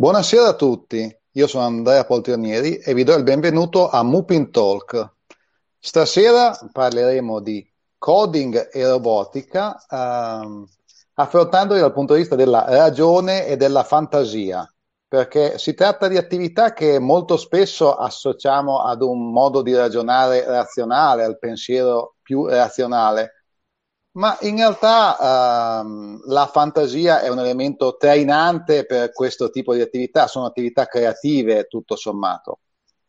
Buonasera 0.00 0.46
a 0.46 0.54
tutti, 0.54 1.14
io 1.32 1.46
sono 1.46 1.66
Andrea 1.66 2.06
Poltrionieri 2.06 2.78
e 2.78 2.94
vi 2.94 3.04
do 3.04 3.14
il 3.16 3.22
benvenuto 3.22 3.90
a 3.90 4.02
Mupin 4.02 4.50
Talk. 4.50 5.16
Stasera 5.78 6.58
parleremo 6.72 7.40
di 7.40 7.70
coding 7.98 8.70
e 8.72 8.88
robotica, 8.88 9.84
ehm, 9.86 10.66
affrontandoli 11.16 11.80
dal 11.80 11.92
punto 11.92 12.14
di 12.14 12.20
vista 12.20 12.34
della 12.34 12.64
ragione 12.66 13.44
e 13.44 13.58
della 13.58 13.84
fantasia, 13.84 14.66
perché 15.06 15.58
si 15.58 15.74
tratta 15.74 16.08
di 16.08 16.16
attività 16.16 16.72
che 16.72 16.98
molto 16.98 17.36
spesso 17.36 17.94
associamo 17.94 18.80
ad 18.80 19.02
un 19.02 19.30
modo 19.30 19.60
di 19.60 19.74
ragionare 19.74 20.46
razionale, 20.46 21.24
al 21.24 21.38
pensiero 21.38 22.14
più 22.22 22.46
razionale 22.46 23.39
ma 24.12 24.36
in 24.40 24.56
realtà 24.56 25.80
ehm, 25.80 26.22
la 26.26 26.46
fantasia 26.46 27.20
è 27.20 27.28
un 27.28 27.38
elemento 27.38 27.96
trainante 27.96 28.84
per 28.84 29.12
questo 29.12 29.50
tipo 29.50 29.74
di 29.74 29.80
attività, 29.80 30.26
sono 30.26 30.46
attività 30.46 30.86
creative 30.86 31.66
tutto 31.66 31.96
sommato. 31.96 32.60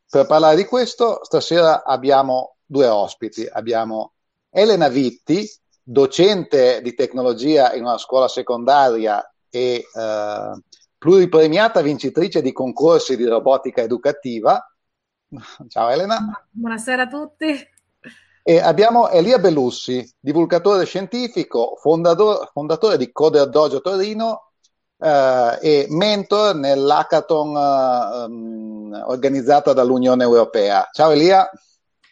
Per 0.09 0.25
parlare 0.25 0.55
di 0.57 0.65
questo, 0.65 1.23
stasera 1.23 1.83
abbiamo 1.83 2.57
due 2.65 2.87
ospiti. 2.87 3.47
Abbiamo 3.49 4.13
Elena 4.49 4.89
Vitti, 4.89 5.49
docente 5.81 6.81
di 6.81 6.93
tecnologia 6.93 7.73
in 7.73 7.83
una 7.83 7.97
scuola 7.97 8.27
secondaria 8.27 9.25
e 9.49 9.85
eh, 9.93 10.61
pluripremiata 10.97 11.81
vincitrice 11.81 12.41
di 12.41 12.51
concorsi 12.51 13.15
di 13.15 13.25
robotica 13.25 13.81
educativa. 13.81 14.63
Ciao 15.67 15.89
Elena. 15.89 16.45
Buonasera 16.51 17.03
a 17.03 17.07
tutti. 17.07 17.69
E 18.43 18.59
abbiamo 18.59 19.09
Elia 19.09 19.37
Bellussi, 19.37 20.15
divulgatore 20.19 20.85
scientifico, 20.85 21.77
fondatore, 21.79 22.49
fondatore 22.51 22.97
di 22.97 23.11
Coder 23.11 23.47
Dojo 23.47 23.81
Torino 23.81 24.53
eh, 24.97 25.59
e 25.61 25.85
mentor 25.89 26.55
nell'hackathon 26.55 27.55
eh, 27.55 28.23
um, 28.25 29.03
organizzata 29.05 29.73
dall'Unione 29.73 30.23
Europea. 30.23 30.89
Ciao 30.91 31.11
Elia. 31.11 31.47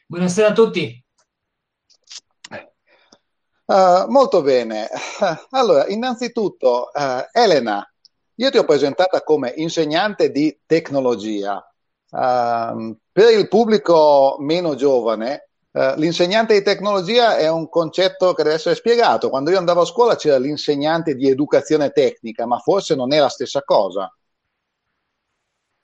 Buonasera 0.05 0.49
a 0.49 0.53
tutti. 0.53 1.03
Uh, 3.65 4.05
molto 4.07 4.43
bene. 4.43 4.87
Allora, 5.49 5.87
innanzitutto, 5.87 6.91
uh, 6.93 7.27
Elena, 7.31 7.87
io 8.35 8.49
ti 8.51 8.57
ho 8.57 8.65
presentata 8.65 9.23
come 9.23 9.53
insegnante 9.55 10.31
di 10.31 10.59
tecnologia. 10.65 11.55
Uh, 12.11 12.95
per 13.11 13.33
il 13.37 13.47
pubblico 13.47 14.37
meno 14.39 14.73
giovane, 14.73 15.48
Uh, 15.71 15.93
l'insegnante 15.97 16.55
di 16.55 16.63
tecnologia 16.63 17.37
è 17.37 17.47
un 17.47 17.69
concetto 17.69 18.33
che 18.33 18.43
deve 18.43 18.55
essere 18.55 18.75
spiegato. 18.75 19.29
Quando 19.29 19.51
io 19.51 19.57
andavo 19.59 19.81
a 19.81 19.85
scuola 19.85 20.15
c'era 20.15 20.39
l'insegnante 20.39 21.15
di 21.15 21.29
educazione 21.29 21.91
tecnica, 21.91 22.47
ma 22.47 22.57
forse 22.57 22.95
non 22.95 23.13
è 23.13 23.19
la 23.19 23.29
stessa 23.29 23.61
cosa. 23.63 24.11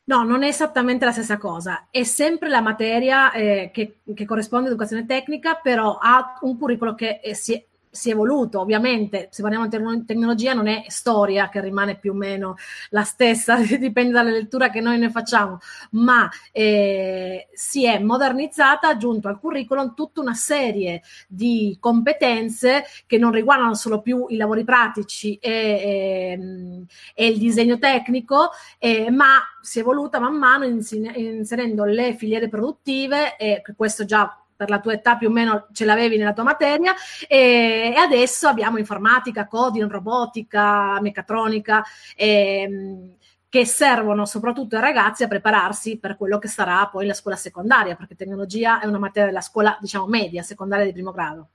No, 0.07 0.23
non 0.23 0.43
è 0.43 0.47
esattamente 0.47 1.05
la 1.05 1.11
stessa 1.11 1.37
cosa. 1.37 1.87
È 1.89 2.03
sempre 2.03 2.49
la 2.49 2.61
materia 2.61 3.31
eh, 3.31 3.71
che, 3.73 4.01
che, 4.13 4.25
corrisponde 4.25 4.67
all'educazione 4.67 5.05
tecnica, 5.05 5.55
però 5.55 5.97
ha 5.99 6.37
un 6.41 6.57
curriculum 6.57 6.95
che 6.95 7.19
eh, 7.23 7.33
si, 7.33 7.63
si 7.95 8.09
è 8.09 8.11
evoluto, 8.11 8.59
ovviamente 8.59 9.29
se 9.31 9.41
parliamo 9.41 9.67
di 9.67 10.05
tecnologia 10.05 10.53
non 10.53 10.67
è 10.67 10.83
storia 10.87 11.49
che 11.49 11.61
rimane 11.61 11.97
più 11.97 12.11
o 12.11 12.15
meno 12.15 12.55
la 12.89 13.03
stessa, 13.03 13.55
dipende 13.79 14.11
dalla 14.11 14.29
lettura 14.29 14.69
che 14.69 14.81
noi 14.81 14.97
ne 14.97 15.09
facciamo, 15.09 15.59
ma 15.91 16.29
eh, 16.51 17.47
si 17.53 17.85
è 17.85 17.99
modernizzata, 17.99 18.89
aggiunto 18.89 19.27
al 19.27 19.39
curriculum 19.39 19.93
tutta 19.95 20.19
una 20.21 20.33
serie 20.33 21.01
di 21.27 21.77
competenze 21.79 22.83
che 23.07 23.17
non 23.17 23.31
riguardano 23.31 23.73
solo 23.75 24.01
più 24.01 24.25
i 24.29 24.35
lavori 24.35 24.63
pratici 24.63 25.35
e, 25.35 25.51
e, 25.51 26.31
ehm, 26.31 26.85
e 27.13 27.27
il 27.27 27.37
disegno 27.37 27.77
tecnico, 27.77 28.49
eh, 28.77 29.09
ma 29.09 29.39
si 29.61 29.79
è 29.79 29.81
evoluta 29.81 30.19
man 30.19 30.35
mano 30.35 30.65
inserendo 30.65 31.85
le 31.85 32.15
filiere 32.15 32.49
produttive 32.49 33.37
e 33.37 33.61
questo 33.75 34.05
già 34.05 34.44
per 34.55 34.69
la 34.69 34.79
tua 34.79 34.93
età 34.93 35.17
più 35.17 35.29
o 35.29 35.31
meno 35.31 35.67
ce 35.71 35.85
l'avevi 35.85 36.17
nella 36.17 36.33
tua 36.33 36.43
materia 36.43 36.93
e, 37.27 37.93
e 37.93 37.97
adesso 37.97 38.47
abbiamo 38.47 38.77
informatica, 38.77 39.47
coding, 39.47 39.89
robotica, 39.89 40.99
meccatronica 41.01 41.83
ehm, 42.15 43.15
che 43.49 43.65
servono 43.65 44.25
soprattutto 44.25 44.75
ai 44.75 44.81
ragazzi 44.81 45.23
a 45.23 45.29
prepararsi 45.29 45.97
per 45.97 46.17
quello 46.17 46.39
che 46.39 46.49
sarà 46.49 46.87
poi 46.91 47.05
la 47.05 47.13
scuola 47.13 47.37
secondaria, 47.37 47.95
perché 47.95 48.15
tecnologia 48.15 48.81
è 48.81 48.85
una 48.85 48.97
materia 48.97 49.27
della 49.29 49.39
scuola, 49.39 49.77
diciamo, 49.79 50.07
media, 50.07 50.43
secondaria 50.43 50.83
di 50.83 50.91
primo 50.91 51.11
grado. 51.11 51.49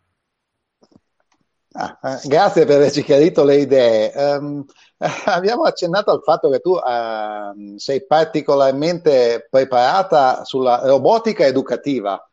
Ah, 1.73 1.99
eh, 2.03 2.27
grazie 2.27 2.65
per 2.65 2.77
averci 2.77 3.05
chiarito 3.05 3.45
le 3.45 3.57
idee. 3.57 4.13
Um, 4.15 4.65
abbiamo 5.27 5.65
accennato 5.65 6.11
al 6.11 6.23
fatto 6.25 6.49
che 6.49 6.61
tu 6.61 6.71
uh, 6.71 7.77
sei 7.77 8.07
particolarmente 8.07 9.47
preparata 9.51 10.43
sulla 10.45 10.81
robotica 10.85 11.45
educativa. 11.45 12.30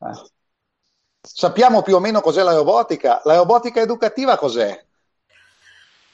Eh. 0.00 0.30
Sappiamo 1.20 1.82
più 1.82 1.96
o 1.96 2.00
meno 2.00 2.20
cos'è 2.20 2.42
la 2.42 2.54
robotica. 2.54 3.20
La 3.24 3.36
robotica 3.36 3.80
educativa 3.80 4.36
cos'è? 4.36 4.84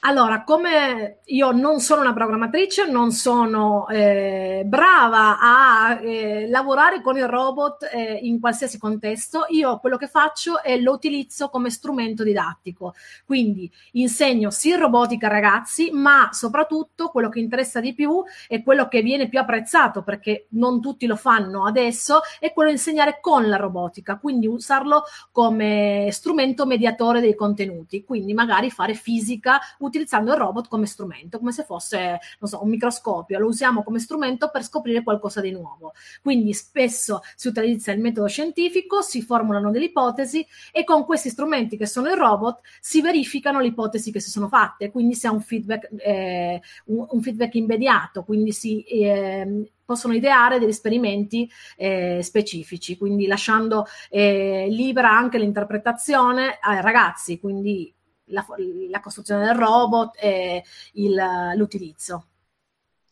Allora, 0.05 0.43
come 0.43 1.19
io 1.27 1.51
non 1.51 1.79
sono 1.79 2.01
una 2.01 2.11
programmatrice, 2.11 2.89
non 2.91 3.13
sono 3.13 3.87
eh, 3.87 4.63
brava 4.65 5.39
a 5.39 5.97
eh, 6.01 6.45
lavorare 6.49 7.01
con 7.01 7.15
il 7.15 7.25
robot 7.25 7.89
eh, 7.89 8.19
in 8.21 8.41
qualsiasi 8.41 8.77
contesto, 8.77 9.45
io 9.47 9.77
quello 9.79 9.95
che 9.95 10.07
faccio 10.07 10.61
è 10.61 10.77
lo 10.77 10.91
utilizzo 10.91 11.47
come 11.47 11.69
strumento 11.69 12.23
didattico. 12.23 12.95
Quindi 13.25 13.71
insegno 13.93 14.51
sì 14.51 14.75
robotica 14.75 15.27
ai 15.27 15.33
ragazzi, 15.33 15.91
ma 15.93 16.27
soprattutto 16.33 17.07
quello 17.07 17.29
che 17.29 17.39
interessa 17.39 17.79
di 17.79 17.93
più 17.93 18.21
e 18.49 18.61
quello 18.61 18.89
che 18.89 19.01
viene 19.01 19.29
più 19.29 19.39
apprezzato, 19.39 20.03
perché 20.03 20.47
non 20.49 20.81
tutti 20.81 21.05
lo 21.05 21.15
fanno 21.15 21.65
adesso, 21.65 22.19
è 22.41 22.51
quello 22.51 22.71
di 22.71 22.75
insegnare 22.75 23.19
con 23.21 23.47
la 23.47 23.55
robotica, 23.55 24.17
quindi 24.17 24.47
usarlo 24.47 25.03
come 25.31 26.09
strumento 26.11 26.65
mediatore 26.65 27.21
dei 27.21 27.35
contenuti, 27.35 28.03
quindi 28.03 28.33
magari 28.33 28.69
fare 28.69 28.95
fisica, 28.95 29.61
utilizzando 29.93 30.31
il 30.31 30.37
robot 30.37 30.67
come 30.67 30.87
strumento, 30.87 31.37
come 31.37 31.51
se 31.51 31.63
fosse, 31.63 32.19
non 32.39 32.49
so, 32.49 32.63
un 32.63 32.69
microscopio, 32.69 33.37
lo 33.37 33.47
usiamo 33.47 33.83
come 33.83 33.99
strumento 33.99 34.49
per 34.49 34.63
scoprire 34.63 35.03
qualcosa 35.03 35.39
di 35.39 35.51
nuovo. 35.51 35.93
Quindi 36.21 36.53
spesso 36.53 37.21
si 37.35 37.47
utilizza 37.47 37.91
il 37.91 37.99
metodo 37.99 38.27
scientifico, 38.27 39.01
si 39.01 39.21
formulano 39.21 39.69
delle 39.69 39.85
ipotesi 39.85 40.45
e 40.71 40.83
con 40.83 41.05
questi 41.05 41.29
strumenti 41.29 41.77
che 41.77 41.85
sono 41.85 42.09
il 42.09 42.17
robot 42.17 42.61
si 42.79 43.01
verificano 43.01 43.59
le 43.59 43.67
ipotesi 43.67 44.11
che 44.11 44.19
si 44.19 44.31
sono 44.31 44.47
fatte, 44.47 44.89
quindi 44.89 45.13
si 45.13 45.27
ha 45.27 45.31
un 45.31 45.41
feedback, 45.41 45.89
eh, 45.97 46.61
un, 46.85 47.05
un 47.09 47.21
feedback 47.21 47.53
immediato, 47.55 48.23
quindi 48.23 48.51
si 48.51 48.81
eh, 48.83 49.69
possono 49.85 50.13
ideare 50.13 50.59
degli 50.59 50.69
esperimenti 50.69 51.49
eh, 51.77 52.19
specifici, 52.23 52.97
quindi 52.97 53.27
lasciando 53.27 53.85
eh, 54.09 54.67
libera 54.69 55.11
anche 55.11 55.37
l'interpretazione 55.37 56.57
ai 56.61 56.81
ragazzi, 56.81 57.39
quindi 57.39 57.93
la, 58.25 58.45
la 58.89 58.99
costruzione 58.99 59.45
del 59.45 59.55
robot 59.55 60.15
e 60.19 60.63
il, 60.93 61.21
l'utilizzo. 61.55 62.27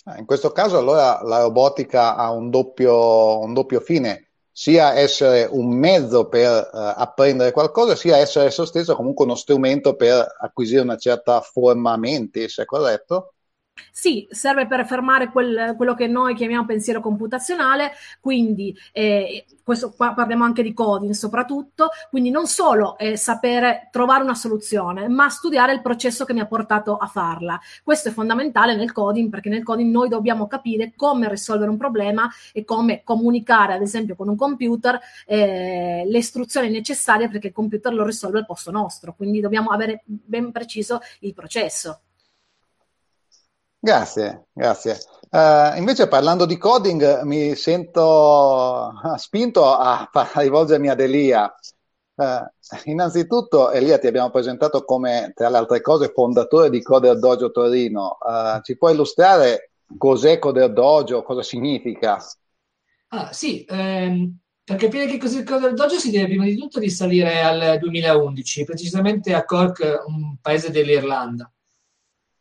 Eh, 0.05 0.19
in 0.19 0.25
questo 0.25 0.51
caso 0.51 0.77
allora 0.77 1.21
la 1.23 1.41
robotica 1.41 2.15
ha 2.15 2.31
un 2.31 2.49
doppio, 2.49 3.39
un 3.39 3.53
doppio 3.53 3.79
fine, 3.79 4.29
sia 4.51 4.95
essere 4.95 5.47
un 5.49 5.73
mezzo 5.73 6.27
per 6.27 6.69
uh, 6.71 6.77
apprendere 6.95 7.51
qualcosa, 7.51 7.95
sia 7.95 8.17
essere 8.17 8.45
esso 8.45 8.65
stesso 8.65 8.95
comunque 8.95 9.25
uno 9.25 9.35
strumento 9.35 9.95
per 9.95 10.35
acquisire 10.39 10.81
una 10.81 10.97
certa 10.97 11.39
forma 11.41 11.95
mentis, 11.97 12.59
è 12.59 12.65
corretto? 12.65 13.33
Sì, 13.93 14.27
serve 14.31 14.67
per 14.67 14.85
fermare 14.85 15.29
quel, 15.29 15.75
quello 15.77 15.93
che 15.93 16.07
noi 16.07 16.33
chiamiamo 16.33 16.65
pensiero 16.65 17.01
computazionale, 17.01 17.91
quindi 18.19 18.75
eh, 18.91 19.45
questo 19.63 19.91
qua 19.91 20.13
parliamo 20.13 20.43
anche 20.43 20.63
di 20.63 20.73
coding 20.73 21.11
soprattutto, 21.13 21.89
quindi 22.09 22.31
non 22.31 22.47
solo 22.47 22.97
eh, 22.97 23.15
sapere 23.15 23.89
trovare 23.91 24.23
una 24.23 24.33
soluzione, 24.33 25.07
ma 25.07 25.29
studiare 25.29 25.73
il 25.73 25.81
processo 25.81 26.25
che 26.25 26.33
mi 26.33 26.39
ha 26.39 26.47
portato 26.47 26.97
a 26.97 27.05
farla. 27.07 27.59
Questo 27.83 28.09
è 28.09 28.11
fondamentale 28.11 28.75
nel 28.75 28.91
coding 28.91 29.29
perché 29.29 29.49
nel 29.49 29.63
coding 29.63 29.91
noi 29.91 30.09
dobbiamo 30.09 30.47
capire 30.47 30.93
come 30.95 31.29
risolvere 31.29 31.69
un 31.69 31.77
problema 31.77 32.29
e 32.53 32.63
come 32.65 33.03
comunicare, 33.03 33.73
ad 33.73 33.81
esempio, 33.81 34.15
con 34.15 34.29
un 34.29 34.35
computer 34.35 34.99
eh, 35.25 36.03
le 36.07 36.17
istruzioni 36.17 36.69
necessarie 36.69 37.29
perché 37.29 37.47
il 37.47 37.53
computer 37.53 37.93
lo 37.93 38.05
risolve 38.05 38.39
al 38.39 38.45
posto 38.45 38.71
nostro, 38.71 39.13
quindi 39.15 39.39
dobbiamo 39.41 39.69
avere 39.69 40.01
ben 40.05 40.51
preciso 40.51 40.99
il 41.19 41.33
processo. 41.33 42.01
Grazie, 43.83 44.45
grazie. 44.53 44.99
Uh, 45.31 45.75
invece 45.77 46.07
parlando 46.07 46.45
di 46.45 46.55
coding 46.55 47.21
mi 47.23 47.55
sento 47.55 48.93
spinto 49.17 49.65
a, 49.65 50.07
a 50.11 50.29
rivolgermi 50.35 50.87
ad 50.87 50.99
Elia. 50.99 51.51
Uh, 52.13 52.45
innanzitutto, 52.83 53.71
Elia, 53.71 53.97
ti 53.97 54.05
abbiamo 54.05 54.29
presentato 54.29 54.85
come, 54.85 55.31
tra 55.33 55.49
le 55.49 55.57
altre 55.57 55.81
cose, 55.81 56.11
fondatore 56.13 56.69
di 56.69 56.83
Coder 56.83 57.17
Dojo 57.17 57.49
Torino. 57.49 58.19
Uh, 58.19 58.61
ci 58.61 58.77
puoi 58.77 58.93
illustrare 58.93 59.71
cos'è 59.97 60.37
Coder 60.37 60.71
Dojo, 60.71 61.23
cosa 61.23 61.41
significa? 61.41 62.23
Ah, 63.07 63.33
sì, 63.33 63.65
ehm, 63.67 64.37
per 64.63 64.75
capire 64.75 65.07
che 65.07 65.17
cos'è 65.17 65.43
Coder 65.43 65.73
Dojo 65.73 65.97
si 65.97 66.11
deve 66.11 66.27
prima 66.27 66.45
di 66.45 66.55
tutto 66.55 66.79
risalire 66.79 67.41
al 67.41 67.79
2011, 67.79 68.63
precisamente 68.63 69.33
a 69.33 69.43
Cork, 69.43 70.03
un 70.05 70.35
paese 70.39 70.69
dell'Irlanda. 70.69 71.51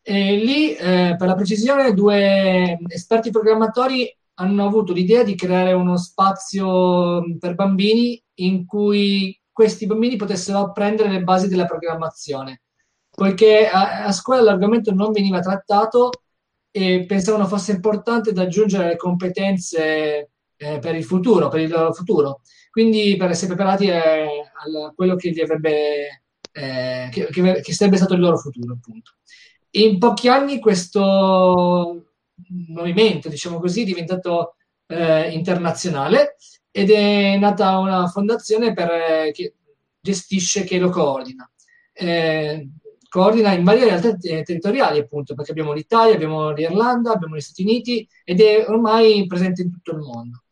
E 0.02 0.37
lì, 0.37 0.75
eh, 0.75 1.14
per 1.19 1.29
la 1.29 1.35
precisione, 1.35 1.93
due 1.93 2.79
esperti 2.88 3.31
programmatori 3.31 4.12
hanno 4.35 4.67
avuto 4.67 4.93
l'idea 4.93 5.23
di 5.23 5.35
creare 5.35 5.73
uno 5.73 5.97
spazio 5.99 7.23
per 7.38 7.55
bambini 7.55 8.20
in 8.37 8.64
cui 8.64 9.38
questi 9.52 9.87
bambini 9.87 10.17
potessero 10.17 10.58
apprendere 10.58 11.11
le 11.11 11.23
basi 11.23 11.49
della 11.49 11.67
programmazione, 11.67 12.62
poiché 13.11 13.69
a, 13.69 14.05
a 14.05 14.12
scuola 14.12 14.41
l'argomento 14.41 14.94
non 14.94 15.12
veniva 15.12 15.41
trattato 15.41 16.11
e 16.70 17.05
pensavano 17.06 17.47
fosse 17.47 17.73
importante 17.73 18.32
da 18.32 18.43
aggiungere 18.43 18.87
le 18.87 18.97
competenze 18.97 20.31
eh, 20.56 20.79
per 20.79 20.94
il 20.94 21.05
futuro, 21.05 21.49
per 21.49 21.61
il 21.61 21.70
loro 21.70 21.93
futuro. 21.93 22.41
Quindi 22.70 23.17
per 23.19 23.31
essere 23.31 23.55
preparati 23.55 23.88
eh, 23.88 23.99
a 23.99 24.93
quello 24.94 25.17
che, 25.17 25.35
avrebbe, 25.43 26.23
eh, 26.52 27.08
che, 27.11 27.26
che, 27.26 27.61
che 27.61 27.73
sarebbe 27.75 27.97
stato 27.97 28.14
il 28.14 28.20
loro 28.20 28.38
futuro, 28.38 28.75
appunto. 28.75 29.12
In 29.72 29.99
pochi 29.99 30.28
anni 30.28 30.58
questo 30.58 32.05
movimento, 32.69 33.28
diciamo 33.28 33.61
così, 33.61 33.82
è 33.82 33.84
diventato 33.84 34.56
eh, 34.87 35.31
internazionale 35.31 36.37
ed 36.70 36.90
è 36.90 37.37
nata 37.38 37.78
una 37.78 38.06
fondazione 38.08 38.72
per, 38.72 38.90
eh, 38.90 39.32
che 39.32 39.55
gestisce, 40.00 40.64
che 40.64 40.78
lo 40.78 40.90
coordina. 40.90 41.49
Eh, 41.93 42.69
coordina 43.08 43.52
in 43.52 43.64
varie 43.64 43.84
realtà 43.84 44.17
territoriali, 44.17 44.99
appunto, 44.99 45.34
perché 45.34 45.50
abbiamo 45.50 45.73
l'Italia, 45.73 46.14
abbiamo 46.14 46.50
l'Irlanda, 46.50 47.12
abbiamo 47.12 47.37
gli 47.37 47.40
Stati 47.40 47.62
Uniti 47.62 48.08
ed 48.25 48.40
è 48.40 48.64
ormai 48.69 49.26
presente 49.26 49.62
in 49.62 49.70
tutto 49.70 49.93
il 49.93 49.99
mondo. 49.99 50.44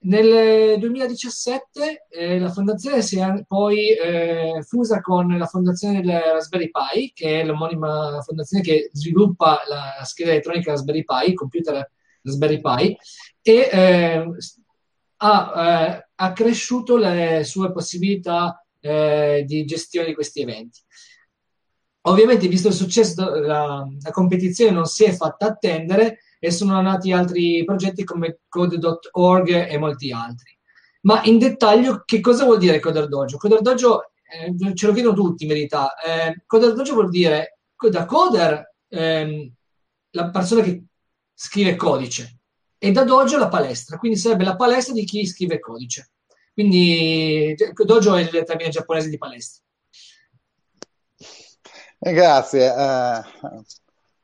Nel 0.00 0.78
2017 0.78 2.06
eh, 2.08 2.38
la 2.38 2.50
fondazione 2.50 3.02
si 3.02 3.18
è 3.18 3.44
poi 3.46 3.90
eh, 3.90 4.62
fusa 4.64 5.00
con 5.00 5.36
la 5.36 5.46
fondazione 5.46 6.00
del 6.00 6.20
Raspberry 6.20 6.70
Pi, 6.70 7.12
che 7.12 7.40
è 7.40 7.44
l'omonima 7.44 8.20
fondazione 8.22 8.62
che 8.62 8.90
sviluppa 8.92 9.60
la 9.68 10.04
scheda 10.04 10.30
elettronica 10.30 10.70
Raspberry 10.70 11.02
Pi, 11.02 11.30
il 11.30 11.34
computer 11.34 11.90
Raspberry 12.22 12.60
Pi, 12.60 12.96
e 13.42 13.68
eh, 13.72 14.24
ha 15.16 15.52
eh, 15.56 16.08
accresciuto 16.14 16.96
le 16.96 17.42
sue 17.44 17.72
possibilità 17.72 18.64
eh, 18.78 19.42
di 19.44 19.64
gestione 19.64 20.06
di 20.06 20.14
questi 20.14 20.42
eventi. 20.42 20.80
Ovviamente, 22.02 22.46
visto 22.46 22.68
il 22.68 22.74
successo, 22.74 23.40
la, 23.40 23.84
la 24.00 24.10
competizione 24.12 24.70
non 24.70 24.86
si 24.86 25.02
è 25.04 25.12
fatta 25.12 25.46
attendere 25.46 26.20
e 26.38 26.50
sono 26.50 26.80
nati 26.80 27.12
altri 27.12 27.64
progetti 27.64 28.04
come 28.04 28.40
Code.org 28.48 29.48
e 29.70 29.78
molti 29.78 30.12
altri. 30.12 30.56
Ma 31.02 31.22
in 31.24 31.38
dettaglio, 31.38 32.02
che 32.04 32.20
cosa 32.20 32.44
vuol 32.44 32.58
dire 32.58 32.80
Coder 32.80 33.08
Dojo? 33.08 33.36
Coder 33.36 33.60
Dojo 33.60 34.10
eh, 34.30 34.74
ce 34.74 34.86
lo 34.86 34.92
chiedono 34.92 35.14
tutti 35.14 35.44
in 35.44 35.48
verità. 35.48 35.94
Eh, 35.94 36.42
Coder 36.46 36.74
Dojo 36.74 36.94
vuol 36.94 37.10
dire 37.10 37.58
da 37.90 38.04
coder 38.04 38.74
ehm, 38.88 39.52
la 40.10 40.30
persona 40.30 40.62
che 40.62 40.84
scrive 41.32 41.76
codice 41.76 42.38
e 42.78 42.90
da 42.92 43.04
dojo 43.04 43.38
la 43.38 43.48
palestra, 43.48 43.98
quindi 43.98 44.18
sarebbe 44.18 44.44
la 44.44 44.56
palestra 44.56 44.94
di 44.94 45.04
chi 45.04 45.26
scrive 45.26 45.60
codice. 45.60 46.10
Quindi 46.52 47.54
dojo 47.84 48.16
è 48.16 48.22
il 48.22 48.30
termine 48.30 48.70
giapponese 48.70 49.08
di 49.08 49.18
palestra. 49.18 49.62
Eh, 52.00 52.12
grazie, 52.12 52.68
uh, 52.68 53.62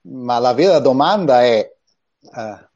ma 0.02 0.38
la 0.38 0.52
vera 0.52 0.78
domanda 0.78 1.42
è 1.42 1.73
uh, 2.32 2.66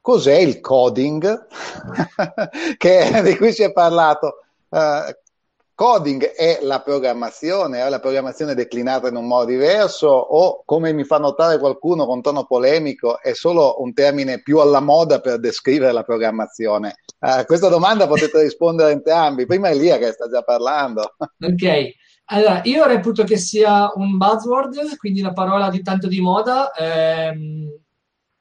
cos'è 0.00 0.36
il 0.36 0.60
coding 0.60 1.46
che, 2.76 3.22
di 3.22 3.36
cui 3.36 3.52
si 3.52 3.62
è 3.62 3.72
parlato? 3.72 4.44
Uh, 4.68 5.14
coding 5.74 6.32
è 6.32 6.60
la 6.62 6.80
programmazione, 6.80 7.80
è 7.80 7.88
la 7.88 8.00
programmazione 8.00 8.54
declinata 8.54 9.08
in 9.08 9.16
un 9.16 9.26
modo 9.26 9.44
diverso 9.44 10.08
o 10.08 10.62
come 10.64 10.92
mi 10.92 11.04
fa 11.04 11.18
notare 11.18 11.58
qualcuno 11.58 12.06
con 12.06 12.22
tono 12.22 12.46
polemico 12.46 13.20
è 13.20 13.34
solo 13.34 13.82
un 13.82 13.92
termine 13.92 14.40
più 14.40 14.58
alla 14.58 14.80
moda 14.80 15.20
per 15.20 15.38
descrivere 15.38 15.92
la 15.92 16.02
programmazione? 16.02 16.96
A 17.18 17.44
questa 17.44 17.68
domanda 17.68 18.06
potete 18.06 18.42
rispondere 18.42 18.92
entrambi. 18.92 19.46
Prima 19.46 19.68
Elia 19.68 19.98
che 19.98 20.12
sta 20.12 20.28
già 20.28 20.42
parlando. 20.42 21.14
Ok. 21.18 21.94
Allora, 22.28 22.60
io 22.64 22.86
reputo 22.86 23.22
che 23.24 23.36
sia 23.36 23.90
un 23.94 24.16
buzzword, 24.16 24.96
quindi 24.96 25.20
una 25.20 25.32
parola 25.32 25.70
di 25.70 25.82
tanto 25.82 26.08
di 26.08 26.20
moda. 26.20 26.72
Ehm, 26.72 27.70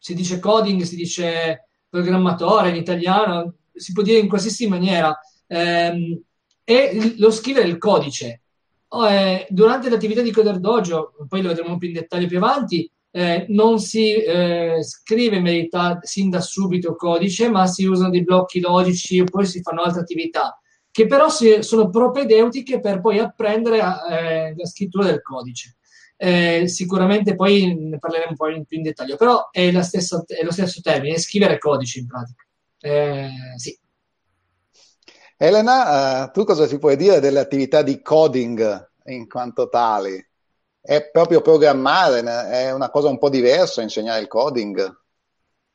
si 0.06 0.14
dice 0.14 0.38
coding, 0.38 0.84
si 0.84 0.96
dice 0.96 1.70
programmatore 1.90 2.70
in 2.70 2.76
italiano, 2.76 3.56
si 3.74 3.92
può 3.92 4.04
dire 4.04 4.20
in 4.20 4.28
qualsiasi 4.28 4.68
maniera. 4.68 5.20
Ehm, 5.48 6.22
e 6.64 7.16
lo 7.18 7.32
scrivere 7.32 7.68
il 7.68 7.80
codice. 7.80 8.42
Oh, 8.90 9.10
eh, 9.10 9.48
durante 9.50 9.90
l'attività 9.90 10.22
di 10.22 10.30
Coder 10.30 10.60
Dojo, 10.60 11.14
poi 11.28 11.42
lo 11.42 11.48
vedremo 11.48 11.80
più 11.80 11.88
in 11.88 11.96
dettaglio 11.96 12.28
più 12.28 12.38
avanti, 12.38 12.88
eh, 13.10 13.48
non 13.50 13.80
si 13.80 14.14
eh, 14.14 14.78
scrive 14.84 15.38
in 15.38 15.44
verità 15.44 15.98
sin 16.04 16.30
da 16.30 16.40
subito 16.40 16.96
codice, 16.96 17.50
ma 17.50 17.66
si 17.66 17.86
usano 17.86 18.12
dei 18.12 18.24
blocchi 18.24 18.60
logici 18.60 19.24
poi 19.24 19.48
si 19.48 19.64
fanno 19.64 19.82
altre 19.82 20.02
attività 20.02 20.60
che 20.92 21.08
però 21.08 21.30
si, 21.30 21.64
sono 21.64 21.90
propedeutiche 21.90 22.80
per 22.80 23.02
poi 23.02 23.18
apprendere 23.18 23.78
eh, 23.80 24.54
la 24.56 24.66
scrittura 24.66 25.06
del 25.06 25.24
codice. 25.24 25.78
Eh, 26.18 26.68
sicuramente 26.68 27.36
poi 27.36 27.76
ne 27.76 28.00
parleremo 28.00 28.30
un 28.30 28.36
po' 28.36 28.48
in, 28.48 28.66
più 28.66 28.78
in 28.78 28.84
dettaglio, 28.84 29.18
però 29.18 29.50
è, 29.52 29.82
stessa, 29.82 30.24
è, 30.26 30.44
lo 30.44 30.52
stesso 30.52 30.82
termine, 30.82 31.18
scrivere 31.18 31.58
codice 31.58 32.00
in 32.00 32.08
pratica. 32.08 32.44
Eh, 32.80 33.30
sì. 33.58 33.78
Elena, 35.38 36.24
uh, 36.24 36.32
tu 36.32 36.46
cosa 36.46 36.68
ci 36.68 36.78
puoi 36.78 36.96
dire 36.96 37.20
delle 37.20 37.40
attività 37.40 37.82
di 37.82 38.02
coding 38.02 38.92
in 39.06 39.28
quanto 39.28 39.68
tali? 39.68 40.24
È 40.80 41.10
proprio 41.10 41.42
programmare, 41.42 42.22
è 42.22 42.72
una 42.72 42.90
cosa 42.90 43.10
un 43.10 43.18
po' 43.18 43.30
diversa 43.30 43.82
insegnare 43.82 44.22
il 44.22 44.28
coding? 44.28 45.05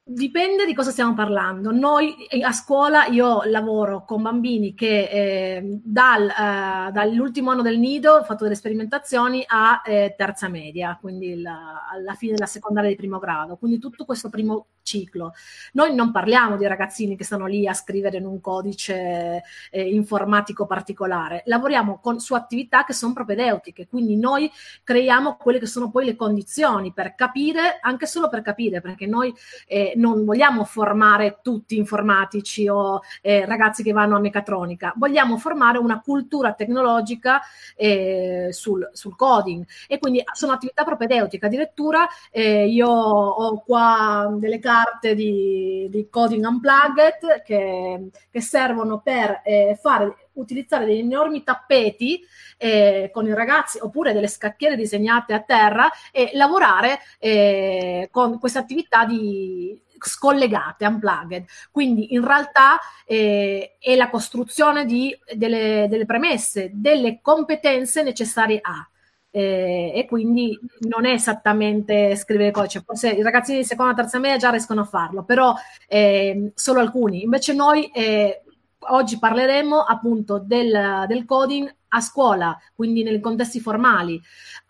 Dipende 0.03 0.67
di 0.67 0.75
cosa 0.75 0.91
stiamo 0.91 1.15
parlando. 1.15 1.71
Noi 1.71 2.27
eh, 2.27 2.43
a 2.43 2.51
scuola 2.53 3.07
io 3.07 3.43
lavoro 3.45 4.05
con 4.05 4.23
bambini 4.23 4.75
che 4.75 5.05
eh, 5.05 5.81
dal, 5.85 6.29
eh, 6.29 6.91
dall'ultimo 6.91 7.51
anno 7.51 7.63
del 7.63 7.79
nido 7.79 8.15
ho 8.15 8.25
fatto 8.25 8.43
delle 8.43 8.57
sperimentazioni 8.57 9.45
a 9.47 9.83
eh, 9.85 10.15
terza 10.17 10.49
media, 10.49 10.99
quindi 11.01 11.41
la, 11.41 11.87
alla 11.93 12.15
fine 12.15 12.33
della 12.33 12.47
secondaria 12.47 12.91
di 12.91 12.97
primo 12.97 13.19
grado, 13.19 13.57
quindi 13.57 13.79
tutto 13.79 14.05
questo 14.05 14.31
primo 14.31 14.67
ciclo. 14.83 15.35
Noi 15.75 15.95
non 15.95 16.11
parliamo 16.11 16.57
di 16.57 16.67
ragazzini 16.67 17.17
che 17.17 17.23
stanno 17.23 17.47
lì 17.47 17.69
a 17.69 17.75
scrivere 17.75 18.17
in 18.17 18.27
un 18.27 18.41
codice 18.41 19.43
eh, 19.71 19.95
informatico 19.95 20.67
particolare, 20.67 21.43
lavoriamo 21.45 22.01
con, 22.01 22.19
su 22.19 22.35
attività 22.35 22.85
che 22.85 22.93
sono 22.93 23.13
propedeutiche, 23.13 23.87
quindi 23.87 24.17
noi 24.17 24.51
creiamo 24.83 25.37
quelle 25.37 25.61
che 25.61 25.67
sono 25.67 25.91
poi 25.91 26.07
le 26.07 26.17
condizioni 26.17 26.93
per 26.93 27.15
capire, 27.15 27.79
anche 27.81 28.07
solo 28.07 28.29
per 28.29 28.43
capire, 28.43 28.81
perché 28.81 29.07
noi 29.07 29.33
eh, 29.67 29.93
non 30.01 30.25
vogliamo 30.25 30.65
formare 30.65 31.39
tutti 31.43 31.77
informatici 31.77 32.67
o 32.69 33.01
eh, 33.21 33.45
ragazzi 33.45 33.83
che 33.83 33.93
vanno 33.93 34.17
a 34.17 34.21
meccatronica, 34.21 34.93
vogliamo 34.97 35.37
formare 35.37 35.79
una 35.79 36.01
cultura 36.01 36.55
tecnologica 36.55 37.41
eh, 37.77 38.49
sul, 38.51 38.89
sul, 38.93 39.15
coding 39.15 39.65
e 39.87 39.99
quindi 39.99 40.23
sono 40.33 40.53
attività 40.53 40.83
propedeutiche. 40.83 41.47
Addirittura 41.47 42.09
eh, 42.31 42.67
io 42.67 42.89
ho 42.89 43.61
qua 43.61 44.35
delle 44.39 44.59
carte 44.59 45.15
di, 45.15 45.87
di 45.91 46.09
Coding 46.09 46.45
Unplugged 46.45 47.43
che, 47.45 48.09
che 48.31 48.41
servono 48.41 49.01
per 49.01 49.43
eh, 49.45 49.79
fare 49.81 50.29
utilizzare 50.33 50.87
degli 50.87 51.01
enormi 51.01 51.43
tappeti 51.43 52.25
eh, 52.57 53.11
con 53.13 53.27
i 53.27 53.35
ragazzi 53.35 53.79
oppure 53.79 54.13
delle 54.13 54.29
scacchiere 54.29 54.77
disegnate 54.77 55.35
a 55.35 55.41
terra 55.41 55.91
e 56.11 56.31
lavorare 56.35 56.99
eh, 57.19 58.09
con 58.11 58.39
queste 58.39 58.59
attività 58.59 59.05
di 59.05 59.79
scollegate, 60.01 60.87
unplugged. 60.87 61.45
Quindi 61.71 62.15
in 62.15 62.27
realtà 62.27 62.79
eh, 63.05 63.77
è 63.79 63.95
la 63.97 64.11
costruzione 64.11 64.85
di, 64.85 65.17
delle, 65.35 65.87
delle, 65.89 66.07
premesse, 66.07 66.71
delle 66.73 67.21
competenze 67.21 68.03
necessarie 68.03 68.59
a. 68.63 68.89
Eh, 69.33 69.93
e 69.95 70.07
quindi 70.07 70.59
non 70.89 71.07
è 71.07 71.13
esattamente 71.13 72.17
scrivere 72.17 72.51
codice, 72.51 72.83
forse 72.85 73.11
i 73.11 73.23
ragazzini 73.23 73.59
di 73.59 73.65
seconda 73.65 73.95
terza 73.95 74.19
media 74.19 74.39
già 74.39 74.51
riescono 74.51 74.81
a 74.81 74.85
farlo, 74.85 75.23
però 75.23 75.55
eh, 75.87 76.51
solo 76.55 76.81
alcuni. 76.81 77.23
Invece 77.23 77.53
noi 77.53 77.87
eh, 77.93 78.43
oggi 78.89 79.19
parleremo 79.19 79.81
appunto 79.83 80.39
del, 80.39 81.05
del, 81.07 81.25
coding 81.25 81.73
a 81.91 82.01
scuola, 82.01 82.59
quindi 82.75 83.03
nei 83.03 83.21
contesti 83.21 83.61
formali. 83.61 84.21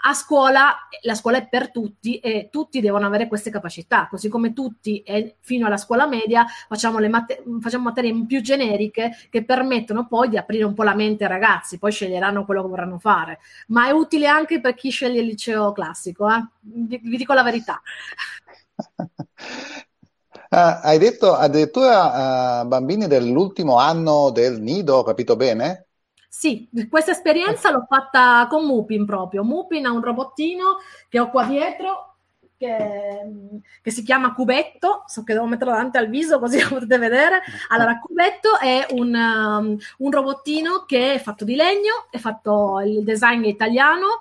A 0.05 0.15
scuola, 0.15 0.75
la 1.03 1.15
scuola 1.15 1.39
è 1.39 1.49
per 1.49 1.71
tutti 1.71 2.19
e 2.19 2.49
tutti 2.51 2.81
devono 2.81 3.07
avere 3.07 3.27
queste 3.29 3.51
capacità, 3.51 4.09
così 4.09 4.29
come 4.29 4.53
tutti 4.53 5.03
e 5.03 5.37
fino 5.41 5.67
alla 5.67 5.77
scuola 5.77 6.07
media 6.07 6.47
facciamo, 6.69 6.99
le 6.99 7.09
mat- 7.09 7.43
facciamo 7.61 7.85
materie 7.85 8.15
più 8.27 8.41
generiche 8.41 9.13
che 9.29 9.45
permettono 9.45 10.07
poi 10.07 10.29
di 10.29 10.37
aprire 10.37 10.65
un 10.65 10.75
po' 10.75 10.83
la 10.83 10.95
mente 10.95 11.25
ai 11.25 11.31
ragazzi, 11.31 11.79
poi 11.79 11.93
sceglieranno 11.93 12.45
quello 12.45 12.63
che 12.63 12.69
vorranno 12.69 12.99
fare, 12.99 13.41
ma 13.69 13.87
è 13.87 13.91
utile 13.91 14.27
anche 14.27 14.61
per 14.61 14.75
chi 14.75 14.91
sceglie 14.91 15.21
il 15.21 15.27
liceo 15.27 15.73
classico, 15.73 16.29
eh? 16.29 16.47
vi, 16.61 17.01
vi 17.03 17.17
dico 17.17 17.35
la 17.35 17.43
verità. 17.43 17.81
Uh, 20.49 20.57
hai 20.83 20.99
detto 20.99 21.35
addirittura 21.35 22.63
uh, 22.63 22.67
bambini 22.67 23.07
dell'ultimo 23.07 23.77
anno 23.77 24.31
del 24.31 24.61
nido, 24.61 24.97
ho 24.97 25.03
capito 25.03 25.37
bene? 25.37 25.90
Sì, 26.33 26.69
questa 26.89 27.11
esperienza 27.11 27.73
l'ho 27.73 27.85
fatta 27.89 28.47
con 28.49 28.65
Mupin 28.65 29.05
proprio. 29.05 29.43
Mupin 29.43 29.85
ha 29.85 29.91
un 29.91 30.01
robottino 30.01 30.77
che 31.09 31.19
ho 31.19 31.29
qua 31.29 31.45
dietro 31.45 32.10
che, 32.61 33.23
che, 33.81 33.91
si 33.91 34.03
chiama 34.03 34.35
Cubetto, 34.35 35.05
so 35.07 35.25
che 35.25 35.33
devo 35.33 35.47
metterlo 35.47 35.73
davanti 35.73 35.97
al 35.97 36.11
viso 36.11 36.39
così 36.39 36.61
lo 36.61 36.69
potete 36.69 36.99
vedere. 36.99 37.41
Allora, 37.69 37.99
Cubetto 37.99 38.59
è 38.59 38.87
un, 38.91 39.15
um, 39.15 39.79
un 39.99 40.11
robottino 40.11 40.85
che 40.85 41.15
è 41.15 41.19
fatto 41.19 41.47
di 41.47 41.55
legno, 41.55 42.09
è 42.11 42.19
fatto, 42.19 42.81
il 42.85 43.03
design 43.03 43.45
italiano, 43.45 44.21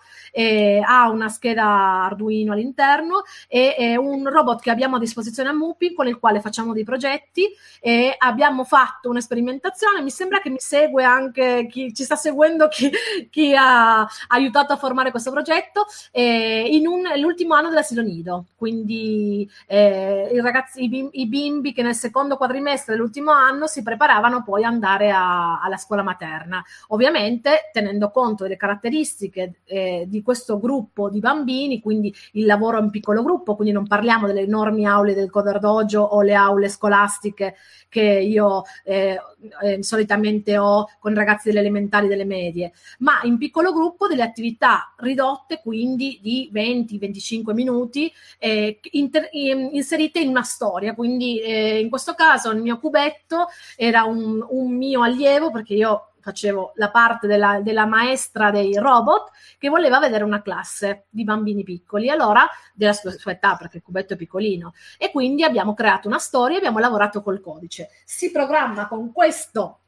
ha 0.85 1.09
una 1.09 1.27
scheda 1.27 2.05
Arduino 2.05 2.53
all'interno 2.53 3.23
e 3.47 3.75
è 3.75 3.95
un 3.97 4.29
robot 4.29 4.61
che 4.61 4.69
abbiamo 4.69 4.95
a 4.95 4.99
disposizione 4.99 5.49
a 5.49 5.53
Mupi 5.53 5.93
con 5.93 6.07
il 6.07 6.17
quale 6.17 6.39
facciamo 6.39 6.71
dei 6.71 6.85
progetti 6.85 7.45
e 7.81 8.15
abbiamo 8.17 8.63
fatto 8.63 9.09
un'esperimentazione. 9.09 10.01
Mi 10.01 10.11
sembra 10.11 10.39
che 10.39 10.49
mi 10.49 10.59
segue 10.59 11.03
anche 11.03 11.67
chi 11.69 11.93
ci 11.93 12.05
sta 12.05 12.15
seguendo, 12.15 12.69
chi, 12.69 12.89
chi 13.29 13.53
ha 13.53 14.07
aiutato 14.27 14.71
a 14.71 14.77
formare 14.77 15.11
questo 15.11 15.31
progetto 15.31 15.87
eh, 16.11 16.67
in 16.71 16.87
un, 16.87 17.01
l'ultimo 17.17 17.55
anno 17.55 17.67
dell'asilo 17.67 18.01
nido 18.01 18.28
nido, 18.29 18.45
quindi 18.55 19.49
eh, 19.65 20.29
i, 20.31 20.39
ragazzi, 20.39 20.83
i, 20.83 20.89
bimbi, 20.89 21.21
i, 21.21 21.27
bimbi, 21.27 21.73
che 21.73 21.81
nel 21.81 21.95
secondo 21.95 22.37
quadrimestre 22.37 22.93
dell'ultimo 22.93 23.31
anno 23.31 23.65
si 23.67 23.81
preparavano 23.81 24.43
poi 24.43 24.63
ad 24.63 24.71
andare 24.71 25.11
a, 25.11 25.59
alla 25.61 25.77
scuola 25.77 26.03
materna, 26.03 26.63
ovviamente 26.89 27.69
tenendo 27.73 28.11
conto 28.11 28.43
delle 28.43 28.57
caratteristiche 28.57 29.55
eh, 29.65 30.05
di 30.07 30.21
questo 30.21 30.59
gruppo 30.59 31.09
di 31.09 31.19
bambini, 31.19 31.81
quindi 31.81 32.13
il 32.33 32.45
lavoro 32.45 32.79
in 32.79 32.89
piccolo 32.91 33.23
gruppo, 33.23 33.55
quindi 33.55 33.73
non 33.73 33.87
parliamo 33.87 34.27
delle 34.27 34.41
enormi 34.41 34.85
aule 34.85 35.15
del 35.15 35.29
Coder 35.29 35.59
Dojo 35.59 36.01
o 36.01 36.21
le 36.21 36.35
aule 36.35 36.69
scolastiche 36.69 37.55
che 37.89 38.03
io 38.03 38.63
eh, 38.83 39.19
eh, 39.63 39.83
solitamente 39.83 40.57
ho 40.57 40.87
con 40.99 41.13
ragazzi 41.15 41.47
delle 41.47 41.61
elementari 41.61 42.05
e 42.05 42.09
delle 42.09 42.25
medie, 42.25 42.71
ma 42.99 43.19
in 43.23 43.37
piccolo 43.37 43.73
gruppo 43.73 44.07
delle 44.07 44.21
attività 44.21 44.93
ridotte, 44.97 45.59
quindi 45.61 46.19
di 46.21 46.49
20-25 46.53 47.53
minuti, 47.53 48.11
eh, 48.37 48.79
inter- 48.91 49.29
inserite 49.31 50.19
in 50.19 50.29
una 50.29 50.43
storia. 50.43 50.93
Quindi 50.93 51.39
eh, 51.41 51.79
in 51.79 51.89
questo 51.89 52.13
caso 52.13 52.51
il 52.51 52.61
mio 52.61 52.79
cubetto 52.79 53.47
era 53.75 54.03
un, 54.03 54.45
un 54.49 54.75
mio 54.75 55.01
allievo 55.03 55.51
perché 55.51 55.73
io 55.73 56.09
facevo 56.21 56.73
la 56.75 56.91
parte 56.91 57.27
della, 57.27 57.59
della, 57.61 57.85
maestra 57.85 58.51
dei 58.51 58.73
robot 58.73 59.31
che 59.57 59.69
voleva 59.69 59.99
vedere 59.99 60.23
una 60.23 60.41
classe 60.41 61.05
di 61.09 61.23
bambini 61.23 61.63
piccoli, 61.63 62.09
allora 62.09 62.47
della 62.73 62.93
sua, 62.93 63.11
sua, 63.11 63.31
età, 63.31 63.55
perché 63.55 63.77
il 63.77 63.83
cubetto 63.83 64.13
è 64.13 64.17
piccolino, 64.17 64.73
e 64.97 65.11
quindi 65.11 65.43
abbiamo 65.43 65.73
creato 65.73 66.07
una 66.07 66.19
storia 66.19 66.55
e 66.55 66.59
abbiamo 66.59 66.79
lavorato 66.79 67.21
col 67.21 67.41
codice. 67.41 67.89
Si 68.05 68.31
programma 68.31 68.87
con 68.87 69.11
questo 69.11 69.79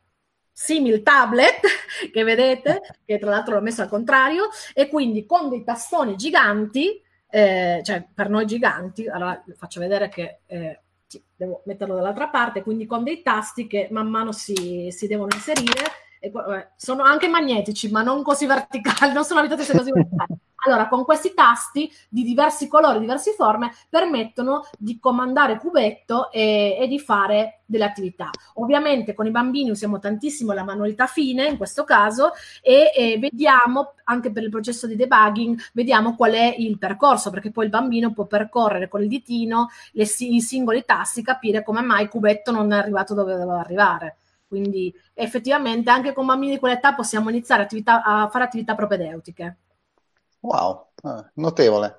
simil 0.52 1.02
tablet 1.02 1.60
che 2.12 2.24
vedete, 2.24 2.82
che 3.06 3.20
tra 3.20 3.30
l'altro 3.30 3.56
l'ho 3.56 3.62
messo 3.62 3.82
al 3.82 3.90
contrario, 3.90 4.50
e 4.74 4.88
quindi 4.88 5.26
con 5.26 5.50
dei 5.50 5.64
tastoni 5.64 6.16
giganti, 6.16 7.02
eh, 7.32 7.82
cioè 7.84 8.06
per 8.14 8.30
noi 8.30 8.46
giganti, 8.46 9.08
allora 9.08 9.42
faccio 9.56 9.80
vedere 9.80 10.10
che 10.10 10.40
eh, 10.46 10.82
devo 11.36 11.64
metterlo 11.66 11.96
dall'altra 11.96 12.28
parte, 12.28 12.62
quindi 12.62 12.86
con 12.86 13.04
dei 13.04 13.22
tasti 13.22 13.68
che 13.68 13.88
man 13.90 14.10
mano 14.10 14.32
si, 14.32 14.90
si 14.92 15.08
devono 15.08 15.30
inserire 15.34 15.84
e, 16.22 16.32
sono 16.76 17.02
anche 17.02 17.28
magnetici, 17.28 17.90
ma 17.90 18.04
non 18.04 18.22
così 18.22 18.46
verticali, 18.46 19.12
non 19.12 19.26
sono 19.26 19.40
abituati 19.40 19.64
a 19.64 19.66
essere 19.66 19.80
così 19.80 19.92
verticali. 19.92 20.40
Allora, 20.64 20.88
con 20.88 21.04
questi 21.04 21.34
tasti 21.34 21.92
di 22.08 22.22
diversi 22.22 22.68
colori, 22.68 23.00
diverse 23.00 23.32
forme, 23.32 23.74
permettono 23.90 24.68
di 24.78 25.00
comandare 25.00 25.58
cubetto 25.58 26.32
e, 26.32 26.78
e, 26.80 26.88
di 26.88 27.00
fare 27.00 27.62
delle 27.66 27.86
attività. 27.86 28.30
Ovviamente 28.56 29.16
con 29.16 29.26
i 29.26 29.32
bambini 29.32 29.72
usiamo 29.72 29.98
tantissimo 29.98 30.54
la 30.54 30.64
manualità 30.64 31.08
fine, 31.08 31.48
in 31.48 31.58
questo 31.58 31.84
caso, 31.84 32.34
e, 32.62 32.92
e 32.96 33.18
vediamo, 33.18 33.96
anche 34.04 34.32
per 34.32 34.44
il 34.44 34.52
processo 34.52 34.86
di 34.86 34.96
debugging, 34.96 35.60
vediamo 35.74 36.16
qual 36.16 36.34
è 36.34 36.54
il 36.56 36.78
percorso, 36.78 37.32
perché 37.32 37.50
poi 37.50 37.64
il 37.64 37.72
bambino 37.72 38.14
può 38.14 38.26
percorrere 38.26 38.88
con 38.88 39.02
il 39.02 39.08
ditino 39.08 39.70
le, 39.94 40.04
i 40.04 40.42
singoli 40.42 40.84
tasti, 40.86 41.24
capire 41.24 41.64
come 41.64 41.82
mai 41.82 42.04
il 42.04 42.10
cubetto 42.10 42.52
non 42.52 42.72
è 42.72 42.78
arrivato 42.78 43.16
dove 43.16 43.32
doveva 43.32 43.62
arrivare. 43.62 44.18
Quindi 44.52 44.94
effettivamente 45.14 45.90
anche 45.90 46.12
con 46.12 46.26
bambini 46.26 46.56
di 46.56 46.60
quell'età 46.60 46.94
possiamo 46.94 47.30
iniziare 47.30 47.64
attività, 47.64 48.04
a 48.04 48.28
fare 48.28 48.44
attività 48.44 48.76
propedeutiche. 48.76 49.58
Wow, 50.42 50.90
eh, 51.04 51.32
notevole. 51.36 51.96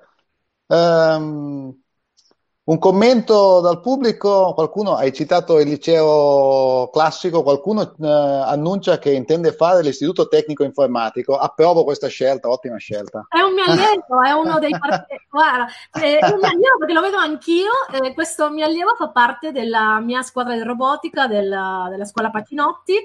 Um, 0.67 1.82
un 2.65 2.79
commento 2.79 3.59
dal 3.59 3.81
pubblico, 3.81 4.53
qualcuno, 4.53 4.95
hai 4.95 5.11
citato 5.11 5.59
il 5.59 5.67
liceo 5.67 6.89
classico, 6.93 7.43
qualcuno 7.43 7.81
eh, 7.81 8.07
annuncia 8.07 8.99
che 8.99 9.11
intende 9.11 9.51
fare 9.51 9.81
l'istituto 9.81 10.29
tecnico 10.29 10.63
informatico, 10.63 11.37
approvo 11.37 11.83
questa 11.83 12.07
scelta, 12.07 12.47
ottima 12.47 12.77
scelta. 12.77 13.25
È 13.27 13.41
un 13.41 13.53
mio 13.53 13.65
allievo, 13.65 14.21
è 14.25 14.31
uno 14.31 14.59
dei 14.59 14.77
partiti, 14.77 15.21
guarda, 15.29 15.67
è 15.91 16.19
un 16.31 16.39
mio 16.39 16.47
allievo 16.47 16.77
perché 16.79 16.93
lo 16.93 17.01
vedo 17.01 17.17
anch'io, 17.17 17.71
eh, 17.91 18.13
questo 18.13 18.49
mio 18.49 18.65
allievo 18.65 18.95
fa 18.95 19.09
parte 19.09 19.51
della 19.51 19.99
mia 19.99 20.21
squadra 20.21 20.53
di 20.53 20.63
robotica 20.63 21.27
della, 21.27 21.87
della 21.89 22.05
scuola 22.05 22.29
Patinotti, 22.29 22.95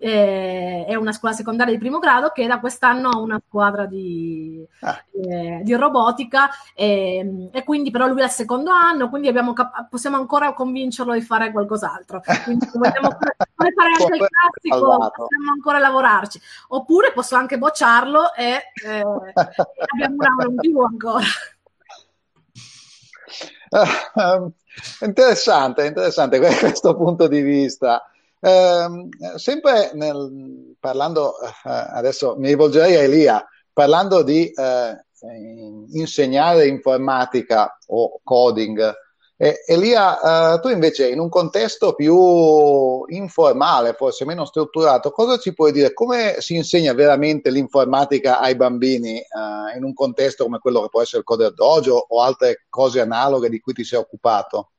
eh, 0.00 0.84
è 0.86 0.94
una 0.94 1.12
scuola 1.12 1.34
secondaria 1.34 1.72
di 1.72 1.78
primo 1.78 1.98
grado 1.98 2.30
che 2.30 2.46
da 2.46 2.60
quest'anno 2.60 3.08
ha 3.08 3.18
una 3.18 3.40
squadra 3.44 3.84
di, 3.84 4.64
ah. 4.80 5.04
eh, 5.12 5.60
di 5.64 5.74
robotica 5.74 6.48
e, 6.72 7.48
e, 7.52 7.64
quindi 7.64 7.90
però 7.90 8.06
lui 8.06 8.20
è 8.20 8.24
al 8.24 8.30
secondo 8.30 8.70
anno, 8.70 9.08
quindi 9.08 9.32
cap- 9.32 9.88
possiamo 9.88 10.16
ancora 10.16 10.52
convincerlo 10.54 11.12
di 11.12 11.20
fare 11.20 11.50
qualcos'altro. 11.50 12.22
Quindi 12.44 12.66
vogliamo 12.72 13.10
fare 13.18 13.90
anche 13.98 14.16
il 14.16 14.26
classico, 14.28 14.96
possiamo 14.96 15.50
ancora 15.52 15.78
lavorarci. 15.78 16.40
Oppure 16.68 17.12
posso 17.12 17.34
anche 17.34 17.58
bocciarlo 17.58 18.34
e, 18.34 18.62
eh, 18.86 19.00
abbiamo 19.02 20.14
un 20.14 20.24
aula 20.24 20.44
in 20.48 20.56
più 20.56 20.78
ancora. 20.80 21.26
Uh, 23.70 24.50
interessante, 25.04 25.84
interessante 25.84 26.38
questo 26.38 26.96
punto 26.96 27.26
di 27.26 27.40
vista. 27.40 28.08
Eh, 28.40 29.08
sempre 29.36 29.90
nel, 29.94 30.74
parlando, 30.78 31.40
eh, 31.40 31.50
adesso 31.64 32.36
mi 32.38 32.48
rivolgerei 32.48 32.96
a 32.96 33.02
Elia, 33.02 33.46
parlando 33.72 34.22
di 34.22 34.50
eh, 34.50 35.04
insegnare 35.92 36.66
informatica 36.66 37.76
o 37.86 38.20
coding. 38.22 38.94
Elia, 39.40 40.54
eh, 40.54 40.60
tu 40.60 40.68
invece 40.68 41.08
in 41.10 41.20
un 41.20 41.28
contesto 41.28 41.94
più 41.94 43.04
informale, 43.06 43.92
forse 43.92 44.24
meno 44.24 44.44
strutturato, 44.44 45.12
cosa 45.12 45.38
ci 45.38 45.54
puoi 45.54 45.70
dire? 45.70 45.92
Come 45.92 46.40
si 46.40 46.56
insegna 46.56 46.92
veramente 46.92 47.48
l'informatica 47.50 48.40
ai 48.40 48.56
bambini 48.56 49.18
eh, 49.18 49.76
in 49.76 49.84
un 49.84 49.94
contesto 49.94 50.42
come 50.42 50.58
quello 50.58 50.82
che 50.82 50.88
può 50.88 51.02
essere 51.02 51.18
il 51.18 51.24
Coder 51.24 51.54
Dojo 51.54 52.06
o 52.08 52.20
altre 52.20 52.66
cose 52.68 53.00
analoghe 53.00 53.48
di 53.48 53.60
cui 53.60 53.74
ti 53.74 53.84
sei 53.84 54.00
occupato? 54.00 54.72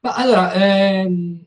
Ma 0.00 0.14
allora, 0.14 0.52
ehm, 0.52 1.46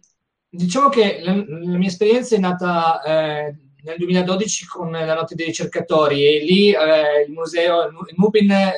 Diciamo 0.49 0.89
che 0.89 1.19
la, 1.21 1.33
la 1.33 1.77
mia 1.77 1.87
esperienza 1.87 2.35
è 2.35 2.39
nata 2.39 3.01
eh, 3.01 3.55
nel 3.83 3.97
2012 3.97 4.65
con 4.67 4.91
la 4.91 5.13
Notte 5.13 5.35
dei 5.35 5.47
ricercatori 5.47 6.25
e 6.25 6.43
lì 6.43 6.71
eh, 6.71 7.23
il 7.25 7.31
museo, 7.31 7.87
il 7.87 8.15
MUPIN 8.15 8.51
eh, 8.51 8.73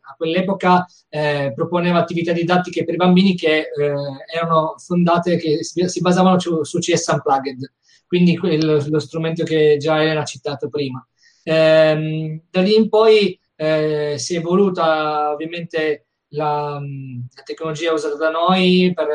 a 0.00 0.14
quell'epoca 0.16 0.86
eh, 1.08 1.52
proponeva 1.54 1.98
attività 1.98 2.32
didattiche 2.32 2.84
per 2.84 2.94
i 2.94 2.98
bambini 2.98 3.34
che 3.34 3.58
eh, 3.58 3.94
erano 4.34 4.74
fondate, 4.78 5.36
che 5.36 5.62
si, 5.64 5.88
si 5.88 6.00
basavano 6.00 6.38
su, 6.38 6.64
su, 6.64 6.78
CS 6.78 7.06
Unplugged, 7.08 7.72
quindi 8.06 8.36
quello, 8.36 8.82
lo 8.86 8.98
strumento 8.98 9.44
che 9.44 9.76
già 9.78 9.96
ha 9.96 10.24
citato 10.24 10.68
prima. 10.68 11.06
Ehm, 11.44 12.42
da 12.50 12.60
lì 12.60 12.74
in 12.74 12.88
poi 12.88 13.38
eh, 13.56 14.14
si 14.18 14.34
è 14.34 14.38
evoluta 14.38 15.30
ovviamente 15.30 16.06
la, 16.28 16.80
la, 17.34 17.42
tecnologia 17.42 17.92
usata 17.92 18.16
da 18.16 18.30
noi 18.30 18.92
per 18.94 19.08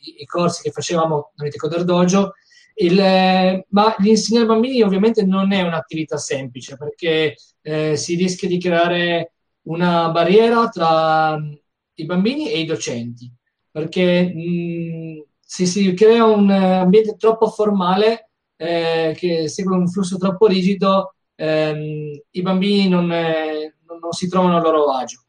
i, 0.00 0.24
corsi 0.24 0.62
che 0.62 0.70
facevamo 0.70 1.32
tramite 1.34 1.56
Coder 1.58 1.84
Dojo, 1.84 2.32
il, 2.74 2.98
eh, 2.98 3.66
ma 3.70 3.94
l'insegnare 3.98 4.46
ai 4.46 4.52
bambini 4.52 4.82
ovviamente 4.82 5.24
non 5.24 5.52
è 5.52 5.62
un'attività 5.62 6.16
semplice 6.16 6.76
perché 6.76 7.36
eh, 7.62 7.96
si 7.96 8.14
rischia 8.14 8.48
di 8.48 8.58
creare 8.58 9.32
una 9.62 10.10
barriera 10.10 10.68
tra 10.68 11.36
mm, 11.36 11.52
i 11.94 12.04
bambini 12.04 12.50
e 12.50 12.60
i 12.60 12.64
docenti 12.64 13.30
perché 13.70 14.32
mh, 14.32 14.40
mm, 14.40 15.18
se 15.40 15.66
si 15.66 15.92
crea 15.94 16.24
un 16.24 16.50
ambiente 16.50 17.16
troppo 17.16 17.48
formale 17.48 18.30
eh, 18.56 19.14
che 19.16 19.48
segue 19.48 19.76
un 19.76 19.88
flusso 19.88 20.16
troppo 20.16 20.46
rigido 20.46 21.14
ehm, 21.36 22.20
i 22.30 22.42
bambini 22.42 22.88
non, 22.88 23.10
eh, 23.12 23.76
non, 23.86 24.12
si 24.12 24.28
trovano 24.28 24.56
a 24.56 24.60
loro 24.60 24.90
agio. 24.92 25.22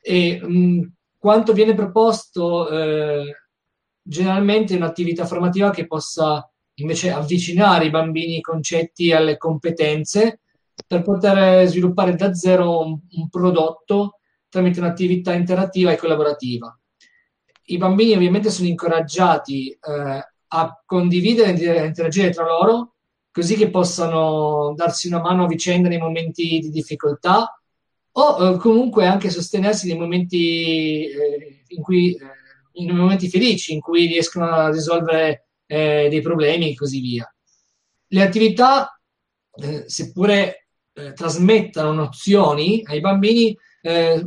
E 0.00 0.38
mh, 0.40 0.58
mm, 0.58 0.82
quanto 1.18 1.52
viene 1.52 1.74
proposto 1.74 2.68
eh, 2.68 3.34
generalmente 4.08 4.74
un'attività 4.74 5.26
formativa 5.26 5.70
che 5.70 5.86
possa 5.86 6.50
invece 6.76 7.10
avvicinare 7.10 7.84
i 7.86 7.90
bambini 7.90 8.36
ai 8.36 8.40
concetti 8.40 9.12
alle 9.12 9.36
competenze 9.36 10.40
per 10.86 11.02
poter 11.02 11.66
sviluppare 11.66 12.14
da 12.14 12.32
zero 12.32 12.80
un, 12.86 12.98
un 13.10 13.28
prodotto 13.28 14.20
tramite 14.48 14.80
un'attività 14.80 15.34
interattiva 15.34 15.92
e 15.92 15.96
collaborativa. 15.96 16.76
I 17.64 17.76
bambini 17.76 18.14
ovviamente 18.14 18.48
sono 18.48 18.68
incoraggiati 18.68 19.70
eh, 19.70 20.28
a 20.46 20.82
condividere 20.86 21.82
e 21.82 21.84
interagire 21.84 22.30
tra 22.30 22.44
loro 22.44 22.94
così 23.30 23.56
che 23.56 23.68
possano 23.68 24.72
darsi 24.74 25.08
una 25.08 25.20
mano 25.20 25.44
a 25.44 25.48
vicenda 25.48 25.88
nei 25.88 25.98
momenti 25.98 26.60
di 26.60 26.70
difficoltà 26.70 27.60
o 28.12 28.54
eh, 28.54 28.56
comunque 28.56 29.04
anche 29.04 29.28
sostenersi 29.28 29.86
nei 29.86 29.98
momenti 29.98 31.04
eh, 31.04 31.64
in 31.68 31.82
cui 31.82 32.14
eh, 32.14 32.37
in 32.78 32.94
momenti 32.94 33.28
felici 33.28 33.72
in 33.72 33.80
cui 33.80 34.06
riescono 34.06 34.46
a 34.46 34.70
risolvere 34.70 35.48
eh, 35.66 36.08
dei 36.08 36.20
problemi 36.20 36.70
e 36.70 36.74
così 36.74 37.00
via. 37.00 37.32
Le 38.08 38.22
attività, 38.22 38.98
eh, 39.54 39.84
seppure 39.86 40.68
eh, 40.92 41.12
trasmettano 41.12 41.92
nozioni 41.92 42.82
ai 42.84 43.00
bambini, 43.00 43.56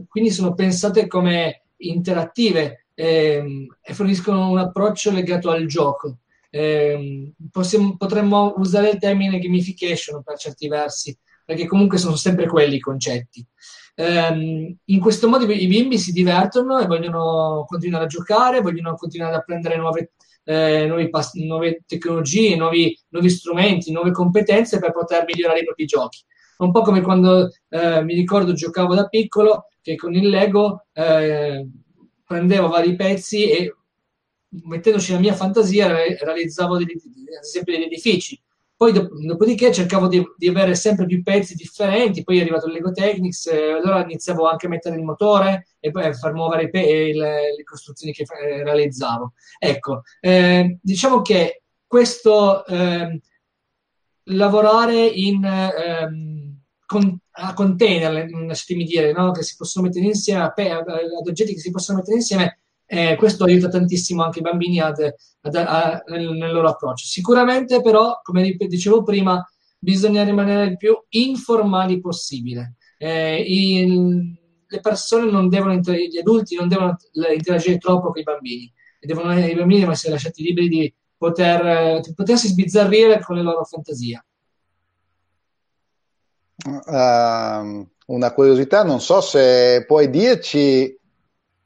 quindi 0.08 0.32
sono 0.32 0.56
pensate 0.56 1.06
come 1.06 1.64
interattive 1.78 2.88
ehm, 2.96 3.68
e 3.82 3.94
forniscono 3.94 4.50
un 4.50 4.58
approccio 4.58 5.12
legato 5.12 5.50
al 5.50 5.66
gioco. 5.66 6.18
Eh, 6.50 7.32
possiamo, 7.52 7.96
potremmo 7.96 8.54
usare 8.58 8.90
il 8.90 8.98
termine 8.98 9.40
gamification 9.40 10.24
per 10.24 10.38
certi 10.38 10.68
versi, 10.68 11.18
perché 11.46 11.68
comunque 11.68 11.98
sono 11.98 12.16
sempre 12.16 12.48
quelli 12.48 12.76
i 12.76 12.80
concetti. 12.80 13.46
Um, 13.96 14.76
in 14.86 15.00
questo 15.00 15.28
modo 15.28 15.46
i 15.52 15.68
bimbi 15.68 15.98
si 15.98 16.12
divertono 16.12 16.80
e 16.80 16.88
vogliono 16.88 17.66
continuare 17.68 18.06
a 18.06 18.08
giocare, 18.08 18.62
vogliono 18.62 18.96
continuare 18.96 19.34
ad 19.34 19.40
apprendere 19.40 19.78
nuove, 19.78 20.14
eh, 20.44 21.08
pass- 21.10 21.34
nuove 21.34 21.84
tecnologie, 21.86 22.56
nuovi, 22.56 22.98
nuovi, 23.10 23.30
strumenti, 23.30 23.92
nuove 23.92 24.12
competenze 24.12 24.80
per 24.80 24.92
poter 24.92 25.26
migliorare 25.26 25.60
i 25.60 25.66
propri 25.66 25.86
giochi. 25.86 26.24
Un 26.58 26.72
po' 26.72 26.82
come 26.82 27.02
quando 27.02 27.52
eh, 27.70 28.04
mi 28.04 28.14
ricordo 28.14 28.54
giocavo 28.54 28.94
da 28.94 29.08
piccolo 29.08 29.68
che 29.82 29.96
con 29.96 30.14
il 30.14 30.30
Lego 30.30 30.86
eh, 30.94 31.68
prendevo 32.24 32.68
vari 32.68 32.96
pezzi 32.96 33.50
e 33.50 33.76
mettendoci 34.64 35.12
la 35.12 35.20
mia 35.20 35.34
fantasia 35.34 35.88
realizzavo 35.88 36.78
degli, 36.78 36.92
ad 36.92 37.44
esempio 37.44 37.74
degli 37.74 37.84
edifici 37.84 38.40
poi 38.82 38.94
dop- 38.94 39.14
dopodiché 39.14 39.72
cercavo 39.72 40.08
di, 40.08 40.24
di, 40.36 40.48
avere 40.48 40.74
sempre 40.74 41.06
più 41.06 41.22
pezzi 41.22 41.54
differenti, 41.54 42.24
poi 42.24 42.40
è 42.40 42.42
arrivato 42.42 42.66
il 42.66 42.74
Lego 42.74 42.92
Technics, 42.92 43.46
eh, 43.46 43.74
allora 43.74 44.02
iniziavo 44.02 44.50
anche 44.50 44.66
a 44.66 44.70
mettere 44.70 44.96
il 44.96 45.04
motore 45.04 45.68
e 45.80 45.92
poi 45.92 46.06
a 46.06 46.14
far 46.14 46.34
muovere 46.34 46.68
pe- 46.72 47.14
le, 47.14 47.54
le, 47.56 47.64
costruzioni 47.64 48.12
che 48.12 48.24
eh, 48.24 48.64
realizzavo. 48.64 49.34
Ecco, 49.60 50.02
eh, 50.20 50.80
diciamo 50.82 51.22
che 51.22 51.62
questo 51.86 52.66
ehm, 52.66 53.20
lavorare 54.24 55.06
in, 55.06 55.46
ehm, 55.46 56.60
con, 56.84 57.20
a 57.34 57.54
container, 57.54 58.32
lasciatemi 58.32 58.84
dire, 58.84 59.12
no? 59.12 59.30
che 59.30 59.44
si 59.44 59.58
possono 59.58 59.86
mettere 59.86 60.06
insieme, 60.06 60.42
a 60.42 60.52
pe- 60.52 60.72
ad 60.72 60.88
oggetti 61.28 61.54
che 61.54 61.60
si 61.60 61.70
possono 61.70 62.00
mettere 62.00 62.18
insieme, 62.18 62.61
eh, 62.94 63.16
questo 63.16 63.46
aiuta 63.46 63.70
tantissimo 63.70 64.22
anche 64.22 64.40
i 64.40 64.42
bambini 64.42 64.82
ad, 64.82 65.00
ad, 65.00 65.56
a, 65.56 66.04
nel, 66.08 66.30
nel, 66.32 66.52
loro 66.52 66.68
approccio. 66.68 67.06
Sicuramente 67.06 67.82
però, 67.82 68.20
come 68.22 68.44
dicevo 68.68 69.02
prima, 69.02 69.42
bisogna 69.80 70.26
rimanere 70.26 70.72
il 70.72 70.76
più 70.76 71.02
informali 71.08 72.02
possibile. 72.02 72.76
Eh, 72.98 73.46
il, 73.48 74.38
le 74.68 74.80
persone 74.82 75.32
non 75.32 75.48
devono, 75.48 75.74
gli 75.76 76.18
adulti 76.18 76.56
non 76.56 76.68
devono 76.68 76.98
interagire 77.34 77.78
troppo 77.78 78.12
con 78.12 78.20
i 78.20 78.24
bambini, 78.24 78.74
devono, 79.00 79.32
i 79.40 79.56
bambini 79.56 79.80
devono 79.80 79.94
essere 79.94 80.12
lasciati 80.12 80.44
liberi 80.44 80.68
di 80.68 80.94
poter, 81.16 82.02
di 82.02 82.14
potersi 82.14 82.50
sbizzarrire 82.50 83.22
con 83.22 83.38
le 83.38 83.42
loro 83.42 83.64
fantasie. 83.64 84.26
Uh, 86.66 87.90
una 88.08 88.34
curiosità, 88.34 88.84
non 88.84 89.00
so 89.00 89.22
se 89.22 89.86
puoi 89.88 90.10
dirci 90.10 91.00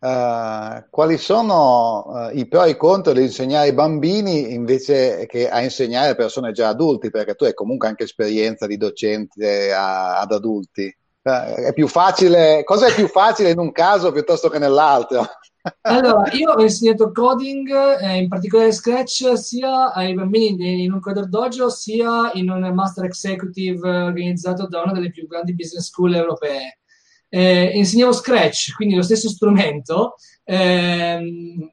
Uh, 0.05 0.85
quali 0.91 1.17
sono 1.17 2.03
uh, 2.05 2.37
i 2.37 2.47
pro 2.47 2.63
e 2.63 2.69
i 2.69 2.77
contro 2.77 3.11
di 3.11 3.23
insegnare 3.23 3.69
ai 3.69 3.73
bambini 3.73 4.53
invece 4.53 5.25
che 5.25 5.49
a 5.49 5.63
insegnare 5.63 6.09
a 6.09 6.15
persone 6.15 6.51
già 6.51 6.67
adulti, 6.67 7.09
perché 7.09 7.33
tu 7.33 7.45
hai 7.45 7.55
comunque 7.55 7.87
anche 7.87 8.03
esperienza 8.03 8.67
di 8.67 8.77
docente 8.77 9.73
a, 9.73 10.19
ad 10.19 10.31
adulti. 10.31 10.95
Uh, 11.23 11.87
facile, 11.87 12.61
cosa 12.63 12.85
è 12.85 12.93
più 12.93 13.07
facile 13.07 13.49
in 13.49 13.57
un 13.57 13.71
caso 13.71 14.11
piuttosto 14.11 14.47
che 14.47 14.59
nell'altro? 14.59 15.25
allora, 15.81 16.31
io 16.33 16.51
ho 16.51 16.61
insegnato 16.61 17.11
coding, 17.11 17.99
eh, 17.99 18.17
in 18.17 18.27
particolare 18.27 18.73
Scratch, 18.73 19.35
sia 19.39 19.91
ai 19.91 20.13
bambini 20.13 20.83
in 20.83 20.93
un 20.93 20.99
Coder 20.99 21.27
Dojo, 21.27 21.71
sia 21.71 22.29
in 22.33 22.51
un 22.51 22.61
Master 22.75 23.05
Executive 23.05 23.89
organizzato 23.89 24.67
da 24.67 24.83
una 24.83 24.93
delle 24.93 25.09
più 25.09 25.25
grandi 25.25 25.55
business 25.55 25.87
school 25.87 26.13
europee 26.13 26.77
eh, 27.29 27.71
insegnavo 27.73 28.13
Scratch, 28.13 28.73
quindi 28.75 28.95
lo 28.95 29.01
stesso 29.01 29.29
strumento, 29.29 30.15
ehm, 30.43 31.71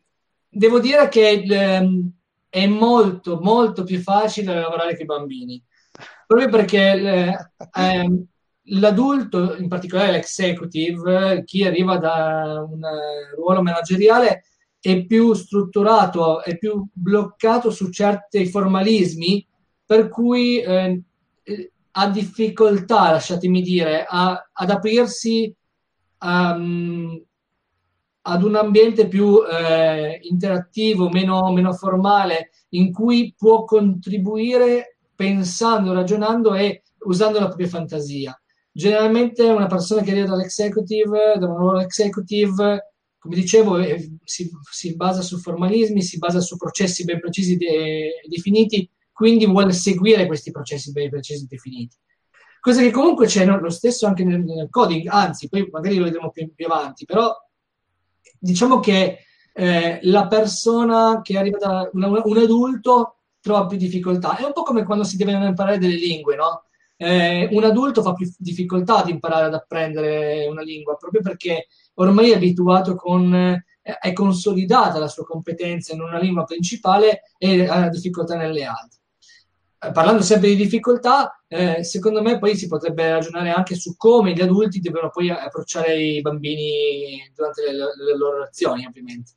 devo 0.48 0.80
dire 0.80 1.08
che 1.08 1.44
ehm, 1.48 2.10
è 2.48 2.66
molto, 2.66 3.38
molto 3.40 3.84
più 3.84 4.00
facile 4.00 4.54
lavorare 4.54 4.92
con 4.92 5.02
i 5.02 5.06
bambini, 5.06 5.64
proprio 6.26 6.48
perché 6.48 7.36
ehm, 7.74 8.26
l'adulto, 8.64 9.56
in 9.56 9.68
particolare 9.68 10.12
l'executive, 10.12 11.42
chi 11.44 11.64
arriva 11.64 11.96
da 11.98 12.64
un 12.68 12.80
ruolo 13.36 13.62
manageriale, 13.62 14.44
è 14.80 15.04
più 15.06 15.32
strutturato, 15.32 16.42
è 16.42 16.58
più 16.58 16.84
bloccato 16.92 17.70
su 17.70 17.90
certi 17.90 18.46
formalismi, 18.46 19.46
per 19.86 20.08
cui 20.08 20.60
eh, 20.60 21.02
ha 21.92 22.08
difficoltà, 22.08 23.10
lasciatemi 23.10 23.62
dire, 23.62 24.04
a, 24.08 24.50
ad 24.52 24.70
aprirsi 24.70 25.54
um, 26.20 27.22
ad 28.22 28.42
un 28.42 28.54
ambiente 28.54 29.08
più 29.08 29.42
eh, 29.44 30.20
interattivo, 30.22 31.08
meno, 31.08 31.50
meno, 31.52 31.72
formale, 31.72 32.50
in 32.70 32.92
cui 32.92 33.34
può 33.36 33.64
contribuire 33.64 34.98
pensando, 35.14 35.92
ragionando 35.92 36.54
e 36.54 36.82
usando 37.00 37.38
la 37.40 37.46
propria 37.46 37.68
fantasia. 37.68 38.36
Generalmente 38.70 39.42
una 39.42 39.66
persona 39.66 40.02
che 40.02 40.12
arriva 40.12 40.28
dall'executive, 40.28 41.34
da 41.38 41.46
un 41.46 41.56
ruolo 41.56 41.80
executive, 41.80 42.92
come 43.18 43.34
dicevo, 43.34 43.78
eh, 43.78 44.16
si, 44.24 44.50
si, 44.70 44.96
basa 44.96 45.20
su 45.20 45.38
formalismi, 45.38 46.02
si 46.02 46.18
basa 46.18 46.40
su 46.40 46.56
processi 46.56 47.04
ben 47.04 47.20
precisi 47.20 47.56
e 47.56 48.20
definiti, 48.28 48.88
quindi 49.12 49.46
vuole 49.46 49.72
seguire 49.72 50.26
questi 50.26 50.50
processi 50.50 50.92
ben 50.92 51.10
precisi 51.10 51.44
e 51.44 51.46
definiti. 51.48 51.96
Cosa 52.60 52.80
che 52.80 52.90
comunque 52.90 53.26
c'è 53.26 53.44
lo 53.44 53.70
stesso 53.70 54.06
anche 54.06 54.24
nel, 54.24 54.44
nel, 54.44 54.68
coding, 54.70 55.06
anzi, 55.08 55.48
poi 55.48 55.68
magari 55.70 55.96
lo 55.96 56.04
vedremo 56.04 56.30
più, 56.30 56.52
più 56.54 56.66
avanti, 56.66 57.04
però 57.04 57.34
diciamo 58.38 58.78
che 58.80 59.18
eh, 59.54 59.98
la 60.02 60.26
persona 60.28 61.20
che 61.22 61.36
arriva 61.36 61.58
da 61.58 61.90
una, 61.92 62.08
un 62.24 62.38
adulto 62.38 63.16
trova 63.40 63.66
più 63.66 63.76
difficoltà. 63.76 64.36
È 64.36 64.44
un 64.44 64.52
po' 64.52 64.62
come 64.62 64.84
quando 64.84 65.04
si 65.04 65.16
devono 65.16 65.44
imparare 65.46 65.78
delle 65.78 65.96
lingue, 65.96 66.36
no? 66.36 66.64
Eh, 66.96 67.48
un 67.50 67.64
adulto 67.64 68.00
fa 68.00 68.12
più 68.12 68.32
difficoltà 68.38 68.98
ad 68.98 69.08
imparare 69.08 69.46
ad 69.46 69.54
apprendere 69.54 70.46
una 70.46 70.62
lingua 70.62 70.94
proprio 70.94 71.20
perché 71.20 71.66
ormai 71.94 72.30
è 72.30 72.36
abituato 72.36 72.94
con, 72.94 73.34
eh, 73.34 73.64
è 73.82 74.12
consolidata 74.12 75.00
la 75.00 75.08
sua 75.08 75.24
competenza 75.24 75.92
in 75.94 76.00
una 76.00 76.18
lingua 76.18 76.44
principale 76.44 77.22
e 77.38 77.68
ha 77.68 77.88
difficoltà 77.88 78.36
nelle 78.36 78.64
altre. 78.64 79.00
Eh, 79.84 79.90
parlando 79.90 80.22
sempre 80.22 80.46
di 80.48 80.54
difficoltà, 80.54 81.42
eh, 81.48 81.82
secondo 81.82 82.22
me 82.22 82.38
poi 82.38 82.56
si 82.56 82.68
potrebbe 82.68 83.10
ragionare 83.10 83.50
anche 83.50 83.74
su 83.74 83.96
come 83.96 84.32
gli 84.32 84.40
adulti 84.40 84.78
devono 84.78 85.10
poi 85.10 85.28
approcciare 85.28 86.00
i 86.00 86.20
bambini 86.20 87.28
durante 87.34 87.64
le, 87.64 87.72
le 87.72 88.16
loro 88.16 88.44
azioni, 88.44 88.86
ovviamente. 88.86 89.32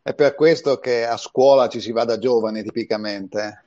È 0.00 0.14
per 0.14 0.36
questo 0.36 0.78
che 0.78 1.04
a 1.04 1.16
scuola 1.16 1.66
ci 1.66 1.80
si 1.80 1.90
va 1.90 2.04
da 2.04 2.18
giovani 2.18 2.62
tipicamente. 2.62 3.64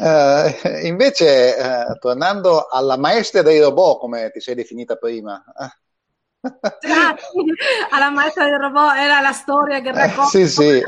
uh, 0.00 0.86
invece, 0.86 1.56
uh, 1.58 1.98
tornando 1.98 2.68
alla 2.68 2.96
maestra 2.96 3.42
dei 3.42 3.58
robot, 3.58 3.98
come 3.98 4.30
ti 4.30 4.38
sei 4.38 4.54
definita 4.54 4.94
prima, 4.94 5.42
alla 7.90 8.10
maestra 8.10 8.44
del 8.44 8.58
robot 8.58 8.96
era 8.96 9.20
la 9.20 9.32
storia 9.32 9.80
che 9.80 9.92
racconta 9.92 10.28
sì, 10.28 10.46
sì. 10.48 10.82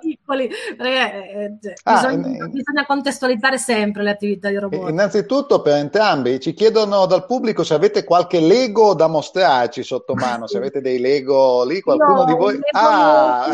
piccoli. 0.00 0.48
Perché 0.76 1.30
eh, 1.30 1.58
cioè, 1.60 1.72
ah, 1.84 1.94
bisogna, 1.94 2.26
in, 2.26 2.50
bisogna, 2.50 2.86
contestualizzare 2.86 3.58
sempre 3.58 4.02
le 4.02 4.10
attività 4.10 4.48
di 4.48 4.56
robot. 4.56 4.88
Innanzitutto 4.88 5.62
per 5.62 5.76
entrambi 5.76 6.40
ci 6.40 6.52
chiedono 6.54 7.06
dal 7.06 7.26
pubblico 7.26 7.64
se 7.64 7.74
avete 7.74 8.04
qualche 8.04 8.40
Lego 8.40 8.94
da 8.94 9.06
mostrarci 9.06 9.82
sotto 9.82 10.14
mano 10.14 10.46
se 10.46 10.56
avete 10.56 10.80
dei 10.80 10.98
Lego 10.98 11.64
lì 11.64 11.80
qualcuno 11.80 12.20
no, 12.20 12.24
di 12.24 12.32
voi? 12.32 12.58
ah. 12.72 13.46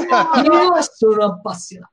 io 0.43 0.75
sono 0.81 1.25
appassionato 1.25 1.93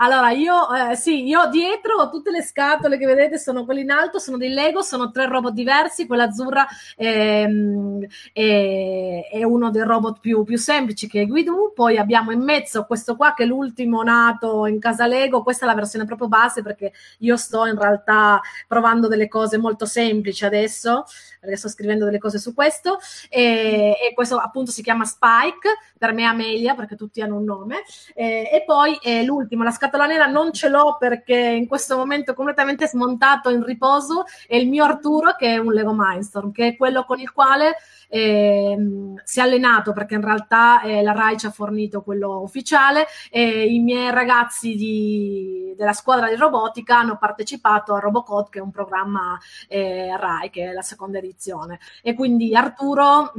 allora, 0.00 0.30
io 0.30 0.54
eh, 0.72 0.94
sì, 0.94 1.26
io 1.26 1.48
dietro 1.48 1.94
ho 1.96 2.08
tutte 2.08 2.30
le 2.30 2.42
scatole 2.42 2.98
che 2.98 3.04
vedete, 3.06 3.36
sono 3.36 3.64
quelle 3.64 3.80
in 3.80 3.90
alto, 3.90 4.20
sono 4.20 4.36
dei 4.36 4.50
Lego, 4.50 4.80
sono 4.80 5.10
tre 5.10 5.26
robot 5.26 5.52
diversi, 5.52 6.06
quella 6.06 6.24
azzurra 6.24 6.64
ehm, 6.96 8.06
è, 8.32 9.28
è, 9.32 9.42
uno 9.42 9.70
dei 9.70 9.82
robot 9.82 10.20
più, 10.20 10.44
più 10.44 10.56
semplici 10.56 11.08
che 11.08 11.22
è 11.22 11.26
Guidu, 11.26 11.72
poi 11.74 11.96
abbiamo 11.96 12.30
in 12.30 12.42
mezzo 12.42 12.84
questo 12.84 13.16
qua 13.16 13.34
che 13.34 13.42
è 13.42 13.46
l'ultimo 13.46 14.02
nato 14.04 14.66
in 14.66 14.78
casa 14.78 15.06
Lego, 15.08 15.42
questa 15.42 15.64
è 15.64 15.68
la 15.68 15.74
versione 15.74 16.04
proprio 16.04 16.28
base 16.28 16.62
perché 16.62 16.92
io 17.18 17.36
sto 17.36 17.66
in 17.66 17.76
realtà 17.76 18.40
provando 18.68 19.08
delle 19.08 19.26
cose 19.26 19.58
molto 19.58 19.84
semplici 19.84 20.44
adesso, 20.44 21.06
perché 21.48 21.56
sto 21.56 21.68
scrivendo 21.68 22.04
delle 22.04 22.18
cose 22.18 22.38
su 22.38 22.52
questo 22.52 22.98
e, 23.30 23.96
e 23.98 24.12
questo 24.14 24.36
appunto 24.36 24.70
si 24.70 24.82
chiama 24.82 25.06
Spike, 25.06 25.78
per 25.96 26.12
me 26.12 26.24
Amelia 26.24 26.74
perché 26.74 26.94
tutti 26.94 27.22
hanno 27.22 27.36
un 27.36 27.44
nome, 27.44 27.84
e, 28.14 28.50
e 28.52 28.64
poi 28.66 28.98
l'ultimo, 29.24 29.62
la 29.62 29.70
scatola 29.70 30.04
nera 30.04 30.26
non 30.26 30.52
ce 30.52 30.68
l'ho 30.68 30.96
perché 30.98 31.36
in 31.36 31.66
questo 31.66 31.96
momento 31.96 32.32
è 32.32 32.34
completamente 32.34 32.86
smontato 32.86 33.48
in 33.48 33.64
riposo 33.64 34.24
è 34.46 34.56
il 34.56 34.68
mio 34.68 34.84
Arturo 34.84 35.34
che 35.36 35.54
è 35.54 35.56
un 35.56 35.72
Lego 35.72 35.94
Mindstorm, 35.96 36.52
che 36.52 36.68
è 36.68 36.76
quello 36.76 37.04
con 37.04 37.18
il 37.18 37.32
quale 37.32 37.76
eh, 38.08 38.76
si 39.22 39.38
è 39.40 39.42
allenato 39.42 39.92
perché 39.92 40.14
in 40.14 40.22
realtà 40.22 40.80
eh, 40.82 41.02
la 41.02 41.12
RAI 41.12 41.38
ci 41.38 41.46
ha 41.46 41.50
fornito 41.50 42.02
quello 42.02 42.40
ufficiale 42.40 43.06
e 43.30 43.66
i 43.66 43.78
miei 43.80 44.10
ragazzi 44.10 44.74
di, 44.74 45.74
della 45.76 45.92
squadra 45.92 46.28
di 46.28 46.36
robotica 46.36 46.98
hanno 46.98 47.18
partecipato 47.18 47.94
a 47.94 48.00
Robocode 48.00 48.48
che 48.50 48.58
è 48.58 48.62
un 48.62 48.70
programma 48.70 49.38
eh, 49.68 50.16
RAI 50.16 50.50
che 50.50 50.70
è 50.70 50.72
la 50.72 50.82
seconda 50.82 51.18
edizione. 51.18 51.78
E 52.02 52.14
quindi 52.14 52.54
Arturo 52.54 53.32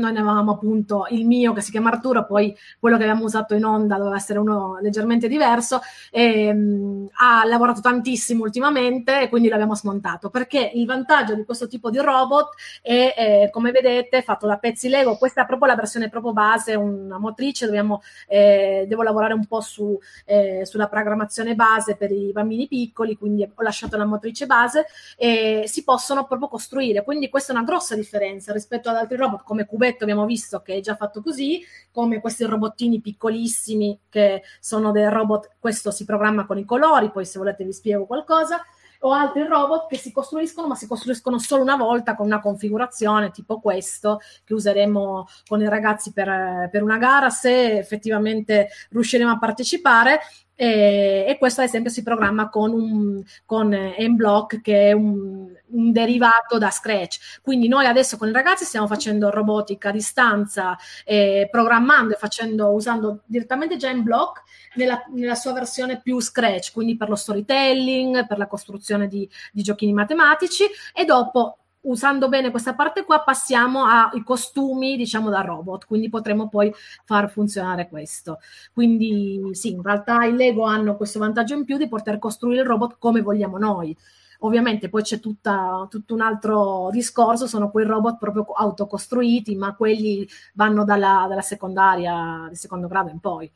noi 0.00 0.12
ne 0.12 0.20
avevamo 0.20 0.52
appunto 0.52 1.06
il 1.10 1.26
mio 1.26 1.52
che 1.52 1.60
si 1.60 1.70
chiama 1.70 1.90
Arturo, 1.90 2.26
poi 2.26 2.56
quello 2.78 2.96
che 2.96 3.02
abbiamo 3.04 3.24
usato 3.24 3.54
in 3.54 3.64
onda 3.64 3.96
doveva 3.96 4.16
essere 4.16 4.38
uno 4.38 4.78
leggermente 4.80 5.28
diverso, 5.28 5.80
e, 6.10 6.50
um, 6.50 7.06
ha 7.20 7.44
lavorato 7.44 7.80
tantissimo 7.80 8.42
ultimamente 8.44 9.22
e 9.22 9.28
quindi 9.28 9.48
l'abbiamo 9.48 9.74
smontato, 9.74 10.30
perché 10.30 10.70
il 10.74 10.86
vantaggio 10.86 11.34
di 11.34 11.44
questo 11.44 11.66
tipo 11.66 11.90
di 11.90 11.98
robot 11.98 12.54
è, 12.82 13.14
eh, 13.16 13.50
come 13.50 13.70
vedete, 13.70 14.22
fatto 14.22 14.46
da 14.46 14.58
pezzi 14.58 14.88
Lego, 14.88 15.16
questa 15.16 15.42
è 15.42 15.46
proprio 15.46 15.68
la 15.68 15.76
versione 15.76 16.08
proprio 16.08 16.32
base, 16.32 16.74
una 16.74 17.18
motrice, 17.18 17.66
dobbiamo, 17.66 18.02
eh, 18.26 18.84
devo 18.88 19.02
lavorare 19.02 19.34
un 19.34 19.46
po' 19.46 19.60
su, 19.60 19.98
eh, 20.24 20.62
sulla 20.64 20.88
programmazione 20.88 21.54
base 21.54 21.96
per 21.96 22.10
i 22.12 22.30
bambini 22.32 22.68
piccoli, 22.68 23.16
quindi 23.16 23.42
ho 23.42 23.62
lasciato 23.62 23.96
la 23.96 24.04
motrice 24.04 24.46
base 24.46 24.86
e 25.16 25.64
si 25.66 25.84
possono 25.84 26.26
proprio 26.26 26.48
costruire, 26.48 27.04
quindi 27.04 27.28
questa 27.28 27.52
è 27.52 27.56
una 27.56 27.64
grossa 27.64 27.94
differenza 27.94 28.52
rispetto 28.52 28.88
ad 28.88 28.96
altri 28.96 29.16
robot 29.16 29.42
come 29.42 29.66
Cubet 29.66 29.87
fumetto 29.88 30.04
abbiamo 30.04 30.26
visto 30.26 30.60
che 30.60 30.76
è 30.76 30.80
già 30.80 30.94
fatto 30.96 31.22
così, 31.22 31.64
come 31.90 32.20
questi 32.20 32.44
robottini 32.44 33.00
piccolissimi 33.00 34.00
che 34.08 34.42
sono 34.60 34.92
dei 34.92 35.08
robot, 35.08 35.56
questo 35.58 35.90
si 35.90 36.04
programma 36.04 36.46
con 36.46 36.58
i 36.58 36.64
colori, 36.64 37.10
poi 37.10 37.24
se 37.24 37.38
volete 37.38 37.64
vi 37.64 37.72
spiego 37.72 38.06
qualcosa, 38.06 38.62
o 39.00 39.12
altri 39.12 39.46
robot 39.46 39.88
che 39.88 39.96
si 39.96 40.10
costruiscono, 40.10 40.66
ma 40.66 40.74
si 40.74 40.88
costruiscono 40.88 41.38
solo 41.38 41.62
una 41.62 41.76
volta 41.76 42.16
con 42.16 42.26
una 42.26 42.40
configurazione 42.40 43.30
tipo 43.30 43.60
questo 43.60 44.20
che 44.44 44.54
useremo 44.54 45.26
con 45.46 45.60
i 45.60 45.68
ragazzi 45.68 46.12
per, 46.12 46.68
per 46.70 46.82
una 46.82 46.98
gara 46.98 47.30
se 47.30 47.78
effettivamente 47.78 48.68
riusciremo 48.90 49.30
a 49.30 49.38
partecipare 49.38 50.20
e, 50.60 51.24
e, 51.28 51.38
questo 51.38 51.60
ad 51.60 51.68
esempio 51.68 51.88
si 51.88 52.02
programma 52.02 52.48
con, 52.48 52.72
un, 52.72 53.22
con 53.44 53.68
M-Block 53.68 54.60
che 54.60 54.88
è 54.88 54.92
un, 54.92 55.54
un, 55.66 55.92
derivato 55.92 56.58
da 56.58 56.68
Scratch. 56.68 57.40
Quindi 57.42 57.68
noi 57.68 57.86
adesso 57.86 58.16
con 58.16 58.26
i 58.26 58.32
ragazzi 58.32 58.64
stiamo 58.64 58.88
facendo 58.88 59.30
robotica 59.30 59.90
a 59.90 59.92
distanza, 59.92 60.76
eh, 61.04 61.46
programmando 61.48 62.14
e 62.14 62.18
facendo, 62.18 62.72
usando 62.72 63.22
direttamente 63.26 63.76
già 63.76 63.94
M-Block 63.94 64.42
nella, 64.74 65.00
nella, 65.14 65.36
sua 65.36 65.52
versione 65.52 66.00
più 66.02 66.18
Scratch, 66.18 66.72
quindi 66.72 66.96
per 66.96 67.08
lo 67.08 67.14
storytelling, 67.14 68.26
per 68.26 68.38
la 68.38 68.48
costruzione 68.48 69.06
di, 69.06 69.30
di 69.52 69.62
giochini 69.62 69.92
matematici 69.92 70.64
e 70.92 71.04
dopo 71.04 71.58
usando 71.82 72.28
bene 72.28 72.50
questa 72.50 72.74
parte 72.74 73.04
qua 73.04 73.20
passiamo 73.22 73.84
ai 73.84 74.22
costumi 74.22 74.96
diciamo 74.96 75.30
da 75.30 75.40
robot. 75.40 75.86
Quindi 75.86 76.08
potremo 76.08 76.48
poi 76.48 76.72
far 77.04 77.30
funzionare 77.30 77.88
questo. 77.88 78.38
Quindi 78.72 79.50
sì 79.52 79.72
in 79.72 79.82
realtà 79.82 80.24
i 80.24 80.34
Lego 80.34 80.64
hanno 80.64 80.96
questo 80.96 81.18
vantaggio 81.18 81.54
in 81.54 81.64
più 81.64 81.76
di 81.76 81.88
poter 81.88 82.18
costruire 82.18 82.62
il 82.62 82.66
robot 82.66 82.96
come 82.98 83.22
vogliamo 83.22 83.58
noi. 83.58 83.96
Ovviamente 84.40 84.88
poi 84.88 85.02
c'è 85.02 85.18
tutta, 85.18 85.86
tutto 85.90 86.14
un 86.14 86.20
altro 86.20 86.90
discorso 86.92 87.46
sono 87.48 87.70
quei 87.70 87.84
robot 87.86 88.18
proprio 88.18 88.44
autocostruiti 88.44 89.56
ma 89.56 89.74
quelli 89.74 90.28
vanno 90.54 90.84
dalla, 90.84 91.26
dalla 91.28 91.42
secondaria 91.42 92.46
di 92.48 92.54
secondo 92.54 92.86
grado 92.86 93.10
in 93.10 93.18
poi 93.18 93.50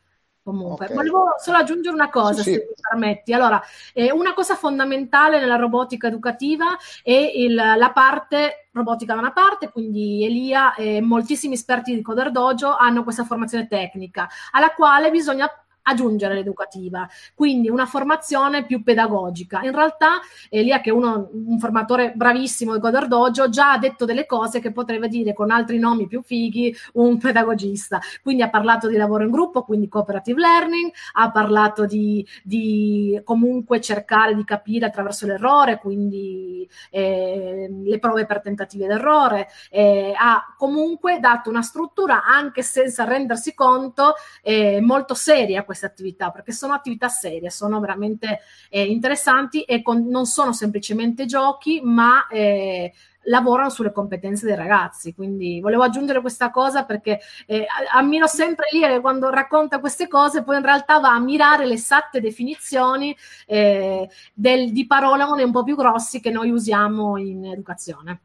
Comunque, 0.45 0.87
okay. 0.87 0.97
volevo 0.97 1.35
solo 1.39 1.59
aggiungere 1.59 1.95
una 1.95 2.11
cosa, 2.11 2.43
sì, 2.43 2.51
se 2.53 2.59
sì. 2.59 2.67
mi 2.67 2.75
permetti. 2.91 3.33
Allora, 3.33 3.63
eh, 3.93 4.11
una 4.11 4.35
cosa 4.35 4.57
fondamentale 4.57 5.39
nella 5.39 5.55
robotica 5.55 6.09
educativa 6.09 6.77
è 7.03 7.13
il, 7.13 7.55
la 7.55 7.91
parte 7.95 8.67
robotica 8.73 9.15
da 9.15 9.21
una 9.21 9.33
parte, 9.33 9.71
quindi 9.71 10.25
Elia 10.25 10.75
e 10.75 11.01
moltissimi 11.01 11.55
esperti 11.55 11.95
di 11.95 12.03
Coder 12.03 12.33
Dojo 12.33 12.75
hanno 12.75 13.05
questa 13.05 13.25
formazione 13.25 13.69
tecnica, 13.69 14.29
alla 14.51 14.71
quale 14.71 15.11
bisogna 15.11 15.49
aggiungere 15.83 16.35
l'educativa, 16.35 17.09
quindi 17.35 17.69
una 17.69 17.87
formazione 17.87 18.65
più 18.65 18.83
pedagogica. 18.83 19.61
In 19.63 19.75
realtà 19.75 20.21
Elia, 20.49 20.81
che 20.81 20.91
è 20.91 20.93
uno, 20.93 21.31
un 21.33 21.59
formatore 21.59 22.13
bravissimo 22.15 22.75
di 22.75 22.81
Goder 22.81 23.09
Dojo, 23.09 23.49
già 23.49 23.73
ha 23.73 23.79
detto 23.79 24.05
delle 24.05 24.27
cose 24.27 24.61
che 24.61 24.73
potrebbe 24.73 25.09
dire 25.09 25.33
con 25.33 25.51
altri 25.51 25.79
nomi 25.79 26.07
più 26.07 26.23
fighi 26.23 26.75
un 26.95 27.19
pedagogista. 27.19 28.01
Quindi 28.23 28.43
ha 28.43 28.51
parlato 28.51 28.89
di 28.89 28.97
lavoro 28.97 29.25
in 29.25 29.31
gruppo, 29.31 29.63
quindi 29.63 29.89
cooperative 29.89 30.41
learning, 30.41 30.91
ha 31.15 31.31
parlato 31.31 31.87
di, 31.87 32.27
di 32.43 33.21
comunque 33.25 33.81
cercare 33.81 34.35
di 34.35 34.45
capire 34.45 34.87
attraverso 34.87 35.27
l'errore, 35.27 35.79
quindi 35.79 36.69
eh, 36.91 37.69
le 37.85 37.99
prove 37.99 38.27
per 38.27 38.41
tentative 38.41 38.87
d'errore, 38.87 39.49
eh, 39.71 40.13
ha 40.17 40.55
comunque 40.57 41.19
dato 41.21 41.51
una 41.51 41.63
struttura 41.63 42.25
anche 42.25 42.63
senza 42.63 43.05
rendersi 43.05 43.55
conto 43.55 44.15
eh, 44.43 44.81
molto 44.81 45.15
seria 45.15 45.65
queste 45.73 45.87
attività, 45.87 46.31
perché 46.31 46.53
sono 46.53 46.75
attività 46.75 47.09
serie, 47.09 47.51
sono 47.51 47.81
veramente 47.81 48.41
eh, 48.71 48.85
interessanti 48.85 49.63
e 49.63 49.83
con, 49.83 50.07
non 50.07 50.27
sono 50.27 50.53
semplicemente 50.53 51.27
giochi, 51.27 51.81
ma 51.83 52.27
eh, 52.29 52.93
lavorano 53.25 53.71
sulle 53.71 53.93
competenze 53.93 54.47
dei 54.47 54.57
ragazzi. 54.57 55.15
Quindi 55.15 55.61
volevo 55.61 55.83
aggiungere 55.83 56.21
questa 56.21 56.51
cosa 56.51 56.85
perché 56.85 57.21
eh, 57.47 57.67
ammiro 57.93 58.27
sempre 58.27 58.67
lì 58.73 59.01
quando 59.01 59.31
racconta 59.31 59.81
queste 59.81 60.09
cose, 60.09 60.43
poi 60.43 60.57
in 60.57 60.65
realtà 60.65 60.99
va 60.99 61.13
a 61.13 61.21
mirare 61.21 61.67
le 61.67 61.75
esatte 61.75 62.21
definizioni 62.21 63.17
eh, 63.47 64.09
del, 64.33 64.73
di 64.73 64.87
parolone 64.87 65.43
un 65.43 65.53
po' 65.53 65.63
più 65.63 65.77
grossi 65.77 66.21
che 66.21 66.31
noi 66.31 66.51
usiamo 66.51 67.17
in 67.17 67.47
educazione. 67.47 68.21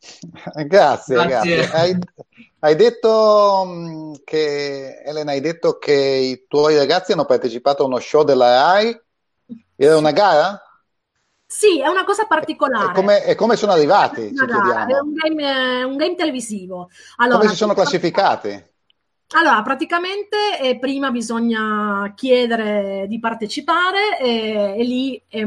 Grazie, 0.66 1.14
grazie. 1.14 1.56
grazie. 1.56 1.70
Hai, 1.70 1.98
hai, 2.60 2.76
detto 2.76 3.64
mm, 3.66 4.14
che, 4.24 5.02
Elena, 5.04 5.32
hai 5.32 5.40
detto 5.40 5.78
che 5.78 5.92
i 5.92 6.44
tuoi 6.48 6.76
ragazzi 6.76 7.12
hanno 7.12 7.26
partecipato 7.26 7.82
a 7.82 7.86
uno 7.86 7.98
show 7.98 8.24
della 8.24 8.72
RAI? 8.72 9.00
Era 9.76 9.96
una 9.96 10.12
gara? 10.12 10.62
Sì, 11.46 11.80
è 11.80 11.88
una 11.88 12.04
cosa 12.04 12.26
particolare. 12.26 12.92
E 12.92 12.94
come, 12.94 13.24
e 13.24 13.34
come 13.34 13.56
sono 13.56 13.72
arrivati? 13.72 14.26
È 14.28 14.98
un 15.00 15.12
game, 15.12 15.82
un 15.82 15.96
game 15.96 16.14
televisivo. 16.14 16.88
Allora, 17.16 17.38
come 17.38 17.50
si 17.50 17.56
sono 17.56 17.74
classificati? 17.74 18.68
Allora, 19.32 19.62
praticamente 19.62 20.60
eh, 20.60 20.78
prima 20.78 21.10
bisogna 21.10 22.12
chiedere 22.16 23.06
di 23.08 23.18
partecipare 23.20 24.18
eh, 24.20 24.74
e 24.78 24.82
lì 24.84 25.22
è 25.28 25.44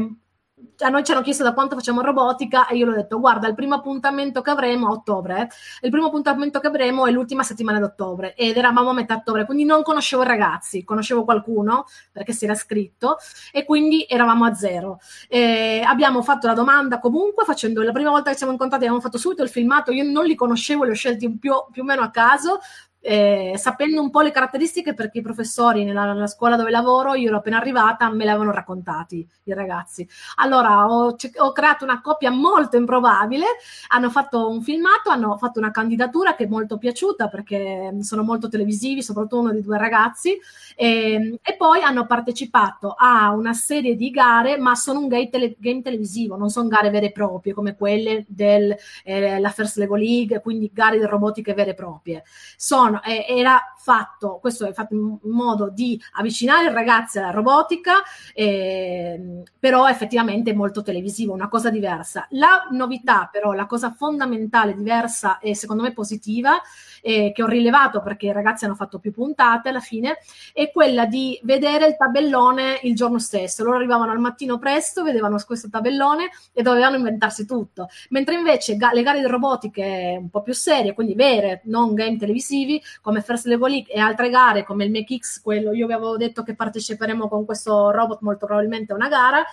a 0.78 0.88
noi 0.88 1.04
ci 1.04 1.12
hanno 1.12 1.22
chiesto 1.22 1.42
da 1.42 1.52
quanto 1.52 1.74
facciamo 1.74 2.00
robotica 2.00 2.66
e 2.66 2.76
io 2.76 2.86
l'ho 2.86 2.94
detto 2.94 3.20
guarda 3.20 3.48
il 3.48 3.54
primo 3.54 3.74
appuntamento 3.74 4.42
che 4.42 4.50
avremo 4.50 4.88
a 4.88 4.90
ottobre 4.90 5.42
eh, 5.42 5.48
il 5.82 5.90
primo 5.90 6.06
appuntamento 6.06 6.60
che 6.60 6.66
avremo 6.66 7.06
è 7.06 7.10
l'ultima 7.10 7.42
settimana 7.42 7.78
d'ottobre 7.78 8.34
ed 8.34 8.56
eravamo 8.56 8.90
a 8.90 8.92
metà 8.92 9.14
ottobre 9.14 9.44
quindi 9.44 9.64
non 9.64 9.82
conoscevo 9.82 10.22
i 10.22 10.26
ragazzi 10.26 10.84
conoscevo 10.84 11.24
qualcuno 11.24 11.86
perché 12.12 12.32
si 12.32 12.44
era 12.44 12.54
scritto 12.54 13.16
e 13.52 13.64
quindi 13.64 14.06
eravamo 14.08 14.44
a 14.44 14.54
zero. 14.54 14.98
E 15.28 15.82
abbiamo 15.84 16.22
fatto 16.22 16.46
la 16.46 16.54
domanda 16.54 16.98
comunque 16.98 17.44
facendo 17.44 17.82
la 17.82 17.92
prima 17.92 18.10
volta 18.10 18.30
che 18.30 18.36
siamo 18.36 18.52
incontrati 18.52 18.84
abbiamo 18.84 19.02
fatto 19.02 19.18
subito 19.18 19.42
il 19.42 19.48
filmato 19.48 19.92
io 19.92 20.04
non 20.04 20.24
li 20.24 20.34
conoscevo 20.34 20.84
li 20.84 20.90
ho 20.90 20.94
scelti 20.94 21.38
più, 21.38 21.52
più 21.70 21.82
o 21.82 21.84
meno 21.84 22.02
a 22.02 22.10
caso 22.10 22.60
eh, 23.06 23.52
sapendo 23.56 24.00
un 24.00 24.08
po' 24.08 24.22
le 24.22 24.30
caratteristiche 24.30 24.94
perché 24.94 25.18
i 25.18 25.22
professori 25.22 25.84
nella, 25.84 26.06
nella, 26.06 26.26
scuola 26.26 26.56
dove 26.56 26.70
lavoro, 26.70 27.12
io 27.12 27.28
ero 27.28 27.36
appena 27.36 27.58
arrivata, 27.58 28.10
me 28.10 28.24
le 28.24 28.30
avevano 28.30 28.50
raccontati 28.50 29.28
i 29.44 29.52
ragazzi. 29.52 30.08
Allora 30.36 30.86
ho, 30.86 31.14
ho, 31.36 31.52
creato 31.52 31.84
una 31.84 32.00
coppia 32.00 32.30
molto 32.30 32.78
improbabile, 32.78 33.44
hanno 33.88 34.08
fatto 34.08 34.48
un 34.48 34.62
filmato, 34.62 35.10
hanno 35.10 35.36
fatto 35.36 35.58
una 35.58 35.70
candidatura 35.70 36.34
che 36.34 36.44
è 36.44 36.46
molto 36.46 36.78
piaciuta 36.78 37.28
perché 37.28 37.94
sono 38.00 38.22
molto 38.22 38.48
televisivi, 38.48 39.02
soprattutto 39.02 39.40
uno 39.40 39.52
dei 39.52 39.60
due 39.60 39.76
ragazzi, 39.76 40.38
e, 40.74 41.12
ehm, 41.12 41.36
e 41.42 41.56
poi 41.56 41.82
hanno 41.82 42.06
partecipato 42.06 42.94
a 42.96 43.32
una 43.32 43.52
serie 43.52 43.96
di 43.96 44.08
gare, 44.10 44.56
ma 44.56 44.74
sono 44.74 45.00
un 45.00 45.08
game, 45.08 45.28
tele, 45.28 45.56
game 45.58 45.82
televisivo, 45.82 46.36
non 46.36 46.48
sono 46.48 46.68
gare 46.68 46.88
vere 46.88 47.06
e 47.06 47.12
proprie 47.12 47.52
come 47.52 47.76
quelle 47.76 48.24
della 48.28 48.76
eh, 49.04 49.52
First 49.52 49.76
Lego 49.76 49.96
League, 49.96 50.40
quindi 50.40 50.70
gare 50.72 50.98
di 50.98 51.04
robotiche 51.04 51.52
vere 51.52 51.72
e 51.72 51.74
proprie. 51.74 52.24
Sono 52.56 52.93
sono, 52.94 53.02
eh, 53.02 53.24
era 53.28 53.60
fatto, 53.76 54.38
questo 54.40 54.66
è 54.66 54.72
fatto 54.72 54.94
in 54.94 55.18
modo 55.24 55.68
di 55.68 56.00
avvicinare 56.12 56.70
i 56.70 56.72
ragazzi 56.72 57.18
alla 57.18 57.30
robotica, 57.30 58.02
eh, 58.32 59.42
però 59.58 59.88
effettivamente 59.88 60.52
è 60.52 60.54
molto 60.54 60.82
televisivo, 60.82 61.32
una 61.32 61.48
cosa 61.48 61.70
diversa. 61.70 62.26
La 62.30 62.68
novità 62.70 63.28
però, 63.30 63.52
la 63.52 63.66
cosa 63.66 63.92
fondamentale, 63.92 64.74
diversa 64.74 65.38
e 65.38 65.54
secondo 65.54 65.82
me 65.82 65.92
positiva, 65.92 66.60
eh, 67.02 67.32
che 67.34 67.42
ho 67.42 67.46
rilevato 67.46 68.00
perché 68.00 68.26
i 68.26 68.32
ragazzi 68.32 68.64
hanno 68.64 68.74
fatto 68.74 68.98
più 68.98 69.12
puntate 69.12 69.68
alla 69.68 69.80
fine, 69.80 70.18
è 70.52 70.70
quella 70.70 71.04
di 71.06 71.38
vedere 71.42 71.86
il 71.86 71.96
tabellone 71.96 72.80
il 72.82 72.94
giorno 72.94 73.18
stesso. 73.18 73.64
Loro 73.64 73.76
arrivavano 73.76 74.12
al 74.12 74.20
mattino 74.20 74.58
presto, 74.58 75.02
vedevano 75.02 75.38
questo 75.44 75.68
tabellone 75.68 76.30
e 76.52 76.62
dovevano 76.62 76.96
inventarsi 76.96 77.44
tutto. 77.44 77.88
Mentre 78.10 78.36
invece 78.36 78.76
ga- 78.76 78.92
le 78.92 79.02
gare 79.02 79.20
di 79.20 79.26
robotiche 79.26 80.16
un 80.18 80.30
po' 80.30 80.42
più 80.42 80.54
serie, 80.54 80.94
quindi 80.94 81.14
vere, 81.14 81.60
non 81.64 81.94
game 81.94 82.16
televisivi, 82.16 82.80
come 83.00 83.22
First 83.22 83.46
Level 83.46 83.70
League 83.70 83.92
e 83.92 83.98
altre 83.98 84.30
gare 84.30 84.64
come 84.64 84.84
il 84.84 84.90
MakeX, 84.90 85.40
quello 85.40 85.72
io 85.72 85.86
vi 85.86 85.92
avevo 85.92 86.16
detto 86.16 86.42
che 86.42 86.54
parteciperemo 86.54 87.28
con 87.28 87.44
questo 87.44 87.90
robot 87.90 88.20
molto 88.20 88.46
probabilmente 88.46 88.92
a 88.92 88.96
una 88.96 89.08
gara, 89.08 89.44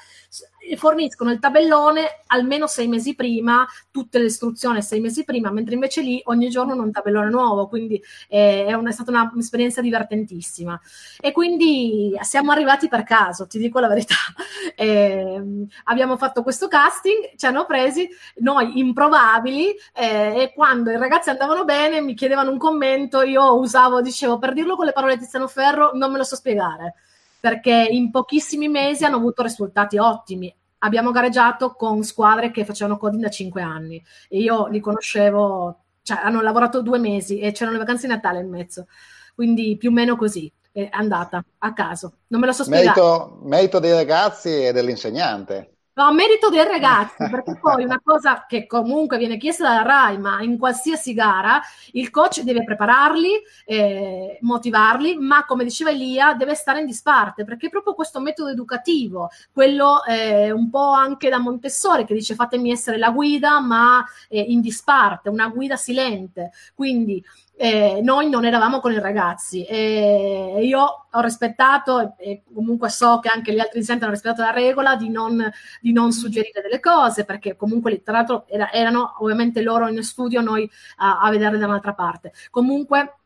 forniscono 0.76 1.32
il 1.32 1.40
tabellone 1.40 2.22
almeno 2.28 2.68
sei 2.68 2.88
mesi 2.88 3.16
prima, 3.16 3.66
tutte 3.92 4.20
le 4.20 4.26
istruzioni 4.26 4.82
sei 4.82 5.00
mesi 5.00 5.24
prima, 5.24 5.52
mentre 5.52 5.74
invece 5.74 6.02
lì 6.02 6.22
ogni 6.26 6.50
giorno 6.50 6.74
un 6.74 6.92
tabellone 6.92 7.30
nuovo, 7.30 7.68
quindi 7.68 8.02
eh, 8.30 8.66
è, 8.66 8.74
una, 8.74 8.90
è, 8.90 8.94
stata 8.94 9.12
una, 9.12 9.30
un'esperienza 9.34 9.82
divertentissima. 9.82 10.80
E 11.20 11.32
quindi 11.32 12.18
siamo 12.22 12.52
arrivati 12.52 12.88
per 12.88 13.04
caso, 13.04 13.48
ti 13.48 13.60
dico 13.60 13.80
la 13.80 13.88
verità. 13.88 14.16
Eh, 14.76 15.68
abbiamo 15.86 16.18
fatto 16.18 16.42
questo 16.44 16.68
casting, 16.68 17.36
ci 17.36 17.46
hanno 17.46 17.66
presi 17.66 18.08
noi 18.38 18.80
improbabili 18.80 19.76
eh, 19.94 20.42
e 20.42 20.54
quando 20.56 20.90
i 20.92 20.98
ragazzi 20.98 21.30
andavano 21.30 21.66
bene 21.66 22.02
mi 22.02 22.16
chiedevano 22.16 22.52
un 22.52 22.58
commento, 22.58 23.22
io 23.22 23.60
usavo, 23.60 24.02
dicevo, 24.02 24.40
per 24.40 24.54
dirlo 24.54 24.76
con 24.76 24.86
le 24.86 24.92
parole 24.92 25.16
di 25.16 25.24
Tiziano 25.24 25.48
Ferro, 25.48 25.92
non 25.94 26.12
me 26.12 26.18
lo 26.18 26.24
so 26.24 26.36
spiegare 26.36 26.96
perché 27.42 27.88
in 27.90 28.12
pochissimi 28.12 28.70
mesi 28.70 29.04
hanno 29.04 29.18
avuto 29.18 29.42
risultati 29.42 29.98
ottimi. 29.98 30.56
Abbiamo 30.84 31.12
gareggiato 31.12 31.74
con 31.74 32.04
squadre 32.04 32.52
che 32.52 32.64
facevano 32.66 32.98
coding 32.98 33.24
da 33.24 33.30
cinque 33.30 33.62
anni 33.62 34.02
e 34.30 34.38
io 34.38 34.68
li 34.68 34.80
conoscevo, 34.80 35.80
cioè 36.04 36.20
hanno 36.24 36.42
lavorato 36.42 36.82
due 36.82 37.00
mesi 37.00 37.40
e 37.40 37.52
c'erano 37.52 37.74
le 37.74 37.84
vacanze 37.84 38.08
di 38.08 38.14
Natale 38.14 38.40
in 38.40 38.50
mezzo, 38.50 38.88
quindi 39.36 39.76
più 39.78 39.90
o 39.90 39.94
meno 39.94 40.16
così 40.16 40.52
è 40.72 40.88
andata 40.92 41.44
a 41.58 41.74
caso. 41.74 42.14
Non 42.28 42.40
me 42.40 42.46
lo 42.46 42.54
so 42.54 42.64
spiegare. 42.64 43.00
Merito, 43.00 43.40
merito 43.44 43.80
dei 43.80 43.92
ragazzi 43.92 44.66
e 44.66 44.72
dell'insegnante. 44.72 45.71
No, 45.94 46.06
a 46.06 46.12
merito 46.14 46.50
dei 46.50 46.64
ragazzi, 46.64 47.16
perché 47.30 47.58
poi 47.60 47.84
una 47.84 48.00
cosa 48.02 48.46
che 48.48 48.66
comunque 48.66 49.18
viene 49.18 49.38
chiesta 49.38 49.68
dalla 49.68 49.82
RAI, 49.82 50.18
ma 50.20 50.42
in 50.42 50.58
qualsiasi 50.58 51.14
gara, 51.14 51.60
il 51.92 52.10
coach 52.10 52.42
deve 52.42 52.64
prepararli, 52.64 53.32
eh, 53.66 54.38
motivarli, 54.42 55.18
ma 55.18 55.44
come 55.46 55.66
diceva 55.66 55.90
Elia, 55.90 56.34
deve 56.34 56.56
stare 56.56 56.80
in 56.80 56.86
disparte, 56.86 57.44
perché 57.44 57.68
proprio 57.68 57.94
questo 57.94 58.22
metodo 58.22 58.50
educativo, 58.50 59.30
quello 59.52 60.04
eh, 60.06 60.52
un 60.52 60.70
po' 60.70 60.92
anche 60.92 61.28
da 61.28 61.40
Montessori, 61.40 62.06
che 62.06 62.14
dice 62.14 62.36
fatemi 62.36 62.72
essere 62.72 62.98
la 62.98 63.12
guida, 63.12 63.60
ma 63.60 64.04
eh, 64.30 64.40
in 64.40 64.62
disparte, 64.62 65.28
una 65.28 65.50
guida 65.50 65.76
silente. 65.76 66.52
Quindi 66.74 67.22
eh, 67.64 68.00
noi 68.02 68.28
non 68.28 68.44
eravamo 68.44 68.80
con 68.80 68.92
i 68.92 69.00
ragazzi. 69.00 69.64
E 69.66 70.62
io 70.64 71.06
ho 71.12 71.22
rispettato 71.22 72.16
e 72.18 72.42
comunque 72.52 72.90
so 72.90 73.20
che 73.20 73.30
anche 73.30 73.54
gli 73.54 73.60
altri 73.60 73.78
insegnanti 73.78 74.06
hanno 74.06 74.16
rispettato 74.16 74.42
la 74.42 74.50
regola 74.50 74.96
di 74.96 75.10
non, 75.10 75.48
di 75.80 75.92
non 75.92 76.12
suggerire 76.12 76.62
delle 76.64 76.80
cose 76.80 77.24
perché 77.24 77.56
comunque 77.56 78.02
tra 78.02 78.14
l'altro 78.14 78.46
era, 78.48 78.72
erano 78.72 79.18
ovviamente 79.20 79.62
loro 79.62 79.88
in 79.88 80.02
studio 80.02 80.42
noi 80.42 80.68
a, 80.98 81.20
a 81.22 81.30
vedere 81.30 81.60
da 81.60 81.68
un'altra 81.68 81.94
parte. 81.94 82.34
Comunque 82.50 83.18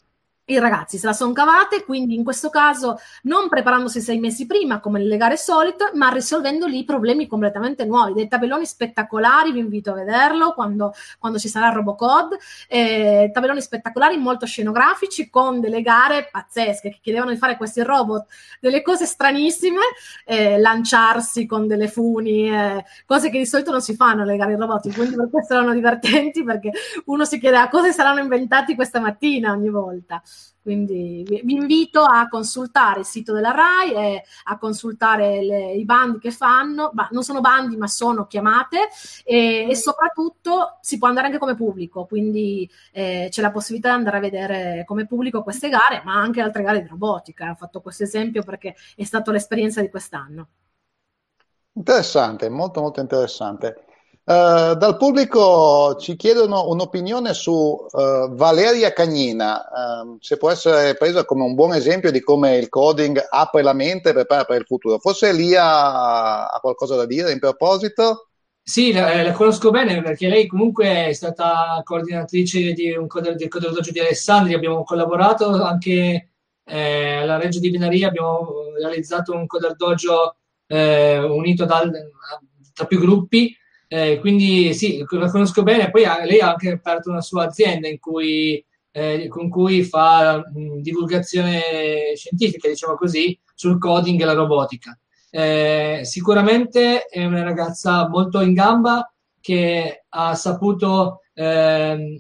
i 0.48 0.60
ragazzi 0.60 1.00
se 1.00 1.08
la 1.08 1.14
sono 1.14 1.34
cavate, 1.34 1.84
quindi 1.84 2.14
in 2.14 2.24
questo 2.24 2.50
caso 2.50 3.00
non 3.24 3.50
preparandosi 3.50 4.00
sei 4.00 4.20
mesi 4.20 4.46
prima 4.46 4.80
come 4.80 5.00
nelle 5.00 5.18
gare 5.18 5.38
solite, 5.38 5.92
ma 5.96 6.10
risolvendo 6.10 6.68
lì 6.68 6.84
problemi 6.84 7.26
completamente 7.26 7.84
nuovi, 7.86 8.14
dei 8.14 8.28
tabelloni 8.28 8.66
spettacolari, 8.66 9.52
vi 9.52 9.60
invito 9.60 9.92
a 9.92 9.96
vederlo 9.96 10.54
quando, 10.54 10.94
quando 11.18 11.40
ci 11.40 11.48
sarà 11.48 11.70
il 11.70 11.74
Robocode, 11.74 12.38
eh, 12.68 13.32
tabelloni 13.34 13.60
spettacolari 13.60 14.18
molto 14.18 14.46
scenografici 14.46 15.30
con 15.32 15.60
delle 15.60 15.82
gare 15.82 16.30
pazzesche 16.32 16.90
che 16.90 17.00
chiedevano 17.02 17.32
di 17.32 17.38
fare 17.38 17.58
questi 17.58 17.82
robot, 17.82 18.28
delle 18.60 18.84
cose 18.84 19.06
stranissime, 19.06 19.82
eh, 20.26 20.60
lanciarsi 20.60 21.48
con 21.48 21.66
delle 21.66 21.88
funi, 21.88 22.52
eh, 22.52 22.86
cose 23.08 23.32
che 23.32 23.40
di 23.40 23.48
solito 23.48 23.72
non 23.72 23.82
si 23.82 23.96
fanno 23.96 24.22
alle 24.22 24.38
gare 24.38 24.56
robotiche, 24.56 24.96
quindi 24.96 25.16
per 25.16 25.30
questo 25.32 25.54
erano 25.56 25.74
divertenti 25.74 26.44
perché 26.44 26.72
uno 27.06 27.26
si 27.26 27.40
chiede 27.40 27.58
a 27.58 27.68
cosa 27.68 27.92
saranno 27.92 28.20
inventati 28.20 28.76
questa 28.76 29.00
mattina 29.00 29.52
ogni 29.52 29.70
volta. 29.70 30.22
Quindi 30.66 31.24
vi 31.44 31.54
invito 31.54 32.02
a 32.02 32.28
consultare 32.28 33.02
il 33.02 33.06
sito 33.06 33.34
della 33.34 33.52
RAI 33.52 33.94
e 33.94 34.24
a 34.46 34.58
consultare 34.58 35.44
le, 35.44 35.74
i 35.74 35.86
bandi 35.86 36.18
che 36.18 36.32
fanno, 36.32 36.90
bah, 36.92 37.08
non 37.12 37.22
sono 37.22 37.40
bandi 37.40 37.78
ma 37.78 37.86
sono 37.86 38.26
chiamate 38.26 38.90
e, 39.24 39.68
e, 39.70 39.76
soprattutto 39.76 40.80
si 40.82 40.98
può 40.98 41.08
andare 41.08 41.28
anche 41.28 41.38
come 41.38 41.54
pubblico, 41.54 42.06
quindi 42.06 42.68
eh, 42.94 43.28
c'è 43.30 43.44
la 43.44 43.52
possibilità 43.52 43.90
di 43.90 43.98
andare 43.98 44.18
a 44.18 44.22
vedere 44.22 44.84
come 44.88 45.06
pubblico 45.06 45.44
queste 45.44 45.70
gare, 45.70 46.02
ma 46.04 46.16
anche 46.16 46.42
altre 46.42 46.64
gare 46.64 46.82
di 46.82 46.88
robotica. 46.88 47.52
Ho 47.52 47.56
fatto 47.56 47.80
questo 47.82 48.02
esempio 48.02 48.42
perché 48.42 48.74
è 48.96 49.04
stata 49.04 49.32
l'esperienza 49.32 49.82
di 49.82 49.90
quest'anno. 49.92 50.48
Interessante, 51.74 52.50
molto 52.50 52.82
molto 52.82 53.02
interessante. 53.02 53.86
Uh, 54.28 54.74
dal 54.74 54.98
pubblico 54.98 55.98
ci 56.00 56.16
chiedono 56.16 56.68
un'opinione 56.70 57.32
su 57.36 57.52
uh, 57.52 58.34
Valeria 58.34 58.92
Cagnina, 58.92 59.64
uh, 60.02 60.18
se 60.20 60.38
può 60.38 60.50
essere 60.50 60.96
presa 60.96 61.26
come 61.26 61.44
un 61.44 61.54
buon 61.54 61.76
esempio 61.76 62.10
di 62.10 62.22
come 62.22 62.58
il 62.58 62.68
coding 62.68 63.24
apre 63.30 63.62
la 63.62 63.74
mente 63.74 64.10
e 64.10 64.14
prepara 64.14 64.44
per 64.46 64.62
il 64.62 64.66
futuro. 64.66 64.98
Forse 64.98 65.30
Elia 65.30 66.50
ha 66.50 66.60
qualcosa 66.60 66.96
da 66.96 67.06
dire 67.06 67.32
in 67.32 67.38
proposito? 67.38 68.30
Sì, 68.64 68.92
la, 68.92 69.22
la, 69.22 69.32
conosco 69.32 69.70
bene 69.70 70.02
perché 70.02 70.28
lei 70.28 70.48
comunque 70.48 71.10
è 71.10 71.14
stata 71.14 71.80
coordinatrice 71.84 72.74
di 72.74 72.90
un 72.98 73.06
coder, 73.06 73.36
del 73.36 73.48
Coder 73.48 73.74
Dojo 73.74 73.92
di 73.92 74.00
Alessandria, 74.00 74.58
abbiamo 74.58 74.84
collaborato 74.84 75.52
anche 75.62 76.32
eh, 76.64 77.16
alla 77.18 77.38
Reggio 77.38 77.60
di 77.60 77.70
Binaria, 77.70 78.08
abbiamo 78.08 78.72
realizzato 78.76 79.34
un 79.34 79.46
Coder 79.46 79.76
Dojo 79.76 80.38
eh, 80.66 81.20
unito 81.20 81.66
dal, 81.66 81.92
tra 82.74 82.88
più 82.88 83.00
gruppi 83.00 83.56
eh, 83.88 84.20
quindi 84.20 84.74
sì, 84.74 85.04
la 85.10 85.30
conosco 85.30 85.64
bene. 85.64 85.90
Poi 85.92 86.06
ha, 86.06 86.24
lei 86.26 86.40
ha 86.40 86.50
anche 86.50 86.72
aperto 86.72 87.10
una 87.10 87.22
sua 87.22 87.46
azienda 87.46 87.88
cui, 88.00 88.64
eh, 88.92 89.28
con 89.28 89.50
cui 89.50 89.84
fa 89.84 90.38
mh, 90.38 90.82
divulgazione 90.82 92.14
scientifica, 92.16 92.68
diciamo 92.68 92.96
così, 92.96 93.38
sul 93.54 93.80
coding 93.80 94.20
e 94.22 94.26
la 94.26 94.34
robotica. 94.34 94.98
Eh, 95.30 96.02
sicuramente 96.04 97.06
è 97.06 97.26
una 97.26 97.44
ragazza 97.44 98.08
molto 98.08 98.42
in 98.42 98.54
gamba 98.54 99.12
che 99.42 100.06
ha 100.08 100.34
saputo 100.34 101.22
ehm, 101.34 102.18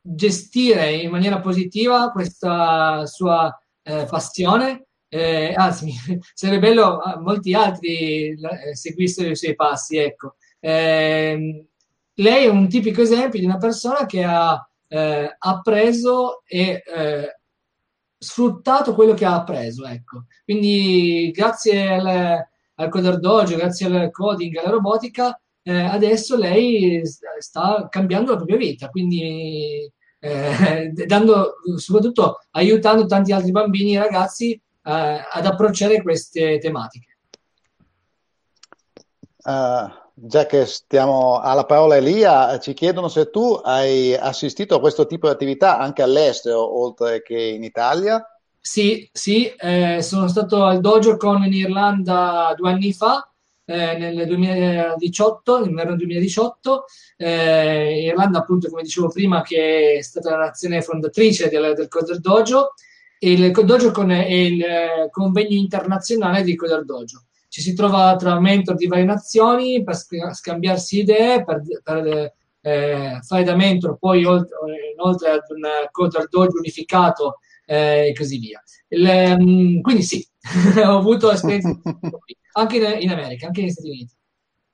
gestire 0.00 0.92
in 0.92 1.10
maniera 1.10 1.40
positiva 1.40 2.10
questa 2.10 3.04
sua 3.06 3.54
eh, 3.82 4.06
passione 4.08 4.86
eh, 5.08 5.54
anzi, 5.56 5.92
sarebbe 6.34 6.68
bello 6.68 6.98
a 6.98 7.18
molti 7.20 7.54
altri 7.54 8.30
eh, 8.30 8.74
seguissero 8.74 9.30
i 9.30 9.36
suoi 9.36 9.54
passi. 9.54 9.96
Ecco. 9.98 10.36
Eh, 10.60 11.66
lei 12.14 12.44
è 12.44 12.48
un 12.48 12.68
tipico 12.68 13.02
esempio 13.02 13.38
di 13.38 13.44
una 13.44 13.58
persona 13.58 14.06
che 14.06 14.24
ha 14.24 14.58
eh, 14.88 15.36
appreso 15.38 16.42
e 16.46 16.82
eh, 16.84 17.40
sfruttato 18.18 18.94
quello 18.94 19.14
che 19.14 19.24
ha 19.24 19.34
appreso. 19.36 19.86
Ecco. 19.86 20.24
Quindi, 20.44 21.30
grazie 21.32 21.88
al, 21.88 22.44
al 22.74 22.88
Coder 22.88 23.18
Dojo, 23.18 23.56
grazie 23.56 23.86
al 23.86 24.10
coding, 24.10 24.56
alla 24.56 24.70
robotica, 24.70 25.38
eh, 25.62 25.80
adesso 25.80 26.36
lei 26.36 27.02
sta 27.38 27.86
cambiando 27.90 28.30
la 28.30 28.36
propria 28.36 28.56
vita. 28.56 28.88
Quindi, 28.88 29.90
dando, 31.06 31.54
soprattutto 31.76 32.40
aiutando 32.52 33.06
tanti 33.06 33.30
altri 33.30 33.52
bambini 33.52 33.94
e 33.94 33.98
ragazzi 33.98 34.60
ad 34.86 35.44
approcciare 35.44 36.02
queste 36.02 36.58
tematiche. 36.58 37.18
Uh, 39.42 39.88
già 40.14 40.46
che 40.46 40.66
stiamo 40.66 41.38
alla 41.40 41.64
parola 41.64 41.96
Elia, 41.96 42.58
ci 42.58 42.72
chiedono 42.72 43.08
se 43.08 43.30
tu 43.30 43.60
hai 43.62 44.14
assistito 44.14 44.76
a 44.76 44.80
questo 44.80 45.06
tipo 45.06 45.26
di 45.26 45.34
attività 45.34 45.78
anche 45.78 46.02
all'estero, 46.02 46.80
oltre 46.80 47.22
che 47.22 47.38
in 47.38 47.62
Italia. 47.62 48.24
Sì, 48.60 49.08
sì, 49.12 49.46
eh, 49.46 50.02
sono 50.02 50.26
stato 50.26 50.64
al 50.64 50.80
Dojo 50.80 51.16
Con 51.16 51.44
in 51.44 51.52
Irlanda 51.52 52.52
due 52.56 52.70
anni 52.70 52.92
fa, 52.92 53.30
eh, 53.64 53.96
nel 53.96 54.26
2018, 54.26 55.58
nell'inverno 55.60 55.96
2018. 55.96 56.84
Eh, 57.16 58.04
Irlanda, 58.04 58.38
appunto, 58.38 58.68
come 58.68 58.82
dicevo 58.82 59.08
prima, 59.08 59.42
che 59.42 59.96
è 59.98 60.02
stata 60.02 60.30
la 60.30 60.46
nazione 60.46 60.82
fondatrice 60.82 61.48
del, 61.48 61.74
del 61.74 61.88
Coder 61.88 62.18
Dojo 62.20 62.74
il 63.20 63.50
dojo 63.50 63.90
con 63.90 64.10
il 64.10 64.62
eh, 64.62 65.08
convegno 65.10 65.56
internazionale 65.56 66.42
di 66.42 66.54
Coder. 66.54 66.84
Ci 67.48 67.62
si 67.62 67.74
trova 67.74 68.14
tra 68.16 68.38
mentor 68.40 68.74
di 68.74 68.86
varie 68.86 69.04
nazioni 69.04 69.82
per 69.82 69.96
scambiarsi 69.96 71.00
idee, 71.00 71.44
per, 71.44 71.62
per 71.82 72.32
eh, 72.60 73.18
fare 73.22 73.44
da 73.44 73.54
mentor 73.54 73.96
poi 73.98 74.24
oltre, 74.24 74.56
inoltre 74.92 75.30
ad 75.30 75.40
un 75.48 75.62
Coder 75.90 76.28
unificato 76.54 77.38
eh, 77.64 78.08
e 78.08 78.12
così 78.14 78.38
via. 78.38 78.62
Il, 78.88 79.36
um, 79.38 79.80
quindi 79.80 80.02
sì, 80.02 80.26
ho 80.84 80.96
avuto 80.98 81.30
esperienze 81.30 81.80
anche 82.52 82.76
in, 82.76 82.96
in 83.00 83.10
America, 83.10 83.46
anche 83.46 83.60
negli 83.60 83.70
Stati 83.70 83.88
Uniti. 83.88 84.14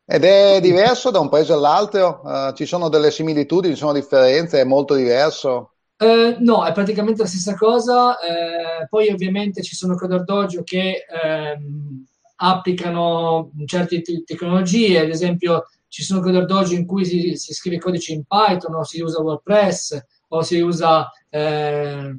Ed 0.05 0.25
è 0.25 0.61
diverso 0.61 1.11
da 1.11 1.21
un 1.21 1.29
paese 1.29 1.53
all'altro? 1.53 2.21
Uh, 2.25 2.53
ci 2.53 2.67
sono 2.67 2.89
delle 2.89 3.11
similitudini, 3.11 3.75
ci 3.75 3.81
sono 3.81 3.93
differenze, 3.93 4.61
è 4.61 4.65
molto 4.65 4.95
diverso? 4.95 5.72
Eh, 6.03 6.37
no, 6.41 6.65
è 6.67 6.73
praticamente 6.73 7.23
la 7.23 7.29
stessa 7.29 7.55
cosa. 7.55 8.19
Eh, 8.19 8.87
poi 8.89 9.09
ovviamente 9.11 9.63
ci 9.63 9.77
sono 9.77 9.95
Coder 9.95 10.25
Dojo 10.25 10.65
che 10.65 11.05
ehm, 11.09 12.05
applicano 12.37 13.53
certe 13.67 14.03
te- 14.03 14.25
tecnologie, 14.25 14.99
ad 14.99 15.09
esempio 15.11 15.67
ci 15.87 16.03
sono 16.03 16.21
Coder 16.21 16.45
Dojo 16.45 16.75
in 16.75 16.87
cui 16.87 17.05
si, 17.05 17.37
si, 17.37 17.55
scrive 17.55 17.79
codice 17.79 18.13
in 18.15 18.25
Python 18.25 18.75
o 18.75 18.83
si 18.83 19.01
usa 19.01 19.23
WordPress 19.23 20.05
o 20.29 20.43
si 20.43 20.59
usa 20.59 21.09
eh, 21.29 22.17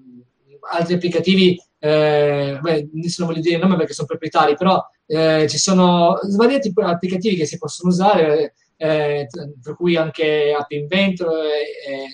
altri 0.71 0.93
applicativi, 0.93 1.61
eh, 1.79 2.57
beh, 2.61 2.89
non 2.93 3.27
voglio 3.27 3.41
dire 3.41 3.55
il 3.55 3.61
nome 3.61 3.75
perché 3.75 3.93
sono 3.93 4.07
proprietari, 4.07 4.55
però 4.55 4.81
eh, 5.07 5.45
ci 5.49 5.57
sono 5.57 6.17
svariati 6.21 6.71
applicativi 6.73 7.35
che 7.35 7.45
si 7.45 7.57
possono 7.57 7.91
usare, 7.91 8.53
eh, 8.77 9.27
tra 9.61 9.75
cui 9.75 9.95
anche 9.95 10.55
App 10.57 10.71
Inventor, 10.71 11.31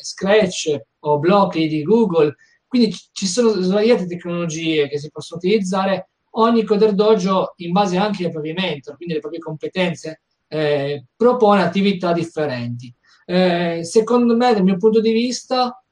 Scratch 0.01 0.77
o 0.99 1.19
Blockly 1.19 1.67
di 1.67 1.83
Google. 1.83 2.35
Quindi 2.67 2.95
ci 3.11 3.25
sono 3.25 3.49
svariate 3.49 4.05
tecnologie 4.05 4.87
che 4.87 4.99
si 4.99 5.09
possono 5.09 5.39
utilizzare. 5.43 6.09
Ogni 6.33 6.63
Coder 6.63 6.93
Dojo, 6.93 7.53
in 7.57 7.71
base 7.71 7.97
anche 7.97 8.25
al 8.25 8.31
proprio 8.31 8.53
mentor, 8.53 8.95
quindi 8.95 9.13
alle 9.13 9.21
proprie 9.21 9.41
competenze, 9.41 10.21
eh, 10.47 11.05
propone 11.15 11.63
attività 11.63 12.13
differenti. 12.13 12.93
Eh, 13.25 13.81
secondo 13.83 14.35
me, 14.35 14.53
dal 14.53 14.63
mio 14.63 14.77
punto 14.77 15.01
di 15.01 15.11
vista, 15.11 15.83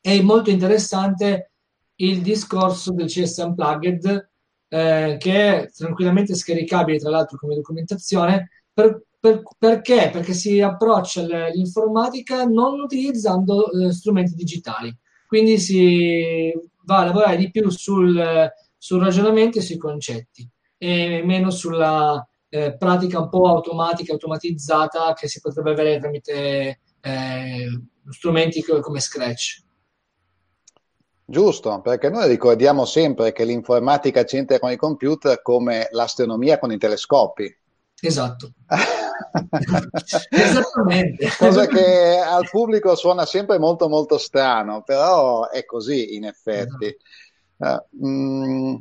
è 0.00 0.20
molto 0.20 0.50
interessante 0.50 1.52
il 1.96 2.20
discorso 2.20 2.92
del 2.92 3.06
CS 3.06 3.36
Unplugged, 3.38 4.30
eh, 4.68 5.16
che 5.18 5.62
è 5.62 5.70
tranquillamente 5.70 6.34
scaricabile, 6.34 6.98
tra 6.98 7.10
l'altro, 7.10 7.38
come 7.38 7.54
documentazione, 7.54 8.50
per, 8.72 9.02
per, 9.22 9.44
perché? 9.56 10.10
Perché 10.12 10.32
si 10.34 10.60
approccia 10.60 11.22
l'informatica 11.22 12.42
non 12.42 12.80
utilizzando 12.80 13.70
eh, 13.70 13.92
strumenti 13.92 14.34
digitali. 14.34 14.92
Quindi 15.28 15.60
si 15.60 16.52
va 16.84 16.98
a 16.98 17.04
lavorare 17.04 17.36
di 17.36 17.48
più 17.52 17.70
sul, 17.70 18.50
sul 18.76 19.00
ragionamento 19.00 19.58
e 19.58 19.62
sui 19.62 19.76
concetti 19.76 20.50
e 20.76 21.22
meno 21.24 21.50
sulla 21.50 22.28
eh, 22.48 22.76
pratica 22.76 23.20
un 23.20 23.28
po' 23.28 23.46
automatica, 23.46 24.12
automatizzata 24.12 25.12
che 25.12 25.28
si 25.28 25.40
potrebbe 25.40 25.70
avere 25.70 26.00
tramite 26.00 26.80
eh, 27.00 27.80
strumenti 28.10 28.60
come 28.64 28.98
Scratch. 28.98 29.62
Giusto, 31.24 31.80
perché 31.80 32.10
noi 32.10 32.26
ricordiamo 32.26 32.84
sempre 32.86 33.30
che 33.30 33.44
l'informatica 33.44 34.24
c'entra 34.24 34.58
con 34.58 34.72
i 34.72 34.76
computer 34.76 35.40
come 35.42 35.86
l'astronomia 35.92 36.58
con 36.58 36.72
i 36.72 36.76
telescopi. 36.78 37.56
Esatto. 38.00 38.50
Esattamente. 40.30 41.28
Cosa 41.38 41.66
che 41.66 42.18
al 42.18 42.48
pubblico 42.50 42.94
suona 42.94 43.24
sempre 43.26 43.58
molto 43.58 43.88
molto 43.88 44.18
strano, 44.18 44.82
però 44.82 45.48
è 45.48 45.64
così 45.64 46.14
in 46.16 46.24
effetti. 46.24 46.86
Esatto. 46.86 47.86
Uh, 47.98 48.06
mm, 48.06 48.74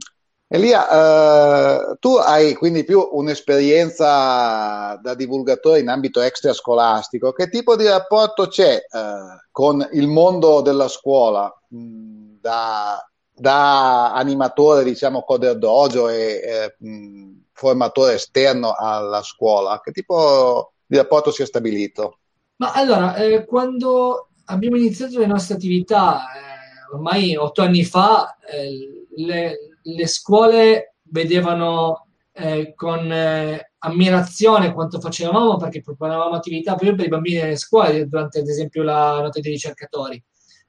Elia, 0.54 1.92
uh, 1.92 1.96
tu 1.98 2.16
hai 2.16 2.56
quindi 2.56 2.84
più 2.84 3.08
un'esperienza 3.14 5.00
da 5.02 5.14
divulgatore 5.14 5.80
in 5.80 5.88
ambito 5.88 6.20
extrascolastico. 6.20 7.32
Che 7.32 7.48
tipo 7.48 7.78
di 7.78 7.88
rapporto 7.88 8.48
c'è 8.48 8.76
uh, 8.90 9.48
con 9.50 9.88
il 9.94 10.08
mondo 10.08 10.60
della 10.60 10.90
scuola 10.90 11.50
mh, 11.70 12.40
da, 12.42 13.02
da, 13.34 14.14
animatore, 14.14 14.84
diciamo, 14.84 15.24
coder 15.24 15.58
dojo 15.58 16.10
e 16.10 16.42
eh, 16.44 16.76
mh, 16.80 17.41
formatore 17.52 18.16
esterno 18.16 18.74
alla 18.78 19.22
scuola? 19.22 19.80
Che 19.82 19.92
tipo 19.92 20.74
di 20.86 20.98
rapporto 20.98 21.32
si 21.32 21.42
è 21.42 21.46
stabilito? 21.46 22.20
Ma 22.58 22.74
allora, 22.74 23.16
eh, 23.16 23.46
quando 23.46 24.30
abbiamo 24.46 24.78
iniziato 24.78 25.20
le 25.20 25.26
nostre 25.26 25.56
attività, 25.56 26.22
eh, 26.22 26.94
ormai 26.94 27.36
otto 27.36 27.62
anni 27.62 27.84
fa, 27.84 28.38
eh, 28.40 29.08
le 29.16 29.72
le 29.84 30.08
scuole 30.08 30.96
vedevano 31.04 32.08
eh, 32.34 32.74
con 32.76 33.12
eh, 33.12 33.74
ammirazione 33.80 34.74
quanto 34.74 35.00
facevamo 35.00 35.58
perché 35.58 35.82
proponevamo 35.82 36.36
attività 36.36 36.76
proprio 36.76 36.96
per 36.96 37.06
i 37.06 37.10
bambini 37.10 37.38
nelle 37.38 37.58
scuole 37.58 38.08
durante 38.08 38.40
ad 38.40 38.48
esempio 38.48 38.84
la 38.84 39.20
notte 39.22 39.42
dei 39.42 39.52
ricercatori. 39.52 40.22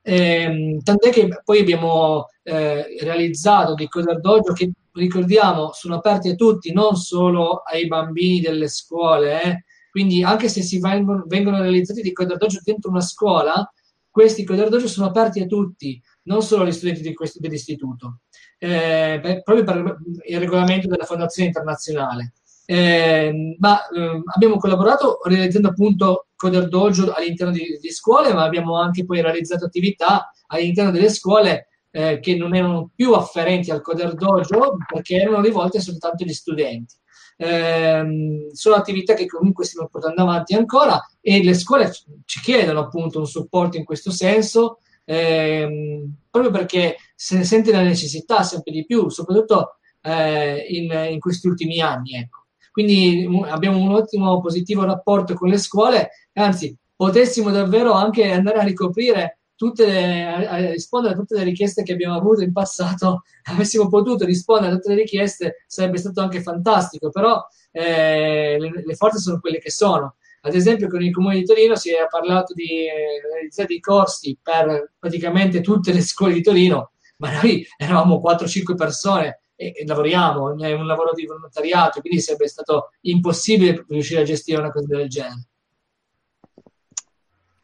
Eh, 0.02 0.80
tant'è 0.82 1.10
che 1.10 1.28
poi 1.44 1.60
abbiamo 1.60 2.28
eh, 2.42 2.96
realizzato 3.00 3.74
dei 3.74 3.88
Coder 3.88 4.20
Dojo 4.20 4.52
che 4.52 4.72
ricordiamo 4.94 5.70
sono 5.72 5.94
aperti 5.94 6.30
a 6.30 6.34
tutti, 6.34 6.72
non 6.72 6.96
solo 6.96 7.62
ai 7.62 7.86
bambini 7.86 8.40
delle 8.40 8.68
scuole. 8.68 9.42
Eh. 9.42 9.64
Quindi 9.90 10.22
anche 10.22 10.48
se 10.48 10.62
si 10.62 10.80
vengono, 10.80 11.24
vengono 11.26 11.60
realizzati 11.60 12.02
dei 12.02 12.12
Coder 12.12 12.36
Dojo 12.36 12.60
dentro 12.62 12.90
una 12.90 13.00
scuola, 13.00 13.70
questi 14.10 14.44
Coder 14.44 14.68
Dojo 14.68 14.88
sono 14.88 15.06
aperti 15.06 15.40
a 15.40 15.46
tutti, 15.46 16.00
non 16.24 16.42
solo 16.42 16.62
agli 16.62 16.72
studenti 16.72 17.02
di 17.02 17.14
questo, 17.14 17.38
dell'istituto 17.40 18.20
eh, 18.62 19.40
proprio 19.42 19.64
per 19.64 19.96
il 20.28 20.38
regolamento 20.38 20.86
della 20.86 21.04
Fondazione 21.04 21.48
Internazionale. 21.48 22.34
Eh, 22.64 23.56
ma 23.58 23.88
eh, 23.88 24.22
abbiamo 24.34 24.56
collaborato 24.56 25.18
realizzando 25.24 25.68
appunto 25.68 26.26
Coder 26.42 26.66
Dojo 26.66 27.12
all'interno 27.12 27.52
di, 27.52 27.78
di, 27.80 27.90
scuole, 27.92 28.32
ma 28.32 28.42
abbiamo 28.42 28.76
anche 28.76 29.04
poi 29.04 29.22
realizzato 29.22 29.64
attività 29.64 30.32
all'interno 30.48 30.90
delle 30.90 31.08
scuole 31.08 31.68
eh, 31.92 32.18
che 32.18 32.34
non 32.34 32.56
erano 32.56 32.90
più 32.92 33.12
afferenti 33.12 33.70
al 33.70 33.80
Coder 33.80 34.14
Dojo 34.14 34.76
perché 34.92 35.20
erano 35.20 35.40
rivolte 35.40 35.80
soltanto 35.80 36.24
agli 36.24 36.32
studenti. 36.32 36.96
Eh, 37.36 38.48
sono 38.52 38.74
attività 38.74 39.14
che 39.14 39.26
comunque 39.26 39.64
stiamo 39.64 39.88
portando 39.88 40.22
avanti 40.22 40.54
ancora 40.54 41.00
e 41.20 41.44
le 41.44 41.54
scuole 41.54 41.92
ci 42.24 42.40
chiedono 42.40 42.80
appunto 42.80 43.20
un 43.20 43.26
supporto 43.26 43.76
in 43.76 43.84
questo 43.84 44.10
senso 44.10 44.80
ehm, 45.04 46.12
proprio 46.28 46.52
perché 46.52 46.96
se 47.14 47.36
ne 47.36 47.44
sente 47.44 47.70
la 47.70 47.82
necessità 47.82 48.42
sempre 48.42 48.72
di 48.72 48.84
più, 48.84 49.08
soprattutto 49.08 49.76
eh, 50.00 50.66
in, 50.70 50.90
in, 51.10 51.20
questi 51.20 51.46
ultimi 51.46 51.80
anni. 51.80 52.16
Ecco. 52.16 52.41
Quindi 52.72 53.26
un, 53.26 53.44
abbiamo 53.44 53.78
un 53.78 53.92
ottimo 53.92 54.40
positivo 54.40 54.84
rapporto 54.84 55.34
con 55.34 55.48
le 55.48 55.58
scuole, 55.58 56.10
anzi 56.32 56.74
potessimo 56.96 57.50
davvero 57.50 57.92
anche 57.92 58.30
andare 58.32 58.58
a 58.58 58.64
ricoprire 58.64 59.40
tutte 59.54 59.86
le, 59.86 60.24
a, 60.24 60.70
rispondere 60.70 61.14
a 61.14 61.16
tutte 61.16 61.36
le 61.36 61.44
richieste 61.44 61.82
che 61.82 61.92
abbiamo 61.92 62.16
avuto 62.16 62.42
in 62.42 62.50
passato, 62.50 63.24
avessimo 63.52 63.88
potuto 63.88 64.24
rispondere 64.24 64.72
a 64.72 64.76
tutte 64.76 64.88
le 64.88 65.02
richieste 65.02 65.64
sarebbe 65.66 65.98
stato 65.98 66.20
anche 66.22 66.40
fantastico, 66.40 67.10
però 67.10 67.40
eh, 67.70 68.56
le, 68.58 68.82
le 68.84 68.94
forze 68.94 69.18
sono 69.18 69.38
quelle 69.38 69.58
che 69.58 69.70
sono. 69.70 70.16
Ad 70.44 70.54
esempio, 70.54 70.88
con 70.88 71.02
il 71.02 71.12
Comune 71.12 71.36
di 71.36 71.44
Torino 71.44 71.76
si 71.76 71.90
è 71.90 72.06
parlato 72.10 72.54
di 72.54 72.86
eh, 72.86 73.20
realizzare 73.32 73.68
dei 73.68 73.80
corsi 73.80 74.36
per 74.42 74.92
praticamente 74.98 75.60
tutte 75.60 75.92
le 75.92 76.00
scuole 76.00 76.32
di 76.32 76.42
Torino, 76.42 76.92
ma 77.18 77.32
noi 77.34 77.64
eravamo 77.76 78.20
4-5 78.24 78.74
persone 78.74 79.41
e, 79.62 79.72
e, 79.76 79.86
lavoriamo, 79.86 80.58
è 80.60 80.72
un 80.72 80.86
lavoro 80.86 81.12
di 81.14 81.24
volontariato, 81.24 82.00
quindi 82.00 82.20
sarebbe 82.20 82.48
stato 82.48 82.90
impossibile 83.02 83.84
riuscire 83.88 84.22
a 84.22 84.24
gestire 84.24 84.58
una 84.58 84.72
cosa 84.72 84.86
del 84.86 85.08
genere. 85.08 85.46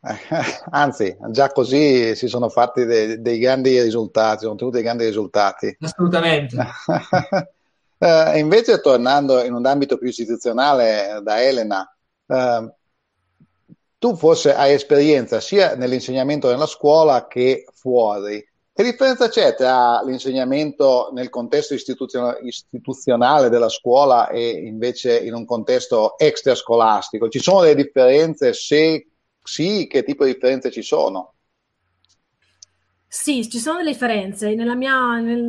Anzi, 0.70 1.16
già 1.30 1.50
così 1.50 2.14
si 2.14 2.28
sono 2.28 2.48
fatti 2.48 2.84
dei, 2.84 3.20
dei 3.20 3.38
grandi 3.38 3.80
risultati, 3.80 4.42
sono 4.42 4.52
ottenuti 4.52 4.76
dei 4.76 4.84
grandi 4.84 5.04
risultati. 5.04 5.76
Assolutamente. 5.80 6.56
uh, 7.98 8.36
invece, 8.38 8.80
tornando 8.80 9.42
in 9.42 9.52
un 9.52 9.66
ambito 9.66 9.98
più 9.98 10.08
istituzionale 10.08 11.20
da 11.22 11.42
Elena, 11.42 11.96
uh, 12.26 12.72
tu 13.98 14.16
forse 14.16 14.54
hai 14.54 14.72
esperienza 14.72 15.40
sia 15.40 15.74
nell'insegnamento 15.74 16.48
nella 16.48 16.66
scuola 16.66 17.26
che 17.26 17.66
fuori. 17.74 18.46
Che 18.78 18.84
differenza 18.84 19.28
c'è 19.28 19.56
tra 19.56 20.04
l'insegnamento 20.04 21.10
nel 21.12 21.30
contesto 21.30 21.74
istituzionale 21.74 23.48
della 23.48 23.68
scuola 23.68 24.28
e 24.28 24.50
invece 24.50 25.18
in 25.18 25.34
un 25.34 25.44
contesto 25.44 26.16
extrascolastico? 26.16 27.28
Ci 27.28 27.40
sono 27.40 27.62
delle 27.62 27.74
differenze? 27.74 28.52
Se 28.52 29.08
sì, 29.42 29.88
che 29.88 30.04
tipo 30.04 30.24
di 30.24 30.34
differenze 30.34 30.70
ci 30.70 30.82
sono? 30.82 31.34
Sì, 33.08 33.50
ci 33.50 33.58
sono 33.58 33.78
delle 33.78 33.90
differenze. 33.90 34.54
Nella 34.54 34.76
mia, 34.76 35.18
nel, 35.18 35.42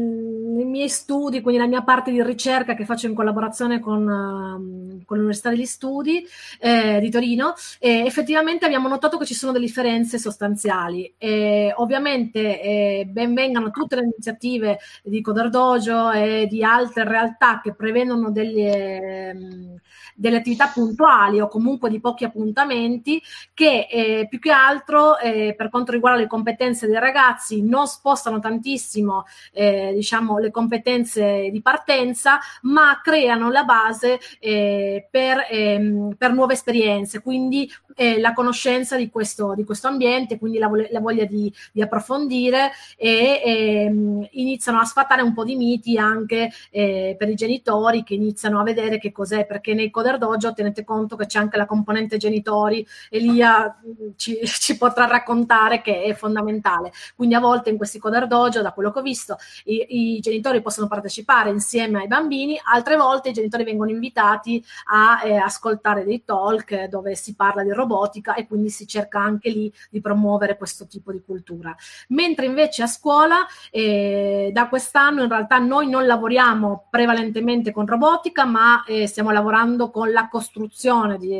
miei 0.69 0.89
studi, 0.89 1.41
quindi 1.41 1.59
la 1.59 1.67
mia 1.67 1.81
parte 1.81 2.11
di 2.11 2.21
ricerca 2.23 2.75
che 2.75 2.85
faccio 2.85 3.07
in 3.07 3.13
collaborazione 3.13 3.79
con, 3.79 4.07
uh, 4.07 5.03
con 5.05 5.17
l'Università 5.17 5.49
degli 5.49 5.65
Studi 5.65 6.25
eh, 6.59 6.99
di 6.99 7.09
Torino, 7.09 7.53
eh, 7.79 8.05
effettivamente 8.05 8.65
abbiamo 8.65 8.87
notato 8.87 9.17
che 9.17 9.25
ci 9.25 9.33
sono 9.33 9.51
delle 9.51 9.65
differenze 9.65 10.17
sostanziali. 10.17 11.13
Eh, 11.17 11.73
ovviamente 11.75 13.07
ben 13.07 13.33
vengano 13.33 13.71
tutte 13.71 13.95
le 13.95 14.03
iniziative 14.03 14.79
di 15.03 15.21
Coder 15.21 15.49
Dojo 15.49 16.11
e 16.11 16.47
di 16.49 16.63
altre 16.63 17.03
realtà 17.03 17.59
che 17.61 17.73
prevedono 17.73 18.31
delle, 18.31 19.31
um, 19.35 19.79
delle 20.19 20.37
attività 20.37 20.67
puntuali 20.67 21.39
o 21.39 21.47
comunque 21.47 21.89
di 21.89 21.99
pochi 21.99 22.25
appuntamenti 22.25 23.21
che 23.53 23.87
eh, 23.89 24.27
più 24.29 24.39
che 24.39 24.51
altro 24.51 25.17
eh, 25.17 25.53
per 25.55 25.69
quanto 25.69 25.91
riguarda 25.93 26.19
le 26.19 26.27
competenze 26.27 26.87
dei 26.87 26.99
ragazzi 26.99 27.61
non 27.61 27.87
spostano 27.87 28.39
tantissimo 28.39 29.25
eh, 29.53 29.91
diciamo, 29.93 30.37
le 30.39 30.51
competenze 30.51 31.49
di 31.51 31.61
partenza, 31.61 32.39
ma 32.63 32.99
creano 33.03 33.49
la 33.49 33.63
base 33.63 34.19
eh, 34.39 35.07
per, 35.09 35.45
ehm, 35.49 36.15
per, 36.17 36.33
nuove 36.33 36.53
esperienze. 36.53 37.21
Quindi 37.21 37.69
eh, 37.95 38.19
la 38.19 38.33
conoscenza 38.33 38.95
di 38.95 39.09
questo, 39.09 39.53
di 39.55 39.63
questo, 39.63 39.87
ambiente, 39.87 40.37
quindi 40.37 40.57
la, 40.57 40.69
la 40.89 40.99
voglia 40.99 41.25
di, 41.25 41.53
di, 41.71 41.81
approfondire 41.81 42.71
e 42.97 43.41
ehm, 43.43 44.27
iniziano 44.31 44.79
a 44.79 44.85
sfatare 44.85 45.21
un 45.21 45.33
po' 45.33 45.43
di 45.43 45.55
miti 45.55 45.97
anche 45.97 46.49
eh, 46.71 47.15
per 47.17 47.29
i 47.29 47.35
genitori 47.35 48.03
che 48.03 48.13
iniziano 48.13 48.59
a 48.59 48.63
vedere 48.63 48.99
che 48.99 49.11
cos'è, 49.11 49.45
perché 49.45 49.73
nei 49.73 49.89
Coder 49.89 50.08
Dojo 50.17 50.53
tenete 50.53 50.83
conto 50.83 51.15
che 51.15 51.25
c'è 51.25 51.39
anche 51.39 51.57
la 51.57 51.65
componente 51.65 52.17
genitori, 52.17 52.85
Elia 53.09 53.77
mm, 53.85 54.09
ci, 54.15 54.39
ci 54.43 54.77
potrà 54.77 55.05
raccontare 55.05 55.81
che 55.81 56.03
è 56.03 56.13
fondamentale. 56.13 56.91
Quindi 57.15 57.35
a 57.35 57.39
volte 57.39 57.69
in 57.69 57.77
questi 57.77 57.99
Coder 57.99 58.27
Dojo, 58.27 58.61
da 58.61 58.71
quello 58.71 58.91
che 58.91 58.99
ho 58.99 59.03
visto, 59.03 59.37
i, 59.65 60.15
i 60.15 60.19
genitori 60.19 60.61
possono 60.61 60.87
partecipare 60.87 61.49
insieme 61.49 61.99
ai 61.99 62.07
bambini, 62.07 62.59
altre 62.63 62.95
volte 62.95 63.29
i 63.29 63.33
genitori 63.33 63.63
vengono 63.63 63.91
invitati 63.91 64.63
a 64.91 65.21
eh, 65.23 65.35
ascoltare 65.35 66.03
dei 66.03 66.23
talk 66.23 66.85
dove 66.85 67.15
si 67.15 67.35
parla 67.35 67.63
di 67.63 67.71
robotica 67.71 68.33
e 68.33 68.47
quindi 68.47 68.69
si 68.69 68.87
cerca 68.87 69.19
anche 69.19 69.49
lì 69.49 69.71
di 69.89 70.01
promuovere 70.01 70.57
questo 70.57 70.87
tipo 70.87 71.11
di 71.11 71.21
cultura. 71.21 71.75
Mentre 72.09 72.45
invece 72.45 72.83
a 72.83 72.87
scuola 72.87 73.45
eh, 73.71 74.51
da 74.53 74.67
quest'anno 74.67 75.23
in 75.23 75.29
realtà 75.29 75.57
noi 75.57 75.89
non 75.89 76.05
lavoriamo 76.05 76.87
prevalentemente 76.89 77.71
con 77.71 77.85
robotica, 77.85 78.45
ma 78.45 78.83
eh, 78.85 79.07
stiamo 79.07 79.31
lavorando 79.31 79.89
con 79.89 79.98
la 80.05 80.27
costruzione 80.29 81.17
di, 81.17 81.33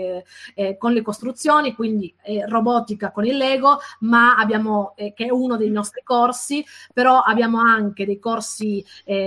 eh, 0.55 0.78
con 0.78 0.93
le 0.93 1.01
costruzioni, 1.01 1.76
quindi 1.76 2.14
eh, 2.24 2.45
robotica 2.47 3.12
con 3.12 3.26
il 3.26 3.38
Lego, 3.38 3.80
ma 4.01 4.36
abbiamo 4.36 4.93
eh, 4.95 5.14
che 5.14 5.26
è 5.26 5.32
uno 5.32 5.57
dei 5.57 5.70
nostri 5.70 6.01
corsi, 6.03 6.66
però 6.93 7.20
abbiamo 7.20 7.60
anche 7.60 8.05
dei 8.05 8.20
corsi 8.20 8.84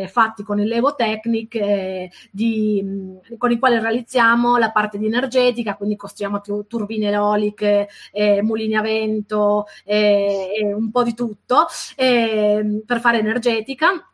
fatti 0.09 0.43
con 0.43 0.61
il 0.61 0.69
Lego 0.69 0.95
Technic 0.95 2.09
di, 2.31 3.19
con 3.39 3.51
i 3.51 3.59
quali 3.59 3.79
realizziamo 3.79 4.57
la 4.57 4.71
parte 4.71 4.99
di 4.99 5.07
energetica, 5.07 5.77
quindi 5.77 5.97
costruiamo 5.97 6.41
tu, 6.41 6.67
turbine 6.67 7.11
eoliche, 7.11 7.89
eh, 8.13 8.43
mulini 8.43 8.77
a 8.77 8.83
vento, 8.83 9.67
eh, 9.85 10.73
un 10.75 10.91
po' 10.91 11.03
di 11.03 11.15
tutto 11.15 11.67
eh, 11.97 12.83
per 12.87 13.01
fare 13.01 13.19
energetica 13.19 14.07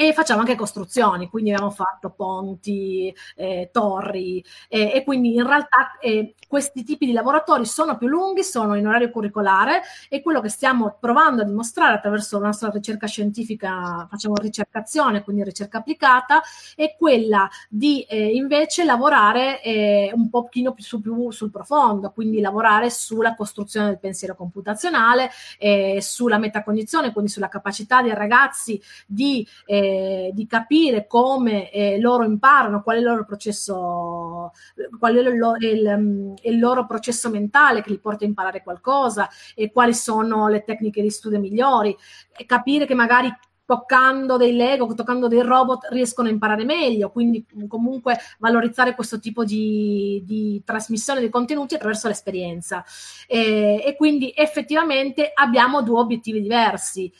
e 0.00 0.14
facciamo 0.14 0.40
anche 0.40 0.54
costruzioni, 0.54 1.28
quindi 1.28 1.52
abbiamo 1.52 1.70
fatto 1.70 2.08
ponti, 2.08 3.14
eh, 3.36 3.68
torri 3.70 4.42
eh, 4.70 4.92
e 4.94 5.04
quindi 5.04 5.34
in 5.34 5.46
realtà 5.46 5.98
eh, 6.00 6.36
questi 6.48 6.84
tipi 6.84 7.04
di 7.04 7.12
laboratori 7.12 7.66
sono 7.66 7.98
più 7.98 8.08
lunghi, 8.08 8.42
sono 8.42 8.76
in 8.76 8.86
orario 8.86 9.10
curricolare 9.10 9.82
e 10.08 10.22
quello 10.22 10.40
che 10.40 10.48
stiamo 10.48 10.96
provando 10.98 11.42
a 11.42 11.44
dimostrare 11.44 11.96
attraverso 11.96 12.38
la 12.38 12.46
nostra 12.46 12.70
ricerca 12.70 13.06
scientifica, 13.06 14.06
facciamo 14.10 14.36
ricercazione, 14.36 15.22
quindi 15.22 15.44
ricerca 15.44 15.78
applicata, 15.78 16.40
è 16.74 16.96
quella 16.96 17.46
di 17.68 18.00
eh, 18.08 18.34
invece 18.34 18.84
lavorare 18.84 19.62
eh, 19.62 20.12
un 20.14 20.30
pochino 20.30 20.72
più, 20.72 20.82
su, 20.82 21.02
più 21.02 21.30
sul 21.30 21.50
profondo, 21.50 22.10
quindi 22.10 22.40
lavorare 22.40 22.88
sulla 22.88 23.34
costruzione 23.34 23.88
del 23.88 23.98
pensiero 23.98 24.34
computazionale, 24.34 25.28
eh, 25.58 25.98
sulla 26.00 26.38
metacognizione, 26.38 27.12
quindi 27.12 27.30
sulla 27.30 27.48
capacità 27.48 28.00
dei 28.00 28.14
ragazzi 28.14 28.80
di 29.06 29.46
eh, 29.66 29.88
di 30.32 30.46
capire 30.46 31.06
come 31.06 31.70
eh, 31.70 32.00
loro 32.00 32.24
imparano, 32.24 32.82
qual 32.82 32.96
è 32.96 32.98
il 32.98 33.04
loro 33.04 33.24
processo, 33.24 34.52
qual 34.98 35.14
è 35.14 35.20
il, 35.20 35.56
il, 35.60 36.34
il, 36.42 36.58
loro 36.58 36.86
processo 36.86 37.30
mentale 37.30 37.82
che 37.82 37.90
li 37.90 37.98
porta 37.98 38.24
a 38.24 38.28
imparare 38.28 38.62
qualcosa 38.62 39.28
e 39.54 39.70
quali 39.70 39.94
sono 39.94 40.48
le 40.48 40.64
tecniche 40.64 41.02
di 41.02 41.10
studio 41.10 41.38
migliori, 41.38 41.96
e 42.36 42.46
capire 42.46 42.86
che 42.86 42.94
magari 42.94 43.32
toccando 43.70 44.36
dei 44.36 44.56
Lego, 44.56 44.92
toccando 44.94 45.28
dei 45.28 45.42
robot 45.42 45.86
riescono 45.90 46.26
a 46.26 46.32
imparare 46.32 46.64
meglio, 46.64 47.12
quindi 47.12 47.46
comunque 47.68 48.18
valorizzare 48.40 48.96
questo 48.96 49.20
tipo 49.20 49.44
di, 49.44 50.20
di 50.26 50.60
trasmissione 50.64 51.20
dei 51.20 51.28
contenuti 51.28 51.76
attraverso 51.76 52.08
l'esperienza. 52.08 52.84
E, 53.28 53.80
e, 53.86 53.94
quindi 53.94 54.32
effettivamente 54.34 55.30
abbiamo 55.32 55.82
due 55.82 56.00
obiettivi 56.00 56.42
diversi 56.42 57.12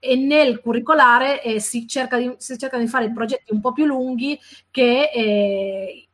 e 0.00 0.16
nel 0.16 0.60
curricolare 0.60 1.40
eh, 1.40 1.60
si, 1.60 1.86
cerca 1.86 2.16
di, 2.16 2.34
si 2.36 2.58
cerca 2.58 2.78
di 2.78 2.88
fare 2.88 3.12
progetti 3.12 3.52
un 3.52 3.60
po' 3.60 3.72
più 3.72 3.84
lunghi 3.84 4.36
che 4.72 5.08
eh, 5.14 6.08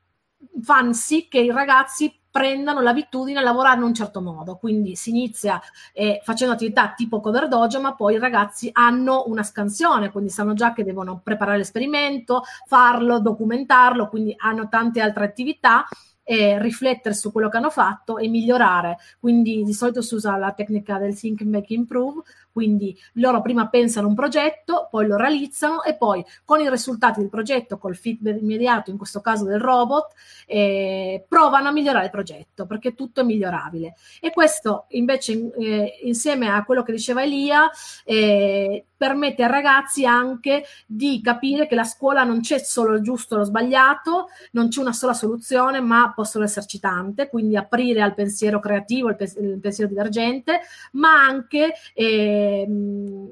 fanno 0.60 0.92
sì 0.92 1.28
che 1.28 1.38
i 1.38 1.50
ragazzi 1.50 2.17
prendano 2.30 2.80
l'abitudine 2.80 3.38
a 3.38 3.42
lavorare 3.42 3.78
in 3.78 3.84
un 3.84 3.94
certo 3.94 4.20
modo. 4.20 4.56
Quindi 4.56 4.94
si 4.96 5.10
inizia 5.10 5.60
eh, 5.92 6.20
facendo 6.22 6.54
attività 6.54 6.92
tipo 6.96 7.20
cover 7.20 7.48
dojo, 7.48 7.80
ma 7.80 7.94
poi 7.94 8.14
i 8.14 8.18
ragazzi 8.18 8.70
hanno 8.72 9.24
una 9.26 9.42
scansione, 9.42 10.10
quindi 10.10 10.30
sanno 10.30 10.54
già 10.54 10.72
che 10.72 10.84
devono 10.84 11.20
preparare 11.22 11.58
l'esperimento, 11.58 12.42
farlo, 12.66 13.20
documentarlo, 13.20 14.08
quindi 14.08 14.34
hanno 14.36 14.68
tante 14.68 15.00
altre 15.00 15.24
attività 15.24 15.86
e 16.30 16.60
riflettere 16.60 17.14
su 17.14 17.32
quello 17.32 17.48
che 17.48 17.56
hanno 17.56 17.70
fatto 17.70 18.18
e 18.18 18.28
migliorare. 18.28 18.98
Quindi 19.18 19.62
di 19.62 19.72
solito 19.72 20.02
si 20.02 20.14
usa 20.14 20.36
la 20.36 20.52
tecnica 20.52 20.98
del 20.98 21.18
think, 21.18 21.40
make, 21.40 21.72
improve, 21.72 22.20
quindi 22.58 22.98
loro 23.12 23.40
prima 23.40 23.68
pensano 23.68 24.08
un 24.08 24.16
progetto, 24.16 24.88
poi 24.90 25.06
lo 25.06 25.16
realizzano 25.16 25.84
e 25.84 25.94
poi 25.94 26.24
con 26.44 26.58
i 26.58 26.68
risultati 26.68 27.20
del 27.20 27.28
progetto, 27.28 27.78
col 27.78 27.94
feedback 27.94 28.40
immediato, 28.40 28.90
in 28.90 28.96
questo 28.96 29.20
caso 29.20 29.44
del 29.44 29.60
robot, 29.60 30.12
eh, 30.44 31.24
provano 31.28 31.68
a 31.68 31.70
migliorare 31.70 32.06
il 32.06 32.10
progetto 32.10 32.66
perché 32.66 32.96
tutto 32.96 33.20
è 33.20 33.24
migliorabile. 33.24 33.94
E 34.20 34.32
questo 34.32 34.86
invece 34.88 35.52
eh, 35.56 36.00
insieme 36.02 36.48
a 36.48 36.64
quello 36.64 36.82
che 36.82 36.90
diceva 36.90 37.22
Elia 37.22 37.70
eh, 38.04 38.84
permette 38.98 39.44
ai 39.44 39.50
ragazzi 39.50 40.04
anche 40.04 40.64
di 40.84 41.20
capire 41.22 41.68
che 41.68 41.76
la 41.76 41.84
scuola 41.84 42.24
non 42.24 42.40
c'è 42.40 42.58
solo 42.58 42.96
il 42.96 43.02
giusto 43.02 43.36
e 43.36 43.38
lo 43.38 43.44
sbagliato, 43.44 44.26
non 44.50 44.68
c'è 44.68 44.80
una 44.80 44.92
sola 44.92 45.14
soluzione, 45.14 45.80
ma 45.80 46.12
possono 46.14 46.44
esserci 46.44 46.80
tante, 46.80 47.28
quindi 47.28 47.56
aprire 47.56 48.02
al 48.02 48.14
pensiero 48.14 48.58
creativo, 48.58 49.08
il 49.08 49.58
pensiero 49.62 49.88
divergente, 49.88 50.60
ma 50.92 51.12
anche 51.12 51.74
eh, 51.94 52.47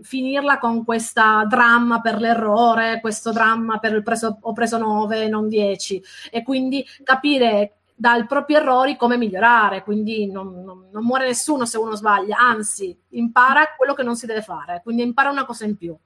finirla 0.02 0.58
con 0.58 0.84
questa 0.84 1.44
dramma 1.48 2.00
per 2.00 2.18
l'errore, 2.18 3.00
questo 3.00 3.32
dramma 3.32 3.78
per 3.78 3.92
il 3.92 4.02
preso, 4.02 4.38
ho 4.40 4.52
preso 4.52 4.78
9, 4.78 5.28
non 5.28 5.48
10 5.48 6.02
e 6.30 6.42
quindi 6.42 6.84
capire 7.02 7.76
dal 7.98 8.26
proprio 8.26 8.58
errori 8.58 8.96
come 8.96 9.16
migliorare, 9.16 9.82
quindi 9.82 10.30
non, 10.30 10.62
non, 10.62 10.88
non, 10.92 11.04
muore 11.04 11.26
nessuno 11.26 11.64
se 11.64 11.78
uno 11.78 11.94
sbaglia, 11.94 12.36
anzi 12.36 12.96
impara 13.10 13.74
quello 13.76 13.94
che 13.94 14.02
non 14.02 14.16
si 14.16 14.26
deve 14.26 14.42
fare, 14.42 14.80
quindi 14.82 15.02
impara 15.02 15.30
una 15.30 15.46
cosa 15.46 15.64
in 15.64 15.76
più. 15.76 15.96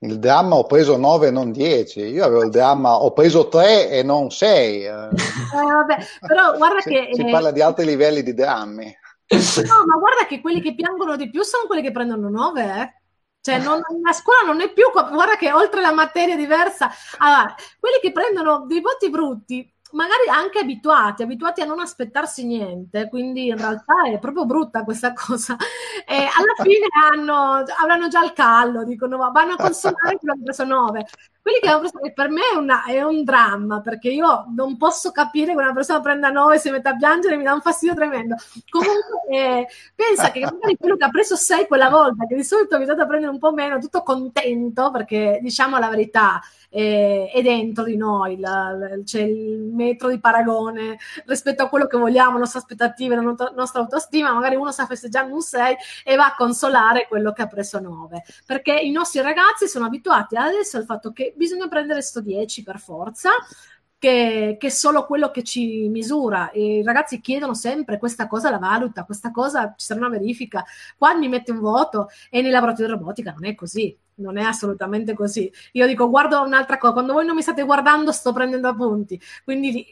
Il 0.00 0.18
dramma 0.18 0.56
ho 0.56 0.66
preso 0.66 0.98
9 0.98 1.28
e 1.28 1.30
non 1.30 1.52
10, 1.52 2.00
io 2.00 2.22
avevo 2.22 2.44
il 2.44 2.50
dramma 2.50 3.02
ho 3.02 3.14
preso 3.14 3.48
3 3.48 3.88
e 3.88 4.02
non 4.02 4.30
6. 4.30 4.84
Eh. 4.84 4.90
Eh, 4.90 6.06
però 6.20 6.54
guarda 6.54 6.80
si, 6.80 6.90
che... 6.90 7.08
Si 7.12 7.22
eh, 7.22 7.30
parla 7.30 7.50
di 7.50 7.62
altri 7.62 7.86
livelli 7.86 8.22
di 8.22 8.34
drammi. 8.34 8.94
No, 9.28 9.36
ma 9.86 9.96
guarda 9.98 10.26
che 10.26 10.40
quelli 10.40 10.60
che 10.60 10.74
piangono 10.74 11.16
di 11.16 11.30
più 11.30 11.42
sono 11.42 11.66
quelli 11.66 11.82
che 11.82 11.92
prendono 11.92 12.28
9, 12.28 12.62
eh. 12.62 13.00
Cioè, 13.40 13.58
non, 13.58 13.80
la 14.02 14.12
scuola 14.12 14.42
non 14.44 14.60
è 14.60 14.72
più, 14.72 14.90
guarda 14.90 15.36
che 15.36 15.52
oltre 15.52 15.80
la 15.80 15.92
materia 15.92 16.34
diversa, 16.34 16.90
allora, 17.18 17.54
quelli 17.78 18.00
che 18.00 18.10
prendono 18.10 18.66
dei 18.66 18.80
voti 18.80 19.08
brutti 19.08 19.72
magari 19.92 20.28
anche 20.28 20.58
abituati, 20.58 21.22
abituati 21.22 21.60
a 21.60 21.64
non 21.64 21.78
aspettarsi 21.80 22.44
niente, 22.44 23.08
quindi 23.08 23.46
in 23.46 23.56
realtà 23.56 24.04
è 24.12 24.18
proprio 24.18 24.46
brutta 24.46 24.82
questa 24.82 25.12
cosa. 25.12 25.56
E 26.06 26.14
alla 26.14 26.54
fine 26.62 26.86
hanno, 27.12 27.64
avranno 27.80 28.08
già 28.08 28.24
il 28.24 28.32
callo, 28.32 28.84
dicono 28.84 29.16
vanno 29.16 29.52
a 29.52 29.56
consumare 29.56 30.16
quello 30.18 30.18
che 30.18 30.30
hanno 30.30 30.42
preso 30.42 30.64
9. 30.64 31.06
Quelli 31.46 31.60
che 31.60 31.68
hanno 31.68 31.78
preso, 31.78 32.00
per 32.12 32.28
me 32.28 32.40
è, 32.52 32.56
una, 32.56 32.84
è, 32.86 33.02
un 33.02 33.22
dramma, 33.22 33.80
perché 33.80 34.08
io 34.08 34.46
non 34.56 34.76
posso 34.76 35.12
capire 35.12 35.52
che 35.52 35.58
una 35.58 35.72
persona 35.72 36.00
prenda 36.00 36.28
9 36.28 36.56
e 36.56 36.58
si 36.58 36.70
metta 36.70 36.90
a 36.90 36.96
piangere, 36.96 37.36
mi 37.36 37.44
dà 37.44 37.52
un 37.52 37.60
fastidio 37.60 37.94
tremendo. 37.94 38.34
Comunque, 38.68 39.28
eh, 39.30 39.68
pensa 39.94 40.32
che 40.32 40.40
magari 40.40 40.76
quello 40.76 40.96
che 40.96 41.04
ha 41.04 41.08
preso 41.08 41.36
6 41.36 41.68
quella 41.68 41.88
volta, 41.88 42.26
che 42.26 42.34
di 42.34 42.42
solito 42.42 42.74
è 42.74 42.78
abituato 42.78 43.02
a 43.02 43.06
prendere 43.06 43.30
un 43.30 43.38
po' 43.38 43.52
meno, 43.52 43.78
tutto 43.78 44.02
contento, 44.02 44.90
perché 44.90 45.38
diciamo 45.40 45.78
la 45.78 45.88
verità, 45.88 46.40
eh, 46.68 47.30
è 47.32 47.42
dentro 47.42 47.84
di 47.84 47.96
noi, 47.96 48.40
la, 48.40 48.72
la, 48.72 48.88
c'è 49.04 49.20
il 49.20 49.70
metro 49.72 50.08
di 50.08 50.18
paragone 50.18 50.98
rispetto 51.26 51.62
a 51.62 51.68
quello 51.68 51.86
che 51.86 51.96
vogliamo, 51.96 52.32
le 52.32 52.40
nostre 52.40 52.58
aspettative, 52.58 53.14
la 53.14 53.20
not- 53.20 53.54
nostra 53.54 53.82
autostima, 53.82 54.32
magari 54.32 54.56
uno 54.56 54.72
sta 54.72 54.84
festeggiando 54.86 55.32
un 55.32 55.40
6 55.40 55.76
e 56.04 56.16
va 56.16 56.26
a 56.26 56.34
consolare 56.34 57.06
quello 57.06 57.32
che 57.32 57.42
ha 57.42 57.46
preso 57.46 57.78
9, 57.78 58.24
perché 58.44 58.74
i 58.74 58.90
nostri 58.90 59.20
ragazzi 59.20 59.68
sono 59.68 59.86
abituati 59.86 60.36
adesso 60.36 60.76
al 60.76 60.84
fatto 60.84 61.12
che 61.12 61.34
bisogna 61.36 61.68
prendere 61.68 62.02
sto 62.02 62.20
10 62.20 62.62
per 62.62 62.78
forza, 62.78 63.30
che, 63.98 64.56
che, 64.58 64.66
è 64.66 64.70
solo 64.70 65.06
quello 65.06 65.30
che 65.30 65.42
ci 65.42 65.88
misura. 65.88 66.50
I 66.52 66.82
ragazzi 66.82 67.20
chiedono 67.20 67.54
sempre 67.54 67.98
questa 67.98 68.26
cosa 68.26 68.50
la 68.50 68.58
valuta, 68.58 69.04
questa 69.04 69.30
cosa 69.30 69.74
ci 69.76 69.86
sarà 69.86 70.00
una 70.00 70.08
verifica, 70.10 70.64
qua 70.96 71.14
mi 71.14 71.28
mette 71.28 71.52
un 71.52 71.60
voto 71.60 72.08
e 72.30 72.42
nei 72.42 72.50
laboratori 72.50 72.86
di 72.86 72.92
robotica 72.92 73.32
non 73.32 73.44
è 73.44 73.54
così 73.54 73.96
non 74.18 74.38
è 74.38 74.42
assolutamente 74.42 75.14
così. 75.14 75.52
Io 75.72 75.86
dico, 75.86 76.08
guardo 76.08 76.40
un'altra 76.42 76.78
cosa, 76.78 76.92
quando 76.94 77.12
voi 77.12 77.26
non 77.26 77.34
mi 77.34 77.42
state 77.42 77.62
guardando 77.64 78.12
sto 78.12 78.32
prendendo 78.32 78.68
appunti, 78.68 79.20
quindi 79.44 79.86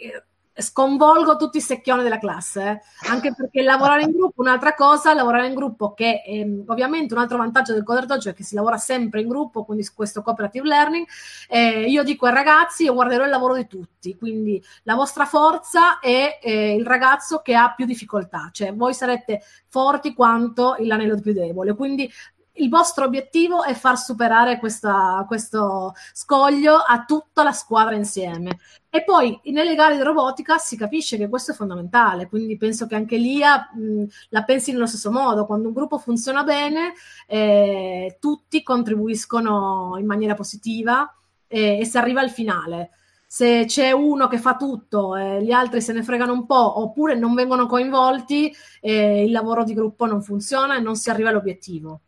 sconvolgo 0.57 1.37
tutti 1.37 1.57
i 1.57 1.61
secchioni 1.61 2.03
della 2.03 2.19
classe, 2.19 2.63
eh? 2.63 3.09
anche 3.09 3.35
perché 3.35 3.63
lavorare 3.63 4.03
in 4.03 4.13
gruppo, 4.13 4.43
un'altra 4.43 4.75
cosa, 4.75 5.13
lavorare 5.13 5.49
in 5.49 5.55
gruppo 5.55 5.95
che 5.95 6.23
ehm, 6.25 6.65
ovviamente 6.67 7.15
un 7.15 7.21
altro 7.21 7.39
vantaggio 7.39 7.73
del 7.73 7.83
Coder 7.83 8.07
Dojo 8.07 8.31
è 8.31 8.35
che 8.35 8.45
si 8.45 8.55
lavora 8.55 8.77
sempre 8.77 9.21
in 9.21 9.29
gruppo, 9.29 9.65
quindi 9.65 9.87
questo 9.95 10.23
cooperative 10.23 10.67
learning, 10.67 11.07
eh, 11.49 11.85
io 11.89 12.03
dico 12.05 12.27
ai 12.27 12.35
ragazzi, 12.35 12.85
io 12.85 12.95
guarderò 12.95 13.25
il 13.25 13.31
lavoro 13.31 13.55
di 13.57 13.67
tutti, 13.67 14.17
quindi 14.17 14.63
la 14.85 14.95
vostra 14.95 15.25
forza 15.25 15.99
è 15.99 16.39
eh, 16.41 16.75
il 16.75 16.87
ragazzo 16.87 17.41
che 17.41 17.55
ha 17.55 17.73
più 17.75 17.85
difficoltà, 17.85 18.51
cioè 18.53 18.73
voi 18.75 18.95
sarete 18.95 19.43
forti 19.67 20.15
quanto 20.15 20.77
l'anello 20.79 21.19
più 21.21 21.33
debole, 21.33 21.75
quindi 21.75 22.09
il 22.55 22.69
vostro 22.69 23.05
obiettivo 23.05 23.65
è 23.65 23.75
far 23.75 23.99
superare 23.99 24.59
questa, 24.59 25.25
questo 25.27 25.95
scoglio 26.13 26.77
a 26.77 27.05
tutta 27.05 27.43
la 27.43 27.53
squadra 27.53 27.95
insieme. 27.95 28.59
E 28.91 29.03
poi 29.03 29.41
nelle 29.47 29.75
gare 29.75 29.97
di 29.97 30.03
robotica 30.03 30.59
si 30.59 30.77
capisce 30.77 31.17
che 31.17 31.29
questo 31.29 31.51
è 31.51 31.55
fondamentale, 31.55 32.29
quindi 32.29 32.57
penso 32.57 32.87
che 32.87 32.95
anche 32.95 33.17
l'IA 33.17 33.71
mh, 33.75 34.05
la 34.29 34.45
pensi 34.45 34.71
nello 34.71 34.87
stesso 34.87 35.11
modo. 35.11 35.47
Quando 35.47 35.69
un 35.69 35.75
gruppo 35.75 35.99
funziona 35.99 36.45
bene, 36.45 36.93
eh, 37.27 38.19
tutti 38.21 38.63
contribuiscono 38.63 39.97
in 39.99 40.07
maniera 40.07 40.35
positiva 40.35 41.13
eh, 41.49 41.79
e 41.81 41.85
si 41.85 41.99
arriva 41.99 42.21
al 42.21 42.31
finale. 42.31 42.91
Se 43.27 43.65
c'è 43.67 43.91
uno 43.91 44.29
che 44.29 44.39
fa 44.39 44.55
tutto 44.55 45.17
e 45.17 45.43
gli 45.43 45.51
altri 45.51 45.81
se 45.81 45.93
ne 45.93 46.05
fregano 46.05 46.33
un 46.33 46.47
po' 46.47 46.81
oppure 46.81 47.17
non 47.17 47.35
vengono 47.35 47.67
coinvolti, 47.67 48.55
eh, 48.81 49.25
il 49.25 49.33
lavoro 49.33 49.65
di 49.65 49.75
gruppo 49.75 50.07
non 50.07 50.23
funziona 50.23 50.77
e 50.77 50.81
non 50.81 50.95
si 50.95 51.11
arriva 51.11 51.31
all'obiettivo. 51.31 52.03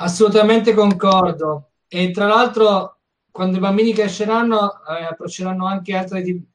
Assolutamente 0.00 0.74
concordo. 0.74 1.70
E 1.88 2.10
tra 2.12 2.26
l'altro, 2.26 3.00
quando 3.30 3.56
i 3.56 3.60
bambini 3.60 3.92
cresceranno, 3.92 4.84
eh, 4.86 5.04
approcceranno 5.04 5.66
anche 5.66 5.96
altri, 5.96 6.46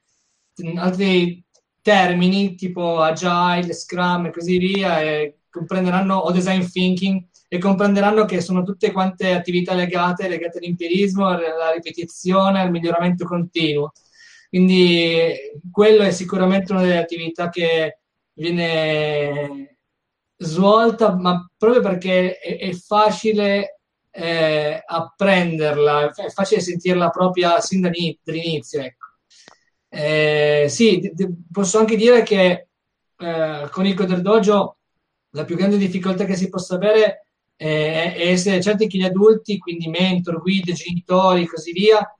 altri 0.77 1.43
termini 1.81 2.55
tipo 2.55 3.01
agile, 3.01 3.73
scrum 3.73 4.27
e 4.27 4.31
così 4.31 4.57
via, 4.57 5.01
e 5.01 5.39
comprenderanno, 5.49 6.15
o 6.15 6.31
design 6.31 6.61
thinking, 6.61 7.25
e 7.49 7.57
comprenderanno 7.57 8.23
che 8.25 8.39
sono 8.39 8.63
tutte 8.63 8.91
quante 8.91 9.33
attività 9.33 9.73
legate, 9.73 10.29
legate 10.29 10.59
all'empirismo, 10.59 11.27
alla 11.27 11.71
ripetizione, 11.73 12.61
al 12.61 12.71
miglioramento 12.71 13.25
continuo. 13.25 13.91
Quindi 14.47 15.33
quello 15.71 16.03
è 16.03 16.11
sicuramente 16.11 16.71
una 16.71 16.81
delle 16.81 16.97
attività 16.97 17.49
che 17.49 17.99
viene 18.33 19.72
svolta, 20.43 21.15
ma 21.15 21.49
proprio 21.57 21.81
perché 21.81 22.37
è, 22.37 22.57
è 22.59 22.73
facile 22.73 23.79
eh, 24.11 24.81
apprenderla, 24.85 26.13
è 26.13 26.29
facile 26.29 26.61
sentirla 26.61 27.09
propria 27.09 27.59
sin 27.59 27.81
dall'inizio. 27.81 28.81
Ecco. 28.81 29.07
Eh, 29.89 30.65
sì, 30.69 30.99
d- 30.99 31.11
d- 31.13 31.33
posso 31.51 31.79
anche 31.79 31.95
dire 31.95 32.23
che 32.23 32.67
eh, 33.17 33.67
con 33.71 33.85
il 33.85 33.93
Coder 33.95 34.21
Dojo 34.21 34.77
la 35.31 35.45
più 35.45 35.55
grande 35.55 35.77
difficoltà 35.77 36.25
che 36.25 36.35
si 36.35 36.49
possa 36.49 36.75
avere 36.75 37.27
è, 37.55 38.13
è 38.15 38.27
essere 38.27 38.61
certi 38.61 38.87
che 38.87 38.97
gli 38.97 39.03
adulti, 39.03 39.57
quindi 39.57 39.87
mentor, 39.87 40.39
guide, 40.41 40.73
genitori 40.73 41.43
e 41.43 41.47
così 41.47 41.71
via, 41.71 42.17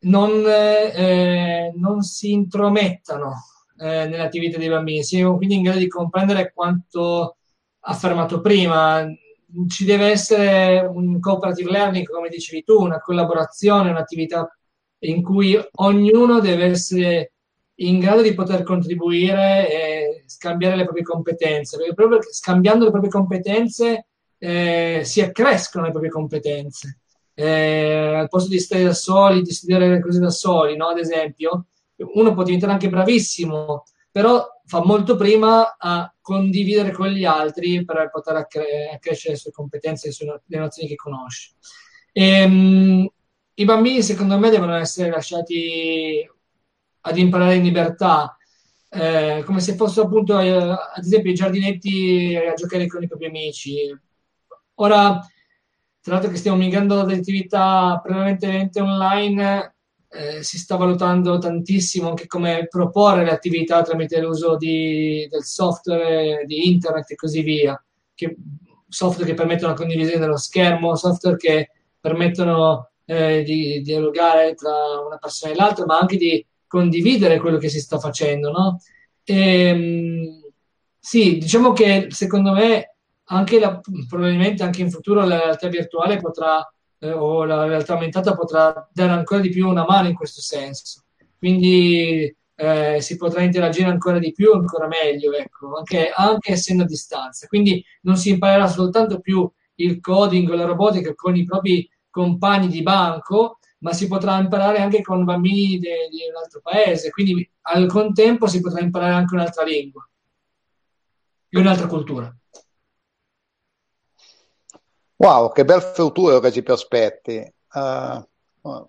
non, 0.00 0.44
eh, 0.46 1.72
non 1.76 2.02
si 2.02 2.32
intromettano 2.32 3.34
eh, 3.82 4.06
nell'attività 4.06 4.58
dei 4.58 4.68
bambini, 4.68 5.02
siamo 5.02 5.36
quindi 5.36 5.56
in 5.56 5.62
grado 5.62 5.80
di 5.80 5.88
comprendere 5.88 6.52
quanto 6.54 7.36
affermato 7.80 8.40
prima. 8.40 9.04
Ci 9.68 9.84
deve 9.84 10.06
essere 10.06 10.80
un 10.80 11.18
cooperative 11.18 11.70
learning, 11.70 12.06
come 12.06 12.28
dicevi 12.28 12.62
tu, 12.62 12.80
una 12.80 13.00
collaborazione, 13.00 13.90
un'attività 13.90 14.48
in 15.00 15.22
cui 15.22 15.58
ognuno 15.76 16.38
deve 16.38 16.66
essere 16.66 17.32
in 17.76 17.98
grado 17.98 18.22
di 18.22 18.34
poter 18.34 18.62
contribuire 18.62 19.68
e 19.68 20.24
scambiare 20.26 20.76
le 20.76 20.84
proprie 20.84 21.02
competenze, 21.02 21.76
perché 21.76 21.94
proprio 21.94 22.20
scambiando 22.22 22.84
le 22.84 22.90
proprie 22.90 23.10
competenze 23.10 24.06
eh, 24.38 25.00
si 25.04 25.20
accrescono 25.20 25.86
le 25.86 25.90
proprie 25.90 26.10
competenze. 26.10 27.00
Eh, 27.34 28.14
al 28.14 28.28
posto 28.28 28.48
di 28.48 28.60
stare 28.60 28.84
da 28.84 28.92
soli, 28.92 29.42
di 29.42 29.50
studiare 29.50 29.88
le 29.88 30.00
cose 30.00 30.20
da 30.20 30.30
soli, 30.30 30.76
no? 30.76 30.88
ad 30.88 30.98
esempio, 30.98 31.66
uno 31.96 32.34
può 32.34 32.42
diventare 32.42 32.72
anche 32.72 32.88
bravissimo, 32.88 33.84
però 34.10 34.46
fa 34.66 34.84
molto 34.84 35.16
prima 35.16 35.76
a 35.78 36.12
condividere 36.20 36.92
con 36.92 37.08
gli 37.08 37.24
altri 37.24 37.84
per 37.84 38.10
poter 38.10 38.36
accre- 38.36 38.90
accrescere 38.94 39.34
le 39.34 39.38
sue 39.38 39.50
competenze 39.50 40.08
e 40.08 40.40
le, 40.46 40.58
nozioni 40.58 40.88
che 40.88 40.96
conosce. 40.96 41.52
E, 42.12 42.44
um, 42.44 43.08
I 43.54 43.64
bambini, 43.64 44.02
secondo 44.02 44.38
me, 44.38 44.50
devono 44.50 44.74
essere 44.74 45.10
lasciati 45.10 46.28
ad 47.00 47.18
imparare 47.18 47.56
in 47.56 47.62
libertà, 47.64 48.36
eh, 48.90 49.42
come 49.44 49.60
se 49.60 49.74
fossero 49.74 50.06
appunto, 50.06 50.38
eh, 50.38 50.50
ad 50.50 51.02
esempio, 51.04 51.30
i 51.30 51.34
giardinetti 51.34 52.36
a 52.36 52.54
giocare 52.54 52.86
con 52.86 53.02
i 53.02 53.08
propri 53.08 53.26
amici. 53.26 53.94
Ora, 54.74 55.18
tra 56.00 56.14
l'altro 56.14 56.30
che 56.30 56.36
stiamo 56.36 56.58
migrando 56.58 57.02
da 57.02 57.14
attività 57.14 58.00
prevalentemente 58.02 58.80
online, 58.80 59.74
eh, 60.12 60.42
si 60.42 60.58
sta 60.58 60.76
valutando 60.76 61.38
tantissimo 61.38 62.10
anche 62.10 62.26
come 62.26 62.66
proporre 62.68 63.24
le 63.24 63.30
attività 63.30 63.82
tramite 63.82 64.20
l'uso 64.20 64.56
di, 64.56 65.26
del 65.30 65.42
software, 65.42 66.44
di 66.44 66.70
internet 66.70 67.10
e 67.10 67.14
così 67.14 67.42
via, 67.42 67.82
che, 68.14 68.36
software 68.88 69.28
che 69.30 69.34
permettono 69.34 69.72
la 69.72 69.78
condivisione 69.78 70.20
dello 70.20 70.36
schermo, 70.36 70.96
software 70.96 71.36
che 71.36 71.70
permettono 71.98 72.90
eh, 73.06 73.42
di, 73.42 73.72
di 73.72 73.82
dialogare 73.82 74.54
tra 74.54 75.00
una 75.04 75.16
persona 75.16 75.52
e 75.52 75.56
l'altra, 75.56 75.86
ma 75.86 75.98
anche 75.98 76.16
di 76.16 76.44
condividere 76.66 77.38
quello 77.38 77.58
che 77.58 77.68
si 77.68 77.80
sta 77.80 77.98
facendo, 77.98 78.50
no? 78.50 78.80
E, 79.24 79.34
ehm, 79.34 80.42
sì, 80.98 81.38
diciamo 81.38 81.72
che 81.72 82.08
secondo 82.10 82.52
me 82.52 82.96
anche 83.24 83.58
la, 83.58 83.80
probabilmente 84.08 84.62
anche 84.62 84.82
in 84.82 84.90
futuro 84.90 85.24
la 85.24 85.38
realtà 85.38 85.68
virtuale 85.68 86.18
potrà 86.18 86.66
eh, 87.02 87.12
o 87.12 87.44
la 87.44 87.66
realtà 87.66 87.94
aumentata 87.94 88.34
potrà 88.34 88.88
dare 88.92 89.10
ancora 89.10 89.40
di 89.40 89.48
più 89.50 89.68
una 89.68 89.84
mano 89.84 90.08
in 90.08 90.14
questo 90.14 90.40
senso. 90.40 91.02
Quindi 91.36 92.34
eh, 92.54 93.00
si 93.00 93.16
potrà 93.16 93.42
interagire 93.42 93.90
ancora 93.90 94.20
di 94.20 94.32
più, 94.32 94.52
ancora 94.52 94.86
meglio, 94.86 95.32
ecco, 95.32 95.76
anche, 95.76 96.10
anche, 96.14 96.52
essendo 96.52 96.84
a 96.84 96.86
distanza. 96.86 97.48
Quindi 97.48 97.84
non 98.02 98.16
si 98.16 98.30
imparerà 98.30 98.68
soltanto 98.68 99.18
più 99.18 99.50
il 99.76 100.00
coding 100.00 100.48
o 100.48 100.54
la 100.54 100.64
robotica 100.64 101.12
con 101.14 101.34
i 101.34 101.44
propri 101.44 101.88
compagni 102.08 102.68
di 102.68 102.82
banco, 102.82 103.58
ma 103.78 103.92
si 103.92 104.06
potrà 104.06 104.38
imparare 104.38 104.78
anche 104.78 105.02
con 105.02 105.24
bambini 105.24 105.78
di 105.78 105.88
un 106.30 106.36
altro 106.40 106.60
paese. 106.62 107.10
Quindi 107.10 107.48
al 107.62 107.88
contempo 107.88 108.46
si 108.46 108.60
potrà 108.60 108.80
imparare 108.80 109.14
anche 109.14 109.34
un'altra 109.34 109.64
lingua 109.64 110.08
e 111.48 111.58
un'altra 111.58 111.88
cultura. 111.88 112.32
Wow, 115.22 115.52
che 115.52 115.64
bel 115.64 115.80
futuro 115.80 116.40
che 116.40 116.50
ci 116.50 116.64
prospetti. 116.64 117.40
Uh, 117.74 118.88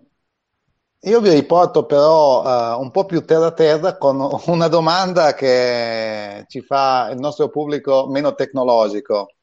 io 1.02 1.20
vi 1.20 1.30
riporto 1.30 1.86
però 1.86 2.42
uh, 2.42 2.80
un 2.80 2.90
po' 2.90 3.04
più 3.06 3.24
terra 3.24 3.52
terra 3.52 3.96
con 3.96 4.18
una 4.46 4.66
domanda 4.66 5.32
che 5.34 6.44
ci 6.48 6.60
fa 6.62 7.08
il 7.12 7.20
nostro 7.20 7.50
pubblico 7.50 8.08
meno 8.08 8.34
tecnologico. 8.34 9.34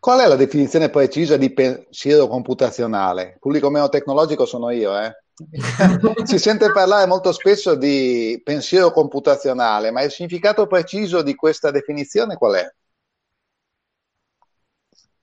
Qual 0.00 0.18
è 0.18 0.26
la 0.26 0.34
definizione 0.34 0.90
precisa 0.90 1.36
di 1.36 1.52
pensiero 1.52 2.26
computazionale? 2.26 3.34
Il 3.34 3.38
pubblico 3.38 3.70
meno 3.70 3.88
tecnologico 3.88 4.46
sono 4.46 4.70
io, 4.70 4.98
eh? 4.98 5.12
si 6.26 6.40
sente 6.40 6.72
parlare 6.72 7.06
molto 7.06 7.30
spesso 7.30 7.76
di 7.76 8.42
pensiero 8.44 8.90
computazionale, 8.90 9.92
ma 9.92 10.02
il 10.02 10.10
significato 10.10 10.66
preciso 10.66 11.22
di 11.22 11.36
questa 11.36 11.70
definizione 11.70 12.34
qual 12.34 12.54
è? 12.54 12.68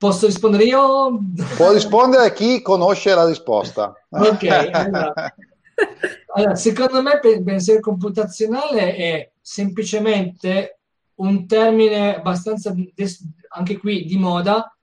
Posso 0.01 0.25
rispondere 0.25 0.63
io? 0.63 1.19
Può 1.55 1.71
rispondere 1.71 2.33
chi 2.33 2.63
conosce 2.63 3.13
la 3.13 3.27
risposta. 3.27 3.93
Ok, 4.09 4.47
allora. 4.71 5.13
allora 6.33 6.55
secondo 6.55 7.03
me 7.03 7.19
pensiero 7.19 7.79
computazionale 7.81 8.95
è 8.95 9.31
semplicemente 9.39 10.79
un 11.17 11.45
termine 11.45 12.15
abbastanza, 12.15 12.73
anche 13.49 13.77
qui, 13.77 14.05
di 14.05 14.17
moda, 14.17 14.75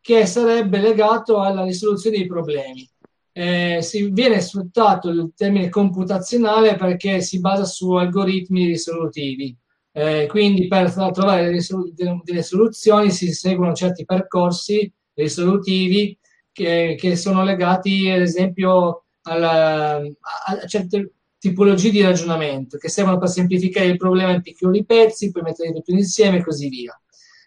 che 0.00 0.26
sarebbe 0.26 0.80
legato 0.80 1.38
alla 1.38 1.62
risoluzione 1.62 2.16
dei 2.16 2.26
problemi. 2.26 2.90
Eh, 3.30 3.78
si 3.80 4.10
viene 4.10 4.40
sfruttato 4.40 5.08
il 5.08 5.30
termine 5.36 5.68
computazionale 5.68 6.74
perché 6.74 7.20
si 7.20 7.38
basa 7.38 7.64
su 7.64 7.92
algoritmi 7.92 8.66
risolutivi. 8.66 9.56
Eh, 9.96 10.26
quindi 10.26 10.66
per 10.66 10.92
trovare 10.92 11.44
delle, 11.44 12.42
soluzioni 12.42 13.12
si 13.12 13.32
seguono 13.32 13.74
certi 13.74 14.04
percorsi 14.04 14.92
risolutivi 15.14 16.18
che, 16.50 16.96
che 16.98 17.14
sono 17.14 17.44
legati 17.44 18.10
ad 18.10 18.20
esempio 18.20 19.04
alla, 19.22 19.94
a, 19.98 20.66
certe 20.66 21.12
tipologie 21.38 21.90
di 21.90 22.02
ragionamento 22.02 22.76
che 22.76 22.88
servono 22.88 23.18
per 23.18 23.28
semplificare 23.28 23.86
il 23.86 23.96
problema 23.96 24.32
in 24.32 24.42
piccoli 24.42 24.84
pezzi, 24.84 25.30
poi 25.30 25.42
metterli 25.42 25.74
tutti 25.74 25.92
insieme 25.92 26.38
e 26.38 26.42
così 26.42 26.68
via. 26.68 27.00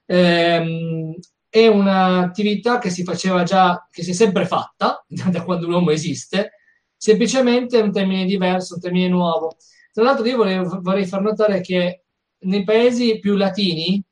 Eh, 0.06 1.18
è 1.50 1.68
un'attività 1.68 2.78
che 2.78 2.90
si 2.90 3.04
faceva 3.04 3.44
già, 3.44 3.88
che 3.92 4.04
si 4.04 4.12
è 4.12 4.14
sempre 4.14 4.46
fatta 4.46 5.04
da 5.08 5.44
quando 5.44 5.68
l'uomo 5.68 5.92
esiste, 5.92 6.52
semplicemente 6.96 7.78
è 7.80 7.82
un 7.82 7.92
termine 7.92 8.26
diverso, 8.26 8.76
un 8.76 8.82
termine 8.82 9.10
nuovo 9.10 9.58
Tra 9.92 10.04
l'altro 10.04 10.26
io 10.26 10.38
vorrei, 10.38 10.62
vorrei 10.64 11.06
far 11.06 11.22
notare 11.22 11.62
che 11.62 12.04
nei 12.40 12.64
paesi 12.64 13.20
più 13.20 13.36
latini, 13.36 14.04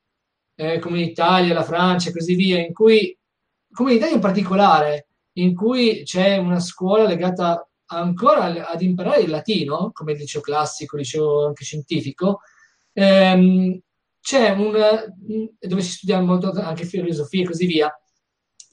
eh, 0.55 0.79
come 0.79 0.99
l'Italia, 0.99 1.53
la 1.53 1.63
Francia 1.63 2.09
e 2.09 2.13
così 2.13 2.35
via, 2.35 2.59
in 2.59 2.73
cui, 2.73 3.17
come 3.71 3.93
l'Italia 3.93 4.15
in 4.15 4.21
particolare, 4.21 5.07
in 5.33 5.53
cui 5.55 6.03
c'è 6.03 6.37
una 6.37 6.59
scuola 6.59 7.05
legata 7.05 7.67
ancora 7.87 8.67
ad 8.67 8.81
imparare 8.81 9.21
il 9.21 9.29
latino, 9.29 9.91
come 9.93 10.13
il 10.13 10.19
liceo 10.19 10.41
classico, 10.41 10.95
il 10.95 11.01
liceo 11.01 11.45
anche 11.47 11.63
scientifico, 11.63 12.41
ehm, 12.93 13.79
c'è 14.21 14.49
un, 14.51 14.73
dove 15.59 15.81
si 15.81 15.91
studia 15.91 16.19
molto 16.19 16.51
anche 16.51 16.85
filosofia 16.85 17.43
e 17.43 17.45
così 17.45 17.65
via, 17.67 17.93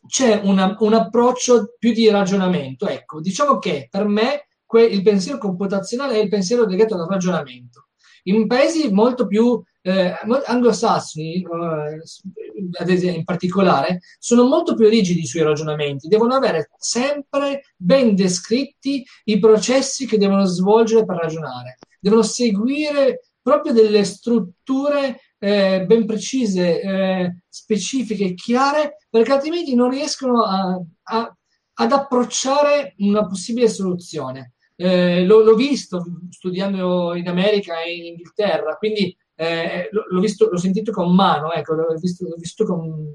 c'è 0.07 0.41
una, 0.45 0.75
un 0.79 0.95
approccio 0.95 1.75
più 1.79 1.93
di 1.93 2.09
ragionamento. 2.09 2.89
Ecco, 2.89 3.21
diciamo 3.21 3.59
che 3.59 3.89
per 3.91 4.07
me 4.07 4.49
que- 4.65 4.85
il 4.85 5.03
pensiero 5.03 5.39
computazionale 5.39 6.15
è 6.15 6.23
il 6.23 6.29
pensiero 6.29 6.65
legato 6.65 6.95
al 6.95 7.07
ragionamento. 7.07 7.89
In 8.25 8.47
paesi 8.47 8.91
molto 8.93 9.27
più 9.27 9.63
eh, 9.83 10.15
anglosassoni, 10.47 11.43
eh, 11.43 13.15
in 13.15 13.25
particolare, 13.25 14.01
sono 14.19 14.45
molto 14.45 14.75
più 14.75 14.89
rigidi 14.89 15.27
sui 15.27 15.43
ragionamenti, 15.43 16.09
devono 16.09 16.35
avere 16.35 16.71
sempre 16.79 17.63
ben 17.77 18.15
descritti 18.15 19.05
i 19.25 19.39
processi 19.39 20.07
che 20.07 20.19
devono 20.19 20.45
svolgere 20.45 21.05
per 21.05 21.17
ragionare, 21.17 21.79
devono 21.99 22.23
seguire 22.23 23.21
proprio 23.43 23.73
delle 23.73 24.05
strutture 24.05 25.21
eh, 25.39 25.85
ben 25.85 26.07
precise, 26.07 26.81
eh, 26.81 27.43
specifiche 27.49 28.35
chiare, 28.35 28.99
perché 29.11 29.33
altrimenti 29.33 29.75
non 29.75 29.91
riescono 29.91 30.45
a, 30.45 30.81
a, 31.03 31.37
ad 31.75 31.93
approcciare 31.93 32.95
una 32.99 33.27
possibile 33.27 33.69
soluzione. 33.69 34.53
Eh, 34.83 35.25
l'ho, 35.25 35.43
l'ho, 35.43 35.55
visto 35.55 36.05
studiando 36.29 37.15
in 37.15 37.29
America 37.29 37.81
e 37.83 37.95
in 37.95 38.05
Inghilterra, 38.07 38.77
quindi 38.77 39.17
eh, 39.37 39.89
l'ho, 39.93 40.21
visto, 40.21 40.49
l'ho 40.51 40.59
sentito 40.59 40.91
con 40.91 41.15
mano, 41.15 41.53
ecco, 41.53 41.75
l'ho 41.75 41.95
visto, 41.97 42.27
l'ho 42.27 42.35
visto 42.37 42.65
con, 42.65 43.15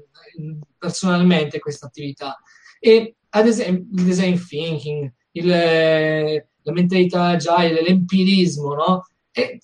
personalmente 0.78 1.58
questa 1.58 1.86
attività. 1.86 2.38
E 2.80 3.16
ad 3.28 3.46
esempio 3.46 4.00
il 4.00 4.04
design 4.06 4.36
thinking, 4.36 5.12
il, 5.32 5.46
la 5.46 6.72
mentalità 6.72 7.24
agile, 7.26 7.82
l'empirismo, 7.82 8.72
no? 8.74 9.06
E 9.30 9.60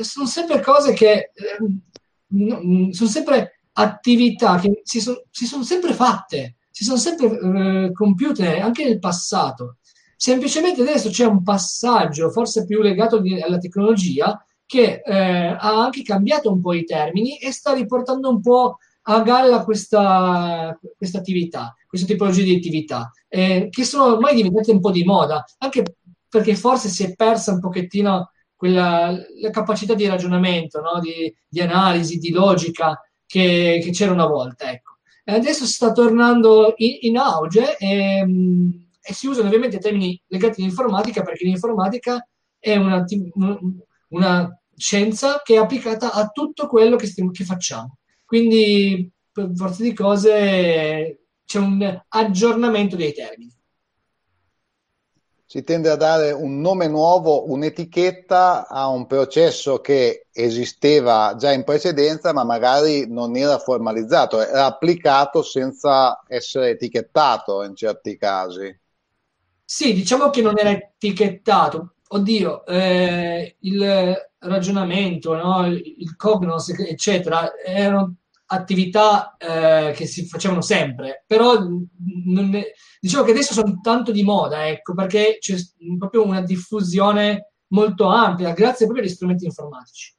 sono 0.00 0.26
sempre 0.26 0.60
cose 0.60 0.92
che 0.92 1.32
eh, 1.34 2.92
sono 2.92 3.08
sempre 3.08 3.62
attività 3.72 4.60
che 4.60 4.80
si, 4.84 5.00
so, 5.00 5.24
si 5.30 5.46
sono 5.46 5.64
sempre 5.64 5.92
fatte, 5.92 6.56
si 6.70 6.84
sono 6.84 6.98
sempre 6.98 7.26
eh, 7.26 7.92
compiute 7.92 8.60
anche 8.60 8.84
nel 8.84 9.00
passato. 9.00 9.77
Semplicemente 10.20 10.80
adesso 10.80 11.10
c'è 11.10 11.24
un 11.24 11.44
passaggio, 11.44 12.30
forse 12.30 12.64
più 12.64 12.82
legato 12.82 13.22
alla 13.40 13.58
tecnologia, 13.58 14.44
che 14.66 15.00
eh, 15.04 15.16
ha 15.16 15.84
anche 15.84 16.02
cambiato 16.02 16.50
un 16.50 16.60
po' 16.60 16.72
i 16.72 16.84
termini 16.84 17.38
e 17.38 17.52
sta 17.52 17.72
riportando 17.72 18.28
un 18.28 18.40
po' 18.40 18.78
a 19.02 19.22
galla 19.22 19.62
questa, 19.62 20.76
questa 20.96 21.18
attività, 21.18 21.72
questa 21.86 22.04
tipologia 22.08 22.42
di 22.42 22.56
attività, 22.56 23.12
eh, 23.28 23.68
che 23.70 23.84
sono 23.84 24.06
ormai 24.06 24.34
diventate 24.34 24.72
un 24.72 24.80
po' 24.80 24.90
di 24.90 25.04
moda, 25.04 25.44
anche 25.58 25.84
perché 26.28 26.56
forse 26.56 26.88
si 26.88 27.04
è 27.04 27.14
persa 27.14 27.52
un 27.52 27.60
pochettino 27.60 28.32
quella 28.56 29.16
la 29.40 29.50
capacità 29.50 29.94
di 29.94 30.08
ragionamento, 30.08 30.80
no? 30.80 30.98
di, 30.98 31.32
di, 31.46 31.60
analisi, 31.60 32.18
di 32.18 32.30
logica 32.30 33.00
che, 33.24 33.78
che, 33.80 33.90
c'era 33.92 34.10
una 34.10 34.26
volta. 34.26 34.68
Ecco. 34.68 34.96
E 35.22 35.32
adesso 35.32 35.64
sta 35.64 35.92
tornando 35.92 36.74
in, 36.78 36.96
in 37.02 37.18
auge 37.18 37.76
e, 37.76 38.26
e, 39.08 39.14
si 39.14 39.26
usano 39.26 39.48
ovviamente 39.48 39.78
termini 39.78 40.20
legati 40.26 40.60
all'informatica 40.60 41.22
perché 41.22 41.44
l'informatica 41.44 42.26
è 42.58 42.76
una, 42.76 43.04
una 44.08 44.60
scienza 44.76 45.40
che 45.42 45.54
è 45.54 45.58
applicata 45.58 46.12
a 46.12 46.28
tutto 46.28 46.66
quello 46.66 46.96
che, 46.96 47.06
stiamo, 47.06 47.30
che 47.30 47.44
facciamo. 47.44 47.98
Quindi, 48.24 49.10
per 49.32 49.50
forza 49.54 49.82
di 49.82 49.94
cose, 49.94 51.20
c'è 51.44 51.58
un 51.58 52.02
aggiornamento 52.08 52.96
dei 52.96 53.14
termini 53.14 53.56
si 55.50 55.64
tende 55.64 55.88
a 55.88 55.96
dare 55.96 56.30
un 56.30 56.60
nome 56.60 56.88
nuovo, 56.88 57.50
un'etichetta 57.50 58.68
a 58.68 58.88
un 58.88 59.06
processo 59.06 59.80
che 59.80 60.26
esisteva 60.30 61.36
già 61.38 61.52
in 61.52 61.64
precedenza, 61.64 62.34
ma 62.34 62.44
magari 62.44 63.10
non 63.10 63.34
era 63.34 63.58
formalizzato, 63.58 64.42
era 64.42 64.66
applicato 64.66 65.42
senza 65.42 66.20
essere 66.28 66.68
etichettato 66.68 67.62
in 67.62 67.74
certi 67.74 68.18
casi. 68.18 68.78
Sì, 69.70 69.92
diciamo 69.92 70.30
che 70.30 70.40
non 70.40 70.58
era 70.58 70.70
etichettato. 70.70 71.96
Oddio, 72.08 72.64
eh, 72.64 73.56
il 73.60 74.16
ragionamento, 74.38 75.34
no? 75.34 75.66
il 75.66 76.16
cognos, 76.16 76.70
eccetera, 76.70 77.52
erano 77.54 78.14
attività 78.46 79.36
eh, 79.36 79.92
che 79.94 80.06
si 80.06 80.26
facevano 80.26 80.62
sempre, 80.62 81.22
però 81.26 81.58
è, 81.58 82.72
diciamo 82.98 83.24
che 83.24 83.30
adesso 83.32 83.52
sono 83.52 83.78
tanto 83.82 84.10
di 84.10 84.22
moda, 84.22 84.66
ecco, 84.68 84.94
perché 84.94 85.36
c'è 85.38 85.56
proprio 85.98 86.24
una 86.24 86.40
diffusione 86.40 87.52
molto 87.66 88.06
ampia, 88.06 88.54
grazie 88.54 88.86
proprio 88.86 89.04
agli 89.04 89.12
strumenti 89.12 89.44
informatici. 89.44 90.16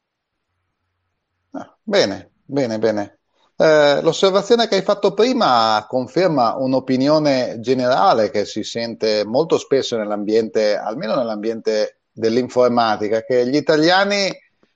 Ah, 1.53 1.75
bene, 1.81 2.33
bene, 2.45 2.77
bene. 2.77 3.18
Eh, 3.61 3.99
l'osservazione 4.01 4.69
che 4.69 4.75
hai 4.75 4.81
fatto 4.83 5.13
prima 5.13 5.85
conferma 5.85 6.55
un'opinione 6.55 7.59
generale 7.59 8.29
che 8.29 8.45
si 8.45 8.63
sente 8.63 9.25
molto 9.25 9.57
spesso 9.57 9.97
nell'ambiente, 9.97 10.77
almeno 10.77 11.13
nell'ambiente 11.15 12.03
dell'informatica, 12.09 13.21
che 13.23 13.45
gli 13.49 13.57
italiani 13.57 14.31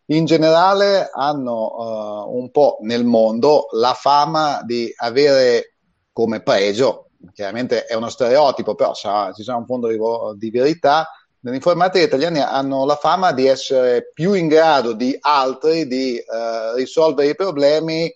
in 0.08 0.26
generale 0.26 1.10
hanno 1.14 2.26
uh, 2.28 2.38
un 2.38 2.52
po' 2.52 2.80
nel 2.82 3.06
mondo 3.06 3.68
la 3.72 3.94
fama 3.94 4.62
di 4.66 4.94
avere 4.98 5.76
come 6.12 6.42
pregio, 6.42 7.12
chiaramente 7.34 7.86
è 7.86 7.94
uno 7.94 8.10
stereotipo, 8.10 8.76
però 8.76 8.94
sa, 8.94 9.32
ci 9.34 9.44
sarà 9.44 9.60
un 9.60 9.66
fondo 9.66 9.88
di, 9.88 9.98
di 10.38 10.52
verità, 10.52 11.08
nell'informatica 11.40 12.04
gli 12.04 12.08
italiani 12.08 12.42
hanno 12.42 12.84
la 12.84 12.98
fama 12.98 13.32
di 13.32 13.48
essere 13.48 14.12
più 14.14 14.34
in 14.34 14.50
grado 14.50 14.92
di 14.92 15.18
altri 15.22 15.88
di 15.88 16.22
uh, 16.22 16.76
risolvere 16.76 17.30
i 17.30 17.36
problemi 17.36 18.14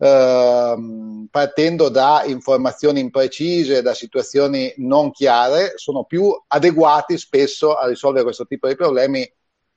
Uh, 0.00 1.28
partendo 1.30 1.90
da 1.90 2.22
informazioni 2.24 3.00
imprecise, 3.00 3.82
da 3.82 3.92
situazioni 3.92 4.72
non 4.78 5.10
chiare, 5.10 5.74
sono 5.76 6.04
più 6.04 6.32
adeguati 6.46 7.18
spesso 7.18 7.74
a 7.74 7.86
risolvere 7.86 8.24
questo 8.24 8.46
tipo 8.46 8.66
di 8.66 8.76
problemi 8.76 9.30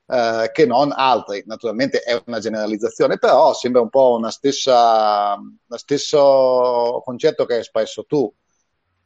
eh, 0.06 0.50
che 0.52 0.66
non 0.66 0.92
altri. 0.94 1.44
Naturalmente 1.46 2.00
è 2.00 2.20
una 2.26 2.38
generalizzazione, 2.38 3.18
però 3.18 3.52
sembra 3.54 3.82
un 3.82 3.90
po' 3.90 4.14
una 4.16 4.30
stessa, 4.30 5.34
lo 5.36 5.76
stesso 5.76 7.02
concetto 7.04 7.44
che 7.44 7.54
hai 7.54 7.60
espresso 7.60 8.04
tu. 8.04 8.32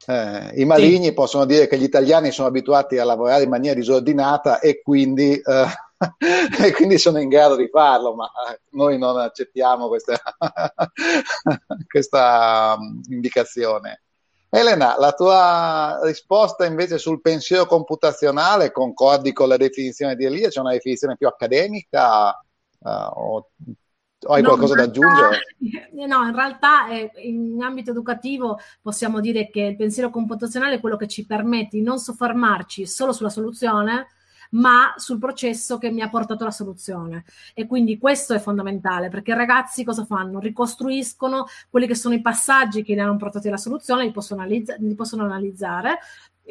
Eh, 0.06 0.52
I 0.54 0.64
maligni 0.64 1.06
sì. 1.06 1.12
possono 1.12 1.44
dire 1.44 1.66
che 1.66 1.78
gli 1.78 1.82
italiani 1.82 2.30
sono 2.30 2.48
abituati 2.48 2.98
a 2.98 3.04
lavorare 3.04 3.42
in 3.42 3.50
maniera 3.50 3.74
disordinata 3.74 4.60
e 4.60 4.80
quindi, 4.82 5.34
eh, 5.34 5.66
e 6.62 6.72
quindi 6.72 6.96
sono 6.98 7.18
in 7.18 7.28
grado 7.28 7.56
di 7.56 7.68
farlo, 7.68 8.14
ma 8.14 8.30
eh, 8.50 8.60
noi 8.70 8.98
non 8.98 9.18
accettiamo 9.18 9.88
questa, 9.88 10.16
questa 11.88 12.76
um, 12.78 13.00
indicazione. 13.08 14.02
Elena, 14.50 14.96
la 14.98 15.12
tua 15.12 15.98
risposta 16.04 16.64
invece 16.64 16.98
sul 16.98 17.20
pensiero 17.20 17.66
computazionale, 17.66 18.72
concordi 18.72 19.32
con 19.32 19.48
la 19.48 19.56
definizione 19.56 20.16
di 20.16 20.24
Elia? 20.24 20.48
C'è 20.48 20.60
una 20.60 20.72
definizione 20.72 21.16
più 21.16 21.26
accademica 21.26 22.28
uh, 22.30 22.88
o, 22.88 23.50
o, 24.26 24.32
hai 24.32 24.40
no, 24.40 24.48
qualcosa 24.48 24.74
da 24.74 24.84
aggiungere? 24.84 25.38
No, 25.98 26.24
in 26.24 26.34
realtà 26.34 26.88
eh, 26.88 27.10
in 27.16 27.60
ambito 27.60 27.90
educativo 27.90 28.58
possiamo 28.80 29.20
dire 29.20 29.50
che 29.50 29.62
il 29.62 29.76
pensiero 29.76 30.10
computazionale 30.10 30.76
è 30.76 30.80
quello 30.80 30.96
che 30.96 31.08
ci 31.08 31.26
permette 31.26 31.76
di 31.76 31.82
non 31.82 31.98
soffermarci 31.98 32.86
solo 32.86 33.12
sulla 33.12 33.28
soluzione, 33.28 34.06
ma 34.50 34.94
sul 34.96 35.18
processo 35.18 35.78
che 35.78 35.90
mi 35.90 36.00
ha 36.00 36.08
portato 36.08 36.42
alla 36.42 36.52
soluzione. 36.52 37.24
E 37.54 37.66
quindi 37.66 37.98
questo 37.98 38.34
è 38.34 38.38
fondamentale 38.38 39.08
perché 39.08 39.32
i 39.32 39.34
ragazzi 39.34 39.84
cosa 39.84 40.04
fanno? 40.04 40.38
Ricostruiscono 40.38 41.46
quelli 41.68 41.86
che 41.86 41.94
sono 41.94 42.14
i 42.14 42.20
passaggi 42.20 42.82
che 42.82 42.94
li 42.94 43.00
hanno 43.00 43.16
portati 43.16 43.48
alla 43.48 43.56
soluzione, 43.56 44.04
li 44.04 44.12
possono, 44.12 44.40
analizza- 44.42 44.76
li 44.78 44.94
possono 44.94 45.24
analizzare. 45.24 45.98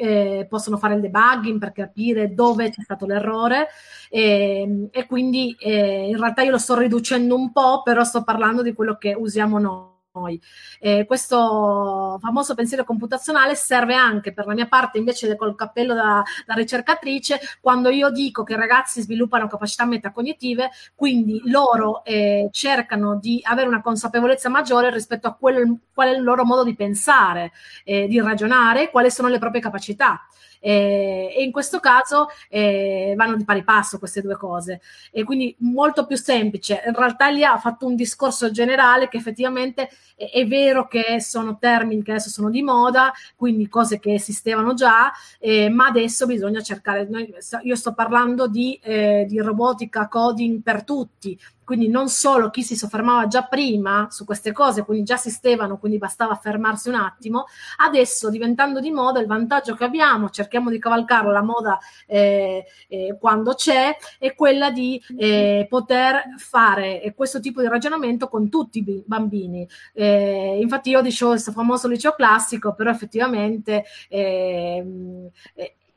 Eh, 0.00 0.46
possono 0.48 0.76
fare 0.76 0.94
il 0.94 1.00
debugging 1.00 1.58
per 1.58 1.72
capire 1.72 2.32
dove 2.32 2.70
c'è 2.70 2.82
stato 2.82 3.04
l'errore 3.04 3.66
e, 4.08 4.88
e 4.92 5.06
quindi 5.06 5.56
eh, 5.58 6.10
in 6.10 6.16
realtà 6.16 6.42
io 6.42 6.52
lo 6.52 6.58
sto 6.58 6.78
riducendo 6.78 7.34
un 7.34 7.50
po', 7.50 7.82
però 7.82 8.04
sto 8.04 8.22
parlando 8.22 8.62
di 8.62 8.74
quello 8.74 8.96
che 8.96 9.14
usiamo 9.14 9.58
noi 9.58 9.97
noi. 10.18 10.40
Eh, 10.80 11.04
questo 11.06 12.18
famoso 12.20 12.54
pensiero 12.54 12.84
computazionale 12.84 13.54
serve 13.54 13.94
anche 13.94 14.32
per 14.32 14.46
la 14.46 14.54
mia 14.54 14.66
parte, 14.66 14.98
invece 14.98 15.36
col 15.36 15.54
cappello 15.54 15.94
da, 15.94 16.22
da, 16.46 16.54
ricercatrice, 16.54 17.38
quando 17.60 17.88
io 17.88 18.10
dico 18.10 18.42
che 18.42 18.54
i 18.54 18.56
ragazzi 18.56 19.00
sviluppano 19.00 19.46
capacità 19.46 19.84
metacognitive, 19.84 20.70
quindi 20.94 21.40
loro 21.44 22.04
eh, 22.04 22.48
cercano 22.52 23.18
di 23.18 23.40
avere 23.42 23.68
una 23.68 23.82
consapevolezza 23.82 24.48
maggiore 24.48 24.90
rispetto 24.90 25.28
a 25.28 25.34
quello, 25.34 25.78
qual 25.92 26.08
è 26.08 26.16
il 26.16 26.22
loro 26.22 26.44
modo 26.44 26.64
di 26.64 26.74
pensare, 26.74 27.52
eh, 27.84 28.06
di 28.06 28.20
ragionare, 28.20 28.90
quali 28.90 29.10
sono 29.10 29.28
le 29.28 29.38
proprie 29.38 29.60
capacità. 29.60 30.26
E, 30.60 31.32
e 31.36 31.42
in 31.42 31.52
questo 31.52 31.80
caso 31.80 32.28
eh, 32.48 33.14
vanno 33.16 33.36
di 33.36 33.44
pari 33.44 33.64
passo 33.64 33.98
queste 33.98 34.22
due 34.22 34.36
cose. 34.36 34.80
E 35.10 35.24
quindi 35.24 35.54
molto 35.58 36.06
più 36.06 36.16
semplice. 36.16 36.82
In 36.86 36.94
realtà 36.94 37.28
lì 37.28 37.44
ha 37.44 37.56
fatto 37.58 37.86
un 37.86 37.94
discorso 37.94 38.50
generale 38.50 39.08
che 39.08 39.16
effettivamente 39.16 39.88
è, 40.16 40.30
è 40.30 40.46
vero 40.46 40.86
che 40.86 41.20
sono 41.20 41.58
termini 41.58 42.02
che 42.02 42.12
adesso 42.12 42.30
sono 42.30 42.50
di 42.50 42.62
moda, 42.62 43.12
quindi 43.36 43.68
cose 43.68 43.98
che 43.98 44.14
esistevano 44.14 44.74
già, 44.74 45.12
eh, 45.38 45.68
ma 45.68 45.86
adesso 45.86 46.26
bisogna 46.26 46.60
cercare. 46.60 47.06
Noi, 47.08 47.32
io 47.62 47.76
sto 47.76 47.94
parlando 47.94 48.46
di, 48.48 48.78
eh, 48.82 49.24
di 49.28 49.38
robotica 49.38 50.08
coding 50.08 50.62
per 50.62 50.84
tutti, 50.84 51.38
quindi 51.68 51.88
non 51.90 52.08
solo 52.08 52.48
chi 52.48 52.62
si 52.62 52.76
soffermava 52.76 53.26
già 53.26 53.42
prima 53.42 54.06
su 54.10 54.24
queste 54.24 54.52
cose, 54.52 54.86
quindi 54.86 55.04
già 55.04 55.16
esistevano, 55.16 55.76
quindi 55.76 55.98
bastava 55.98 56.34
fermarsi 56.34 56.88
un 56.88 56.94
attimo, 56.94 57.44
adesso 57.76 58.30
diventando 58.30 58.80
di 58.80 58.90
moda 58.90 59.20
il 59.20 59.26
vantaggio 59.26 59.74
che 59.74 59.84
abbiamo, 59.84 60.30
cerchiamo 60.30 60.70
di 60.70 60.78
cavalcare 60.78 61.30
la 61.30 61.42
moda 61.42 61.78
eh, 62.06 62.64
eh, 62.88 63.18
quando 63.20 63.52
c'è, 63.52 63.94
è 64.18 64.34
quella 64.34 64.70
di 64.70 64.98
eh, 65.18 65.66
poter 65.68 66.36
fare 66.38 67.12
questo 67.14 67.38
tipo 67.38 67.60
di 67.60 67.68
ragionamento 67.68 68.28
con 68.28 68.48
tutti 68.48 68.78
i 68.78 69.02
bambini. 69.04 69.68
Eh, 69.92 70.60
infatti 70.62 70.88
io 70.88 71.02
dicevo 71.02 71.32
questo 71.32 71.52
famoso 71.52 71.86
liceo 71.86 72.14
classico, 72.14 72.72
però 72.72 72.88
effettivamente 72.90 73.84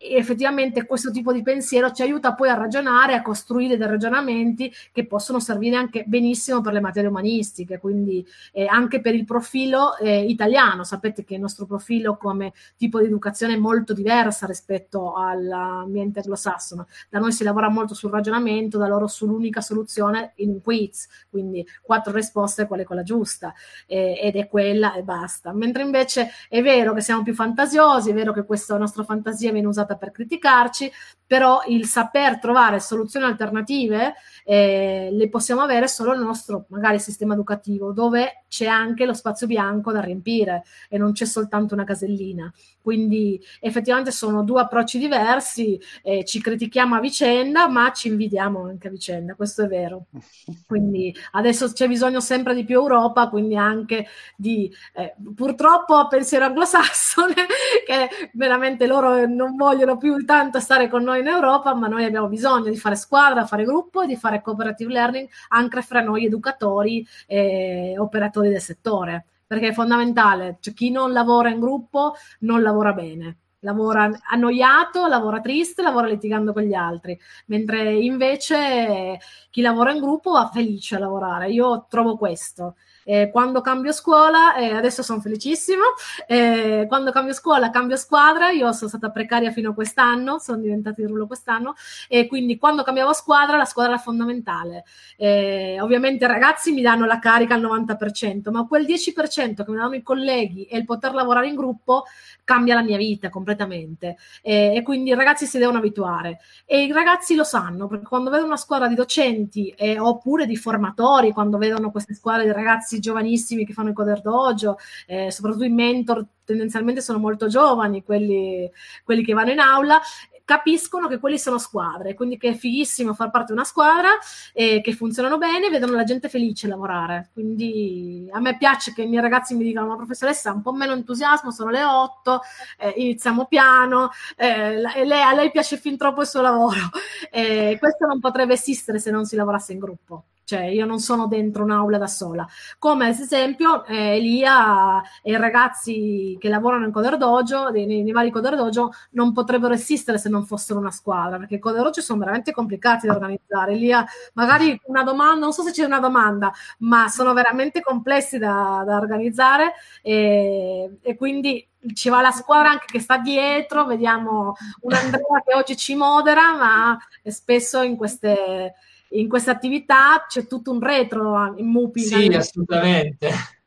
eh, 0.01 0.15
effettivamente 0.15 0.85
questo 0.85 1.11
tipo 1.11 1.31
di 1.31 1.41
pensiero 1.41 1.91
ci 1.91 2.01
aiuta 2.01 2.33
poi 2.33 2.49
a 2.49 2.55
ragionare, 2.55 3.13
a 3.13 3.21
costruire 3.21 3.77
dei 3.77 3.87
ragionamenti 3.87 4.71
che 4.91 5.05
possono 5.05 5.39
servire 5.39 5.75
anche 5.75 6.03
benissimo 6.05 6.61
per 6.61 6.73
le 6.73 6.79
materie 6.79 7.09
umanistiche, 7.09 7.79
quindi 7.79 8.25
eh, 8.51 8.65
anche 8.65 9.01
per 9.01 9.15
il 9.15 9.25
profilo 9.25 9.97
eh, 9.97 10.25
italiano. 10.25 10.83
Sapete 10.83 11.23
che 11.23 11.35
il 11.35 11.39
nostro 11.39 11.65
profilo 11.65 12.17
come 12.17 12.53
tipo 12.77 12.99
di 12.99 13.05
educazione 13.05 13.53
è 13.53 13.57
molto 13.57 13.93
diversa 13.93 14.45
rispetto 14.45 15.15
all'ambiente 15.15 16.19
anglosassone. 16.19 16.85
Da 17.09 17.19
noi 17.19 17.31
si 17.31 17.43
lavora 17.43 17.69
molto 17.69 17.93
sul 17.93 18.11
ragionamento, 18.11 18.77
da 18.77 18.87
loro 18.87 19.07
sull'unica 19.07 19.61
soluzione 19.61 20.33
in 20.35 20.49
un 20.49 20.61
quiz, 20.61 21.07
quindi 21.29 21.65
quattro 21.81 22.13
risposte, 22.13 22.67
qual 22.67 22.79
è 22.79 22.83
quella 22.83 23.03
giusta, 23.03 23.53
eh, 23.87 24.19
ed 24.21 24.35
è 24.35 24.47
quella 24.47 24.93
e 24.93 25.03
basta. 25.03 25.53
Mentre 25.53 25.83
invece 25.83 26.29
è 26.49 26.61
vero 26.61 26.93
che 26.93 27.01
siamo 27.01 27.23
più 27.23 27.33
fantasiosi, 27.33 28.09
è 28.09 28.13
vero 28.13 28.33
che 28.33 28.45
questa 28.45 28.77
nostra 28.77 29.03
fantasia 29.03 29.51
viene 29.51 29.67
usata 29.67 29.90
per 29.97 30.11
criticarci, 30.11 30.91
però 31.31 31.61
il 31.67 31.85
saper 31.85 32.39
trovare 32.39 32.81
soluzioni 32.81 33.25
alternative 33.25 34.15
eh, 34.43 35.07
le 35.13 35.29
possiamo 35.29 35.61
avere 35.61 35.87
solo 35.87 36.11
nel 36.11 36.25
nostro 36.25 36.65
magari 36.67 36.99
sistema 36.99 37.35
educativo, 37.35 37.93
dove 37.93 38.43
c'è 38.49 38.65
anche 38.65 39.05
lo 39.05 39.13
spazio 39.13 39.47
bianco 39.47 39.93
da 39.93 40.01
riempire 40.01 40.63
e 40.89 40.97
non 40.97 41.13
c'è 41.13 41.23
soltanto 41.23 41.73
una 41.73 41.85
casellina. 41.85 42.51
Quindi 42.81 43.39
effettivamente 43.61 44.11
sono 44.11 44.43
due 44.43 44.59
approcci 44.59 44.97
diversi, 44.97 45.79
eh, 46.03 46.25
ci 46.25 46.41
critichiamo 46.41 46.95
a 46.95 46.99
vicenda, 46.99 47.69
ma 47.69 47.93
ci 47.93 48.09
invidiamo 48.09 48.65
anche 48.65 48.89
a 48.89 48.91
vicenda, 48.91 49.35
questo 49.35 49.63
è 49.63 49.67
vero. 49.67 50.07
Quindi 50.67 51.15
adesso 51.31 51.71
c'è 51.71 51.87
bisogno 51.87 52.19
sempre 52.19 52.53
di 52.55 52.65
più 52.65 52.75
Europa, 52.75 53.29
quindi 53.29 53.55
anche 53.55 54.07
di 54.35 54.69
eh, 54.95 55.15
purtroppo 55.33 56.07
pensiero 56.09 56.45
anglosassone, 56.45 57.35
che 57.85 58.29
veramente 58.33 58.85
loro 58.85 59.25
non 59.27 59.55
vogliono 59.55 59.95
più 59.95 60.25
tanto 60.25 60.59
stare 60.59 60.89
con 60.89 61.03
noi 61.03 61.20
in 61.21 61.27
Europa, 61.27 61.73
ma 61.73 61.87
noi 61.87 62.03
abbiamo 62.03 62.27
bisogno 62.27 62.69
di 62.69 62.77
fare 62.77 62.95
squadra, 62.95 63.45
fare 63.45 63.63
gruppo 63.63 64.01
e 64.01 64.07
di 64.07 64.15
fare 64.15 64.41
cooperative 64.41 64.91
learning 64.91 65.29
anche 65.49 65.81
fra 65.81 66.01
noi 66.01 66.25
educatori 66.25 67.05
e 67.25 67.95
operatori 67.97 68.49
del 68.49 68.61
settore 68.61 69.25
perché 69.51 69.67
è 69.67 69.73
fondamentale, 69.73 70.59
cioè 70.61 70.73
chi 70.73 70.91
non 70.91 71.11
lavora 71.11 71.49
in 71.49 71.59
gruppo 71.59 72.13
non 72.39 72.61
lavora 72.61 72.93
bene, 72.93 73.39
lavora 73.59 74.09
annoiato, 74.29 75.07
lavora 75.07 75.41
triste, 75.41 75.81
lavora 75.81 76.07
litigando 76.07 76.53
con 76.53 76.63
gli 76.63 76.73
altri, 76.73 77.19
mentre 77.47 77.93
invece 77.93 79.19
chi 79.49 79.59
lavora 79.59 79.91
in 79.91 79.99
gruppo 79.99 80.31
va 80.31 80.49
felice 80.53 80.95
a 80.95 80.99
lavorare. 80.99 81.51
Io 81.51 81.85
trovo 81.89 82.15
questo. 82.15 82.75
Eh, 83.03 83.29
quando 83.31 83.61
cambio 83.61 83.91
scuola, 83.91 84.55
eh, 84.55 84.73
adesso 84.73 85.03
sono 85.03 85.19
felicissima, 85.19 85.83
eh, 86.27 86.85
quando 86.87 87.11
cambio 87.11 87.33
scuola 87.33 87.69
cambio 87.69 87.95
squadra, 87.97 88.49
io 88.51 88.71
sono 88.73 88.89
stata 88.89 89.09
precaria 89.09 89.51
fino 89.51 89.71
a 89.71 89.73
quest'anno, 89.73 90.39
sono 90.39 90.59
diventata 90.59 91.01
di 91.01 91.07
rullo 91.07 91.27
quest'anno. 91.27 91.75
E 92.07 92.27
quindi 92.27 92.57
quando 92.57 92.83
cambiavo 92.83 93.13
squadra 93.13 93.57
la 93.57 93.65
squadra 93.65 93.93
era 93.93 94.01
fondamentale. 94.01 94.83
Eh, 95.17 95.77
ovviamente 95.81 96.25
i 96.25 96.27
ragazzi 96.27 96.71
mi 96.71 96.81
danno 96.81 97.05
la 97.05 97.19
carica 97.19 97.55
al 97.55 97.61
90%, 97.61 98.51
ma 98.51 98.65
quel 98.67 98.85
10% 98.85 99.63
che 99.63 99.71
mi 99.71 99.77
danno 99.77 99.95
i 99.95 100.03
colleghi 100.03 100.65
e 100.65 100.77
il 100.77 100.85
poter 100.85 101.13
lavorare 101.13 101.47
in 101.47 101.55
gruppo 101.55 102.05
cambia 102.43 102.75
la 102.75 102.81
mia 102.83 102.97
vita 102.97 103.29
completamente. 103.29 104.17
Eh, 104.41 104.75
e 104.75 104.81
quindi 104.83 105.11
i 105.11 105.15
ragazzi 105.15 105.45
si 105.45 105.57
devono 105.57 105.77
abituare. 105.77 106.39
E 106.65 106.83
i 106.83 106.91
ragazzi 106.91 107.35
lo 107.35 107.43
sanno 107.43 107.87
perché 107.87 108.05
quando 108.05 108.29
vedono 108.29 108.47
una 108.49 108.57
squadra 108.57 108.87
di 108.87 108.95
docenti 108.95 109.69
eh, 109.69 109.99
oppure 109.99 110.45
di 110.45 110.55
formatori, 110.55 111.31
quando 111.31 111.57
vedono 111.57 111.91
queste 111.91 112.13
squadre 112.13 112.45
di 112.45 112.51
ragazzi 112.51 112.90
ragazzi 112.91 112.99
giovanissimi 112.99 113.65
che 113.65 113.73
fanno 113.73 113.89
il 113.89 113.95
coder 113.95 114.21
dojo, 114.21 114.77
eh, 115.07 115.31
soprattutto 115.31 115.63
i 115.63 115.69
mentor 115.69 116.25
tendenzialmente 116.43 117.01
sono 117.01 117.19
molto 117.19 117.47
giovani, 117.47 118.03
quelli, 118.03 118.69
quelli 119.03 119.23
che 119.23 119.33
vanno 119.33 119.51
in 119.51 119.59
aula, 119.59 120.01
capiscono 120.43 121.07
che 121.07 121.17
quelli 121.17 121.39
sono 121.39 121.57
squadre, 121.57 122.13
quindi 122.13 122.37
che 122.37 122.49
è 122.49 122.53
fighissimo 122.53 123.13
far 123.13 123.29
parte 123.29 123.47
di 123.47 123.53
una 123.53 123.63
squadra 123.63 124.09
e 124.51 124.81
che 124.81 124.91
funzionano 124.91 125.37
bene, 125.37 125.69
vedono 125.69 125.93
la 125.93 126.03
gente 126.03 126.27
felice 126.27 126.67
lavorare. 126.67 127.29
Quindi 127.31 128.27
a 128.31 128.39
me 128.41 128.57
piace 128.57 128.91
che 128.93 129.03
i 129.03 129.07
miei 129.07 129.21
ragazzi 129.21 129.55
mi 129.55 129.63
dicano, 129.63 129.87
ma 129.87 129.95
professoressa, 129.95 130.51
un 130.51 130.61
po' 130.61 130.73
meno 130.73 130.91
entusiasmo, 130.91 131.51
sono 131.51 131.69
le 131.69 131.83
8, 131.83 132.41
eh, 132.79 132.93
iniziamo 132.97 133.45
piano, 133.45 134.09
eh, 134.35 134.81
lei, 134.81 135.21
a 135.21 135.33
lei 135.33 135.51
piace 135.51 135.77
fin 135.77 135.95
troppo 135.95 136.21
il 136.21 136.27
suo 136.27 136.41
lavoro. 136.41 136.79
Eh, 137.33 137.77
questo 137.79 138.05
non 138.07 138.19
potrebbe 138.19 138.53
esistere 138.53 138.99
se 138.99 139.09
non 139.09 139.25
si 139.25 139.35
lavorasse 139.37 139.71
in 139.71 139.79
gruppo 139.79 140.25
cioè 140.51 140.63
io 140.63 140.85
non 140.85 140.99
sono 140.99 141.27
dentro 141.27 141.63
un'aula 141.63 141.97
da 141.97 142.07
sola. 142.07 142.45
Come 142.77 143.07
ad 143.07 143.17
esempio 143.17 143.85
eh, 143.85 144.17
Elia 144.17 145.01
e 145.21 145.31
i 145.31 145.37
ragazzi 145.37 146.35
che 146.41 146.49
lavorano 146.49 146.83
in 146.83 146.91
Coder 146.91 147.15
Dojo, 147.15 147.69
nei, 147.69 147.85
nei, 147.85 148.11
vari 148.11 148.31
Coder 148.31 148.57
Dojo, 148.57 148.91
non 149.11 149.31
potrebbero 149.31 149.73
esistere 149.73 150.17
se 150.17 150.27
non 150.27 150.45
fossero 150.45 150.79
una 150.79 150.91
squadra, 150.91 151.37
perché 151.37 151.55
i 151.55 151.59
Coder 151.59 151.83
Dojo 151.83 152.01
sono 152.01 152.19
veramente 152.19 152.51
complicati 152.51 153.07
da 153.07 153.13
organizzare. 153.13 153.71
Elia, 153.71 154.05
magari 154.33 154.77
una 154.87 155.03
domanda, 155.03 155.39
non 155.39 155.53
so 155.53 155.63
se 155.63 155.71
c'è 155.71 155.85
una 155.85 155.99
domanda, 155.99 156.51
ma 156.79 157.07
sono 157.07 157.31
veramente 157.31 157.79
complessi 157.79 158.37
da, 158.37 158.83
da 158.85 158.97
organizzare 158.97 159.75
e, 160.01 160.97
e 161.01 161.15
quindi 161.15 161.65
ci 161.93 162.09
va 162.09 162.19
la 162.19 162.31
squadra 162.31 162.71
anche 162.71 162.87
che 162.87 162.99
sta 162.99 163.17
dietro, 163.17 163.85
vediamo 163.85 164.53
un 164.81 164.93
Andrea 164.93 165.41
che 165.45 165.55
oggi 165.55 165.77
ci 165.77 165.95
modera, 165.95 166.55
ma 166.57 166.97
spesso 167.23 167.81
in 167.83 167.95
queste 167.95 168.75
in 169.11 169.27
questa 169.27 169.51
attività 169.51 170.25
c'è 170.27 170.47
tutto 170.47 170.71
un 170.71 170.79
retro 170.79 171.53
in 171.57 171.67
Mupi. 171.67 172.01
Sì, 172.01 172.27
assolutamente. 172.27 173.29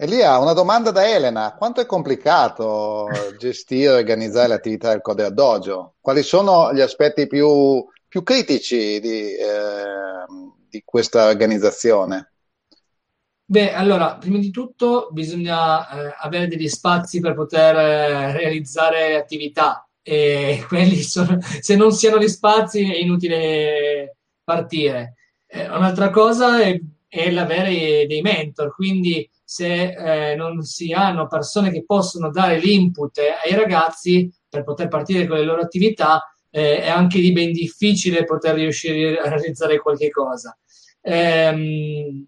Elia, 0.00 0.38
una 0.38 0.52
domanda 0.52 0.92
da 0.92 1.08
Elena. 1.08 1.54
Quanto 1.54 1.80
è 1.80 1.86
complicato 1.86 3.08
gestire 3.36 3.94
e 3.94 3.98
organizzare 3.98 4.48
le 4.48 4.54
attività 4.54 4.90
del 4.90 5.00
Codea 5.00 5.28
Dojo? 5.28 5.94
Quali 6.00 6.22
sono 6.22 6.72
gli 6.72 6.80
aspetti 6.80 7.26
più, 7.26 7.84
più 8.06 8.22
critici 8.22 9.00
di, 9.00 9.34
eh, 9.34 10.24
di 10.68 10.82
questa 10.84 11.26
organizzazione? 11.26 12.30
Beh, 13.44 13.72
allora, 13.72 14.16
prima 14.18 14.38
di 14.38 14.50
tutto 14.50 15.08
bisogna 15.10 15.88
eh, 15.88 16.14
avere 16.18 16.46
degli 16.46 16.68
spazi 16.68 17.18
per 17.18 17.34
poter 17.34 17.76
eh, 17.76 18.32
realizzare 18.32 19.16
attività 19.16 19.88
e 20.00 20.64
quelli 20.68 21.02
sono, 21.02 21.38
se 21.40 21.74
non 21.74 21.90
si 21.90 22.06
hanno 22.06 22.18
gli 22.18 22.28
spazi 22.28 22.82
è 22.82 22.98
inutile 22.98 24.17
partire. 24.48 25.16
Eh, 25.46 25.68
un'altra 25.68 26.08
cosa 26.08 26.62
è, 26.62 26.80
è 27.06 27.30
l'avere 27.30 28.06
dei 28.06 28.22
mentor, 28.22 28.74
quindi 28.74 29.28
se 29.44 30.30
eh, 30.32 30.36
non 30.36 30.62
si 30.62 30.92
hanno 30.92 31.26
persone 31.26 31.70
che 31.70 31.84
possono 31.84 32.30
dare 32.30 32.58
l'input 32.58 33.18
ai 33.18 33.54
ragazzi 33.54 34.30
per 34.48 34.64
poter 34.64 34.88
partire 34.88 35.26
con 35.26 35.36
le 35.36 35.44
loro 35.44 35.60
attività, 35.60 36.22
eh, 36.50 36.80
è 36.80 36.88
anche 36.88 37.20
di 37.20 37.32
ben 37.32 37.52
difficile 37.52 38.24
poter 38.24 38.54
riuscire 38.54 39.18
a 39.18 39.28
realizzare 39.28 39.78
qualche 39.80 40.08
cosa. 40.08 40.56
Ehm, 41.02 42.26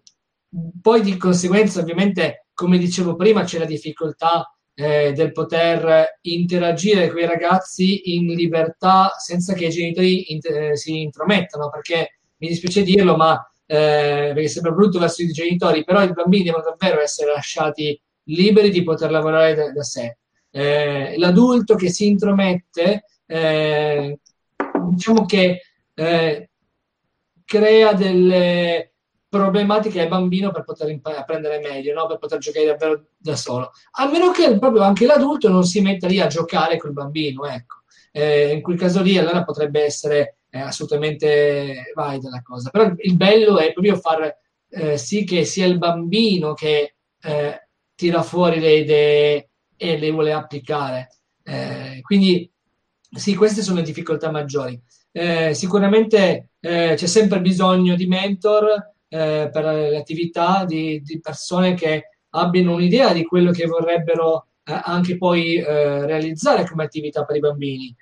poi 0.79 1.01
di 1.01 1.17
conseguenza, 1.17 1.79
ovviamente, 1.79 2.47
come 2.53 2.77
dicevo 2.77 3.15
prima, 3.15 3.43
c'è 3.43 3.57
la 3.57 3.65
difficoltà 3.65 4.47
eh, 4.81 5.13
del 5.13 5.31
poter 5.31 6.17
interagire 6.21 7.07
con 7.09 7.19
i 7.19 7.27
ragazzi 7.27 8.15
in 8.15 8.33
libertà 8.33 9.13
senza 9.19 9.53
che 9.53 9.65
i 9.65 9.69
genitori 9.69 10.31
int- 10.33 10.49
eh, 10.49 10.75
si 10.75 11.01
intromettano, 11.01 11.69
perché 11.69 12.17
mi 12.37 12.47
dispiace 12.47 12.81
dirlo, 12.81 13.15
ma 13.15 13.35
eh, 13.67 14.31
perché 14.33 14.47
sembra 14.47 14.71
brutto 14.71 14.97
verso 14.97 15.21
i 15.21 15.27
genitori, 15.27 15.83
però 15.83 16.01
i 16.01 16.11
bambini 16.11 16.45
devono 16.45 16.63
davvero 16.63 16.99
essere 16.99 17.31
lasciati 17.31 17.99
liberi 18.23 18.71
di 18.71 18.81
poter 18.83 19.11
lavorare 19.11 19.53
da, 19.53 19.71
da 19.71 19.83
sé. 19.83 20.17
Eh, 20.49 21.13
l'adulto 21.17 21.75
che 21.75 21.89
si 21.89 22.07
intromette, 22.07 23.05
diciamo 24.89 25.25
che 25.25 25.61
crea 27.45 27.93
delle 27.93 28.90
problematiche 29.31 30.01
al 30.01 30.09
bambino 30.09 30.51
per 30.51 30.65
poter 30.65 30.89
imparare 30.89 31.21
a 31.21 31.23
prendere 31.23 31.59
meglio, 31.59 31.93
no? 31.93 32.05
per 32.05 32.17
poter 32.17 32.37
giocare 32.39 32.65
davvero 32.65 33.05
da 33.15 33.37
solo. 33.37 33.71
A 33.91 34.09
meno 34.09 34.29
che 34.31 34.59
proprio 34.59 34.81
anche 34.81 35.05
l'adulto 35.05 35.47
non 35.47 35.63
si 35.63 35.79
metta 35.79 36.07
lì 36.07 36.19
a 36.19 36.27
giocare 36.27 36.75
col 36.75 36.91
bambino, 36.91 37.45
ecco. 37.45 37.77
Eh, 38.11 38.51
in 38.51 38.61
quel 38.61 38.77
caso 38.77 39.01
lì 39.01 39.17
allora 39.17 39.45
potrebbe 39.45 39.85
essere 39.85 40.39
eh, 40.49 40.59
assolutamente 40.59 41.93
valida 41.95 42.29
la 42.29 42.41
cosa. 42.41 42.71
Però 42.71 42.91
il 42.93 43.15
bello 43.15 43.57
è 43.57 43.71
proprio 43.71 43.95
far 43.95 44.37
eh, 44.67 44.97
sì 44.97 45.23
che 45.23 45.45
sia 45.45 45.65
il 45.65 45.77
bambino 45.77 46.53
che 46.53 46.95
eh, 47.21 47.67
tira 47.95 48.23
fuori 48.23 48.59
le 48.59 48.73
idee 48.73 49.49
e 49.77 49.97
le 49.97 50.11
vuole 50.11 50.33
applicare. 50.33 51.07
Eh, 51.41 51.99
quindi 52.01 52.51
sì, 53.09 53.33
queste 53.35 53.61
sono 53.61 53.77
le 53.77 53.85
difficoltà 53.85 54.29
maggiori. 54.29 54.77
Eh, 55.13 55.53
sicuramente 55.53 56.49
c'è 56.61 56.95
sempre 56.95 57.41
bisogno 57.41 57.95
di 57.95 58.05
mentor 58.05 58.91
per 59.11 59.63
le 59.63 59.97
attività, 59.97 60.63
di, 60.63 61.01
di, 61.01 61.19
persone 61.19 61.73
che 61.73 62.11
abbiano 62.29 62.75
un'idea 62.75 63.11
di 63.11 63.25
quello 63.25 63.51
che 63.51 63.65
vorrebbero 63.65 64.45
anche 64.63 65.17
poi 65.17 65.61
realizzare 65.61 66.65
come 66.65 66.85
attività 66.85 67.25
per 67.25 67.35
i 67.35 67.39
bambini. 67.39 67.93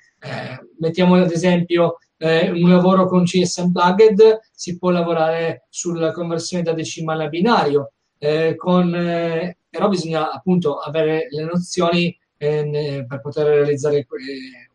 mettiamo 0.77 1.15
ad 1.15 1.31
esempio 1.31 1.97
eh, 2.21 2.49
un 2.51 2.69
lavoro 2.69 3.07
con 3.07 3.23
CS 3.23 3.57
Unplugged 3.57 4.41
si 4.51 4.77
può 4.77 4.89
lavorare 4.89 5.67
sulla 5.69 6.11
conversione 6.11 6.63
da 6.63 6.73
decimale 6.73 7.23
a 7.23 7.29
binario, 7.29 7.93
eh, 8.17 8.55
con, 8.57 8.93
eh, 8.93 9.57
però 9.69 9.87
bisogna 9.87 10.29
appunto 10.29 10.79
avere 10.79 11.27
le 11.29 11.43
nozioni 11.45 12.15
eh, 12.37 13.05
per 13.07 13.21
poter 13.21 13.47
realizzare 13.47 14.05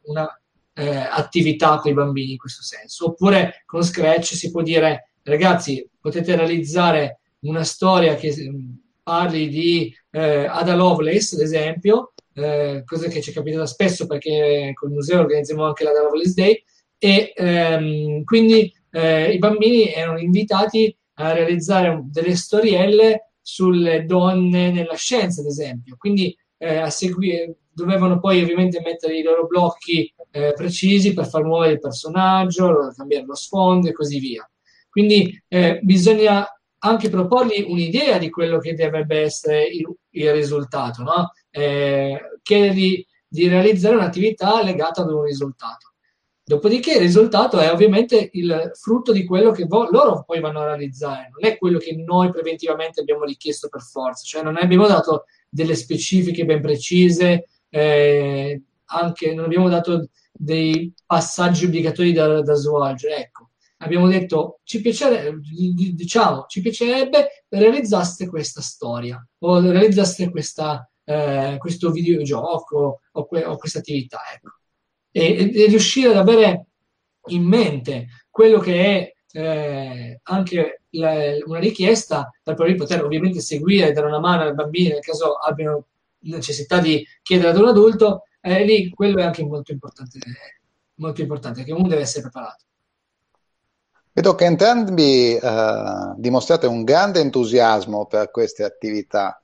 una 0.05 0.27
eh, 0.73 0.97
attività 0.97 1.77
con 1.79 1.91
i 1.91 1.95
bambini 1.95 2.33
in 2.33 2.39
questo 2.39 2.63
senso. 2.63 3.09
Oppure 3.09 3.63
con 3.67 3.83
Scratch 3.83 4.35
si 4.35 4.51
può 4.51 4.63
dire 4.63 5.11
ragazzi 5.25 5.89
potete 6.01 6.37
realizzare 6.37 7.21
una 7.41 7.65
storia 7.65 8.15
che 8.15 8.35
mm, 8.37 8.73
parli 9.03 9.49
di 9.49 9.95
eh, 10.11 10.47
Ada 10.47 10.75
Lovelace, 10.75 11.35
ad 11.35 11.43
esempio, 11.43 12.13
eh, 12.35 12.83
cosa 12.85 13.09
che 13.09 13.21
ci 13.21 13.31
è 13.31 13.35
capitata 13.35 13.67
spesso 13.67 14.07
perché 14.07 14.73
col 14.75 14.91
museo 14.91 15.21
organizziamo 15.21 15.65
anche 15.65 15.85
l'Ada 15.85 16.03
Lovelace 16.03 16.33
Day, 16.35 16.65
e 16.99 17.33
ehm, 17.37 18.25
quindi 18.25 18.73
eh, 18.91 19.33
i 19.33 19.39
bambini 19.39 19.93
erano 19.93 20.19
invitati 20.19 20.97
a 21.15 21.33
realizzare 21.33 22.01
delle 22.07 22.35
storielle 22.35 23.33
sulle 23.41 24.05
donne 24.05 24.73
nella 24.73 24.95
scienza, 24.95 25.43
ad 25.43 25.47
esempio. 25.47 25.97
Quindi 25.99 26.35
eh, 26.57 26.77
a 26.79 26.91
seguire, 26.91 27.57
dovevano 27.71 28.19
poi 28.19 28.43
ovviamente 28.43 28.81
mettere 28.81 29.19
i 29.19 29.23
loro 29.23 29.47
blocchi 29.47 30.13
eh, 30.31 30.55
precisi 30.55 31.13
per 31.13 31.29
far 31.29 31.45
muovere 31.45 31.75
il 31.75 31.81
personaggio, 31.81 32.93
cambiare 32.97 33.27
lo 33.27 33.35
sfondo 33.35 33.89
e 33.89 33.93
così 33.93 34.19
via. 34.19 34.49
Quindi 34.95 35.43
eh, 35.49 35.81
bisogna 35.83 36.47
anche 36.79 37.09
proporgli 37.09 37.65
un'idea 37.67 38.17
di 38.17 38.31
quello 38.31 38.59
che 38.59 38.75
dovrebbe 38.75 39.23
essere 39.23 39.65
il, 39.65 39.93
il 40.11 40.33
risultato, 40.33 41.03
no? 41.03 41.33
eh, 41.51 42.39
chiedergli 42.41 43.05
di 43.27 43.49
realizzare 43.49 43.97
un'attività 43.97 44.63
legata 44.63 45.03
ad 45.03 45.11
un 45.11 45.25
risultato. 45.25 45.95
Dopodiché 46.45 46.93
il 46.93 47.01
risultato 47.01 47.59
è 47.59 47.73
ovviamente 47.73 48.29
il 48.35 48.71
frutto 48.81 49.11
di 49.11 49.25
quello 49.25 49.51
che 49.51 49.65
vo- 49.65 49.89
loro 49.91 50.23
poi 50.25 50.39
vanno 50.39 50.61
a 50.61 50.67
realizzare, 50.67 51.29
non 51.33 51.51
è 51.51 51.59
quello 51.59 51.79
che 51.79 51.97
noi 51.97 52.31
preventivamente 52.31 53.01
abbiamo 53.01 53.25
richiesto 53.25 53.69
per 53.69 53.81
forza, 53.81 54.23
cioè 54.25 54.45
non 54.45 54.57
abbiamo 54.57 54.87
dato 54.87 55.25
delle 55.49 55.75
specifiche 55.75 56.45
ben 56.45 56.61
precise, 56.61 57.49
eh, 57.69 58.63
anche 58.85 59.35
non 59.35 59.47
abbiamo 59.47 59.69
dato 59.69 60.09
dei 60.31 60.95
passaggi 61.05 61.65
obbligatori 61.65 62.13
da, 62.13 62.43
da 62.43 62.55
svolgere. 62.55 63.17
Ecco, 63.17 63.44
abbiamo 63.79 64.09
detto 64.09 64.61
ci 64.65 64.81
piacerebbe, 64.81 65.41
diciamo, 65.95 66.45
ci 66.49 66.61
piacerebbe 66.61 67.45
realizzaste 67.49 68.29
questa 68.29 68.61
storia 68.61 69.25
o 69.41 69.61
realizzaste 69.61 70.31
questa, 70.31 70.89
eh, 71.05 71.57
questo 71.59 71.91
videogioco 71.91 73.01
o, 73.13 73.27
que- 73.27 73.45
o 73.45 73.57
questa 73.57 73.79
attività. 73.79 74.21
Ecco 74.35 74.59
e, 75.17 75.53
e 75.55 75.67
riuscire 75.69 76.09
ad 76.09 76.17
avere 76.17 76.67
in 77.29 77.45
mente 77.45 78.09
quello 78.29 78.59
che 78.59 78.85
è 78.85 79.13
eh, 79.39 80.21
anche 80.25 80.83
la, 80.91 81.15
una 81.47 81.61
richiesta 81.61 82.31
per 82.43 82.55
poi 82.55 82.75
poter 82.75 83.05
ovviamente 83.05 83.41
seguire 83.41 83.89
e 83.89 83.93
dare 83.93 84.09
una 84.09 84.19
mano 84.19 84.43
ai 84.43 84.55
bambini 84.55 84.89
nel 84.89 85.01
caso 85.01 85.35
abbiano 85.35 85.87
necessità 86.25 86.81
di 86.81 87.07
chiedere 87.23 87.51
ad 87.51 87.59
un 87.59 87.69
adulto, 87.69 88.25
eh, 88.41 88.65
lì 88.65 88.91
quello 88.91 89.19
è 89.19 89.23
anche 89.23 89.45
molto 89.45 89.71
importante, 89.71 90.19
molto 90.95 91.21
importante, 91.21 91.63
che 91.63 91.73
uno 91.73 91.87
deve 91.87 92.03
essere 92.03 92.23
preparato. 92.23 92.65
Vedo 94.17 94.37
che 94.37 94.45
entrambi 94.45 95.35
eh, 95.35 96.13
dimostrate 96.15 96.69
un 96.69 96.85
grande 96.85 97.19
entusiasmo 97.19 98.07
per 98.07 98.31
queste 98.31 98.63
attività. 98.63 99.43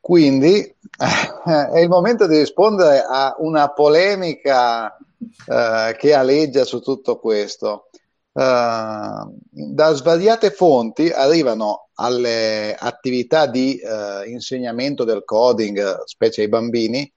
Quindi 0.00 0.62
è 0.96 1.78
il 1.78 1.88
momento 1.90 2.26
di 2.26 2.38
rispondere 2.38 3.04
a 3.06 3.36
una 3.38 3.70
polemica 3.74 4.96
eh, 4.96 5.94
che 5.98 6.14
aleggia 6.14 6.64
su 6.64 6.80
tutto 6.80 7.18
questo. 7.18 7.90
Uh, 8.32 9.32
da 9.50 9.92
svariate 9.92 10.50
fonti 10.50 11.08
arrivano 11.10 11.88
alle 11.94 12.74
attività 12.78 13.46
di 13.46 13.80
uh, 13.82 14.28
insegnamento 14.28 15.04
del 15.04 15.24
coding, 15.24 16.02
specie 16.04 16.42
ai 16.42 16.48
bambini, 16.48 17.10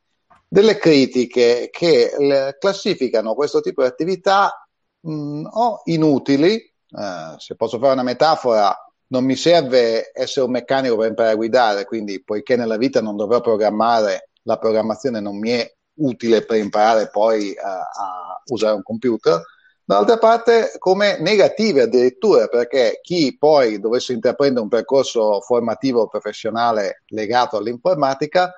delle 0.47 0.78
critiche 0.78 1.70
che 1.72 2.55
classificano 2.57 3.34
questo 3.34 3.60
tipo 3.60 3.82
di 3.82 3.88
attività 3.88 4.68
mh, 5.02 5.47
o 5.52 5.82
inutili, 5.86 6.74
uh, 6.91 7.38
se 7.38 7.56
posso 7.56 7.80
fare 7.80 7.93
una 7.93 8.04
metafora, 8.04 8.76
non 9.08 9.24
mi 9.24 9.36
serve 9.36 10.12
essere 10.14 10.45
un 10.45 10.52
meccanico 10.52 10.95
per 10.95 11.10
imparare 11.10 11.34
a 11.34 11.38
guidare, 11.38 11.86
quindi 11.86 12.24
poiché 12.24 12.56
nella 12.56 12.78
vita 12.78 13.02
non 13.02 13.16
dovrò 13.16 13.41
programmare, 13.41 14.30
la 14.43 14.58
programmazione 14.58 15.20
non 15.20 15.38
mi 15.38 15.50
è 15.50 15.74
utile 15.95 16.45
per 16.45 16.58
imparare 16.58 17.10
poi 17.10 17.56
a, 17.58 17.80
a 17.80 18.41
usare 18.45 18.76
un 18.76 18.84
computer. 18.84 19.41
Dall'altra 19.84 20.20
parte 20.20 20.76
come 20.78 21.20
negative 21.20 21.82
addirittura, 21.82 22.47
perché 22.47 23.00
chi 23.02 23.36
poi 23.36 23.80
dovesse 23.80 24.14
intraprendere 24.14 24.62
un 24.62 24.70
percorso 24.70 25.41
formativo 25.41 26.08
professionale 26.08 27.02
legato 27.08 27.58
all'informatica 27.58 28.54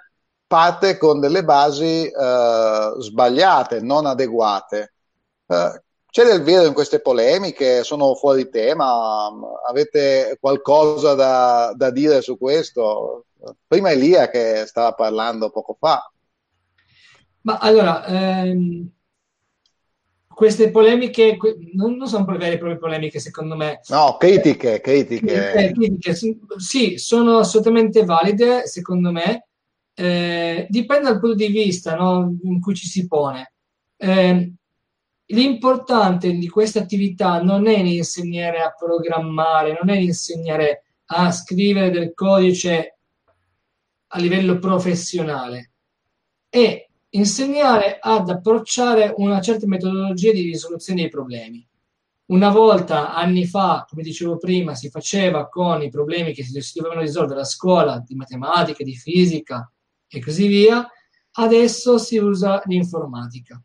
parte 0.46 0.98
con 0.98 1.22
delle 1.22 1.46
basi 1.46 2.06
eh, 2.06 2.94
sbagliate, 2.98 3.80
non 3.80 4.06
adeguate. 4.06 4.94
Eh, 5.48 5.82
c'è 6.12 6.26
del 6.26 6.41
vero 6.43 6.66
in 6.66 6.74
queste 6.74 6.99
polemiche? 6.99 7.86
Sono 7.86 8.16
fuori 8.16 8.49
tema? 8.49 9.32
Avete 9.66 10.38
qualcosa 10.41 11.14
da, 11.14 11.74
da 11.74 11.89
dire 11.89 12.22
su 12.22 12.38
questo? 12.38 13.28
Prima 13.66 13.91
Elia 13.91 14.30
che 14.30 14.66
stava 14.66 14.93
parlando 14.93 15.51
poco 15.51 15.78
fa. 15.80 16.12
Ma 17.43 17.57
allora, 17.59 18.05
ehm, 18.05 18.89
queste 20.28 20.70
polemiche 20.70 21.38
non, 21.76 21.95
non 21.95 22.07
sono 22.09 22.26
vere 22.26 22.55
e 22.55 22.57
proprie 22.57 22.78
polemiche, 22.78 23.20
secondo 23.20 23.55
me. 23.55 23.80
No, 23.88 24.18
critiche, 24.20 24.82
critiche. 24.82 25.53
Eh, 25.53 25.72
critiche 25.72 26.14
sì, 26.57 26.97
sono 26.97 27.38
assolutamente 27.38 28.03
valide, 28.03 28.68
secondo 28.68 29.14
me. 29.14 29.47
Eh, 29.93 30.68
dipende 30.70 31.03
dal 31.03 31.20
punto 31.22 31.36
di 31.36 31.47
vista 31.47 31.95
no, 31.95 32.36
in 32.43 32.59
cui 32.59 32.76
ci 32.76 32.88
si 32.88 33.07
pone. 33.07 33.53
Eh, 33.95 34.51
L'importante 35.32 36.34
di 36.34 36.50
questa 36.50 36.80
attività 36.80 37.42
non 37.42 37.66
è 37.66 37.78
insegnare 37.78 38.62
a 38.62 38.76
programmare, 38.78 39.78
non 39.82 39.90
è 39.90 39.98
insegnare 39.98 40.84
a 41.06 41.32
scrivere 41.32 41.90
del 41.90 42.14
codice 42.14 42.98
a 44.08 44.20
livello 44.20 44.60
professionale, 44.60 45.72
è 46.50 46.86
insegnare 47.12 47.98
ad 48.02 48.30
approcciare 48.30 49.14
una 49.16 49.40
certa 49.40 49.66
metodologia 49.68 50.34
di 50.34 50.42
risoluzione 50.42 51.02
dei 51.02 51.10
problemi. 51.10 51.66
Una 52.26 52.50
volta, 52.50 53.14
anni 53.14 53.46
fa, 53.46 53.86
come 53.88 54.04
dicevo 54.04 54.38
prima, 54.38 54.76
si 54.76 54.90
faceva 54.90 55.48
con 55.48 55.82
i 55.82 55.90
problemi 55.90 56.34
che 56.34 56.44
si 56.44 56.74
dovevano 56.76 57.02
risolvere 57.02 57.40
a 57.40 57.46
scuola 57.46 58.04
di 58.06 58.16
matematica, 58.16 58.84
di 58.84 58.96
fisica 58.96 59.72
e 60.10 60.22
così 60.22 60.48
via, 60.48 60.86
adesso 61.32 61.98
si 61.98 62.18
usa 62.18 62.62
l'informatica 62.66 63.62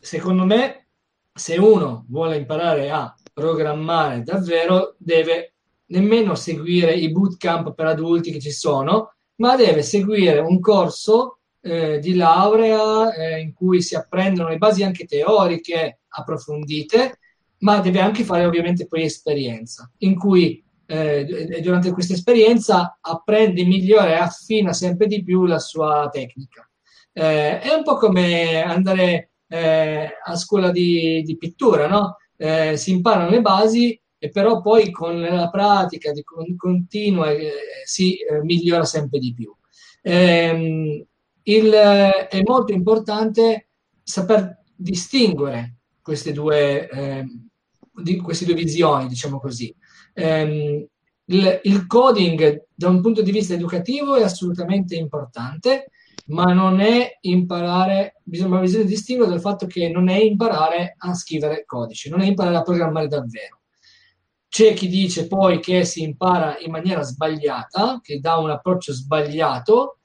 secondo 0.00 0.44
me, 0.44 0.88
se 1.32 1.56
uno 1.58 2.06
vuole 2.08 2.36
imparare 2.36 2.90
a 2.90 3.14
programmare 3.32 4.22
davvero, 4.22 4.96
deve 4.98 5.54
nemmeno 5.86 6.34
seguire 6.34 6.92
i 6.92 7.10
bootcamp 7.10 7.74
per 7.74 7.86
adulti 7.86 8.32
che 8.32 8.40
ci 8.40 8.50
sono, 8.50 9.14
ma 9.36 9.56
deve 9.56 9.82
seguire 9.82 10.38
un 10.38 10.60
corso 10.60 11.40
eh, 11.60 11.98
di 11.98 12.14
laurea 12.14 13.12
eh, 13.14 13.40
in 13.40 13.52
cui 13.52 13.82
si 13.82 13.94
apprendono 13.94 14.48
le 14.48 14.58
basi 14.58 14.82
anche 14.82 15.04
teoriche 15.04 16.00
approfondite, 16.08 17.18
ma 17.58 17.80
deve 17.80 18.00
anche 18.00 18.24
fare 18.24 18.44
ovviamente 18.44 18.86
poi 18.86 19.02
esperienza, 19.02 19.90
in 19.98 20.16
cui 20.16 20.62
eh, 20.86 21.60
durante 21.62 21.92
questa 21.92 22.14
esperienza 22.14 22.98
apprende, 23.00 23.64
migliora 23.64 24.08
e 24.08 24.14
affina 24.14 24.72
sempre 24.72 25.06
di 25.06 25.22
più 25.22 25.44
la 25.44 25.58
sua 25.58 26.08
tecnica. 26.10 26.68
Eh, 27.12 27.60
è 27.60 27.72
un 27.74 27.82
po' 27.82 27.96
come 27.96 28.62
andare 28.62 29.29
eh, 29.50 30.08
a 30.24 30.36
scuola 30.36 30.70
di, 30.70 31.22
di 31.22 31.36
pittura, 31.36 31.88
no? 31.88 32.16
Eh, 32.36 32.76
si 32.76 32.92
imparano 32.92 33.30
le 33.30 33.40
basi 33.40 34.00
e 34.16 34.30
però 34.30 34.60
poi 34.60 34.90
con 34.90 35.20
la 35.20 35.50
pratica 35.50 36.12
di 36.12 36.22
con, 36.22 36.56
continua 36.56 37.30
eh, 37.30 37.52
si 37.84 38.16
eh, 38.16 38.42
migliora 38.42 38.84
sempre 38.84 39.18
di 39.18 39.34
più. 39.34 39.54
Ehm, 40.02 41.04
il, 41.42 41.70
è 41.70 42.40
molto 42.44 42.72
importante 42.72 43.68
saper 44.02 44.62
distinguere 44.74 45.78
queste 46.00 46.32
due, 46.32 46.88
eh, 46.88 47.26
di, 48.02 48.16
queste 48.18 48.44
due 48.44 48.54
visioni, 48.54 49.08
diciamo 49.08 49.40
così. 49.40 49.74
Ehm, 50.14 50.86
il, 51.24 51.60
il 51.64 51.86
coding 51.86 52.66
da 52.74 52.88
un 52.88 53.00
punto 53.00 53.22
di 53.22 53.30
vista 53.30 53.54
educativo 53.54 54.16
è 54.16 54.22
assolutamente 54.22 54.96
importante, 54.96 55.90
ma 56.26 56.52
non 56.52 56.80
è 56.80 57.18
imparare, 57.22 58.20
bisogna, 58.22 58.60
bisogna 58.60 58.84
distinguere 58.84 59.30
dal 59.30 59.40
fatto 59.40 59.66
che 59.66 59.88
non 59.88 60.08
è 60.08 60.16
imparare 60.16 60.94
a 60.98 61.14
scrivere 61.14 61.64
codice, 61.64 62.08
non 62.08 62.20
è 62.20 62.26
imparare 62.26 62.56
a 62.56 62.62
programmare 62.62 63.08
davvero. 63.08 63.60
C'è 64.48 64.74
chi 64.74 64.88
dice 64.88 65.28
poi 65.28 65.60
che 65.60 65.84
si 65.84 66.02
impara 66.02 66.58
in 66.58 66.72
maniera 66.72 67.02
sbagliata, 67.02 68.00
che 68.02 68.18
dà 68.18 68.36
un 68.36 68.50
approccio 68.50 68.92
sbagliato. 68.92 69.98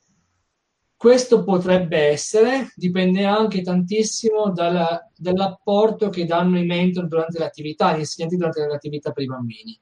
Questo 0.96 1.44
potrebbe 1.44 1.98
essere, 1.98 2.72
dipende 2.76 3.26
anche 3.26 3.62
tantissimo 3.62 4.52
dalla, 4.52 5.10
dall'apporto 5.16 6.10
che 6.10 6.26
danno 6.26 6.60
i 6.60 6.66
mentor 6.66 7.08
durante 7.08 7.40
l'attività, 7.40 7.96
gli 7.96 8.00
insegnanti 8.00 8.38
durante 8.38 8.66
l'attività 8.66 9.12
per 9.12 9.24
i 9.24 9.28
bambini. 9.28 9.80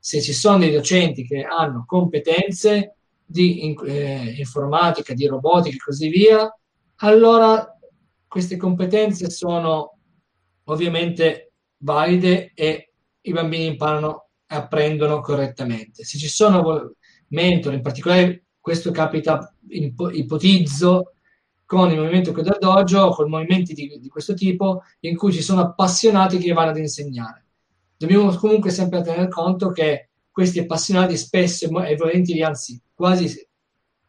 Se 0.00 0.20
ci 0.22 0.32
sono 0.32 0.58
dei 0.58 0.72
docenti 0.72 1.26
che 1.26 1.42
hanno 1.42 1.84
competenze 1.86 2.95
di 3.26 3.74
eh, 3.84 4.34
informatica, 4.38 5.12
di 5.12 5.26
robotica 5.26 5.74
e 5.74 5.80
così 5.84 6.08
via, 6.08 6.48
allora 6.96 7.76
queste 8.28 8.56
competenze 8.56 9.28
sono 9.30 9.98
ovviamente 10.64 11.52
valide 11.78 12.52
e 12.54 12.92
i 13.20 13.32
bambini 13.32 13.66
imparano 13.66 14.28
e 14.46 14.54
apprendono 14.54 15.20
correttamente. 15.20 16.04
Se 16.04 16.16
ci 16.18 16.28
sono 16.28 16.92
mentor, 17.28 17.74
in 17.74 17.82
particolare 17.82 18.44
questo 18.60 18.90
capita, 18.92 19.52
ipotizzo, 19.68 21.12
con 21.64 21.90
il 21.90 21.98
movimento 21.98 22.32
Coda 22.32 22.56
Dojo, 22.58 23.10
con 23.10 23.28
movimenti 23.28 23.74
di, 23.74 23.98
di, 23.98 24.08
questo 24.08 24.34
tipo, 24.34 24.82
in 25.00 25.16
cui 25.16 25.32
ci 25.32 25.42
sono 25.42 25.62
appassionati 25.62 26.38
che 26.38 26.52
vanno 26.52 26.70
ad 26.70 26.78
insegnare. 26.78 27.44
Dobbiamo 27.96 28.32
comunque 28.36 28.70
sempre 28.70 29.02
tener 29.02 29.26
conto 29.28 29.70
che 29.72 30.10
questi 30.30 30.60
appassionati 30.60 31.16
spesso 31.16 31.66
e 31.82 31.96
volentieri, 31.96 32.42
anzi 32.42 32.80
quasi 32.96 33.46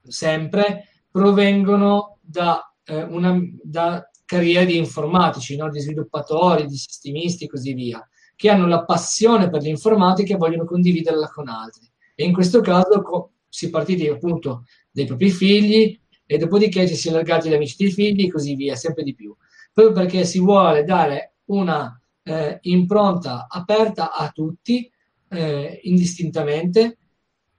sempre, 0.01 0.87
provengono 1.11 2.19
da, 2.21 2.73
eh, 2.85 3.03
una, 3.03 3.37
da 3.61 4.09
carriere 4.25 4.65
di 4.65 4.77
informatici, 4.77 5.57
no? 5.57 5.69
di 5.69 5.79
sviluppatori, 5.79 6.65
di 6.65 6.77
sistemisti 6.77 7.43
e 7.43 7.47
così 7.47 7.73
via, 7.73 8.07
che 8.35 8.49
hanno 8.49 8.65
la 8.65 8.85
passione 8.85 9.49
per 9.49 9.61
l'informatica 9.61 10.33
e 10.33 10.37
vogliono 10.37 10.65
condividerla 10.65 11.27
con 11.27 11.49
altri. 11.49 11.89
E 12.15 12.23
in 12.23 12.33
questo 12.33 12.61
caso 12.61 13.01
co- 13.01 13.31
si 13.49 13.67
è 13.67 13.69
partiti 13.69 14.07
appunto 14.07 14.63
dai 14.89 15.05
propri 15.05 15.29
figli 15.29 15.99
e 16.25 16.37
dopodiché 16.37 16.87
ci 16.87 16.95
si 16.95 17.09
è 17.09 17.11
allargati 17.11 17.47
agli 17.47 17.55
amici 17.55 17.75
dei 17.77 17.91
figli 17.91 18.25
e 18.25 18.31
così 18.31 18.55
via, 18.55 18.75
sempre 18.75 19.03
di 19.03 19.13
più. 19.13 19.35
Proprio 19.73 19.93
perché 19.93 20.23
si 20.23 20.39
vuole 20.39 20.83
dare 20.83 21.35
una 21.45 21.99
eh, 22.23 22.59
impronta 22.61 23.47
aperta 23.49 24.13
a 24.13 24.29
tutti 24.29 24.89
eh, 25.29 25.79
indistintamente 25.83 26.97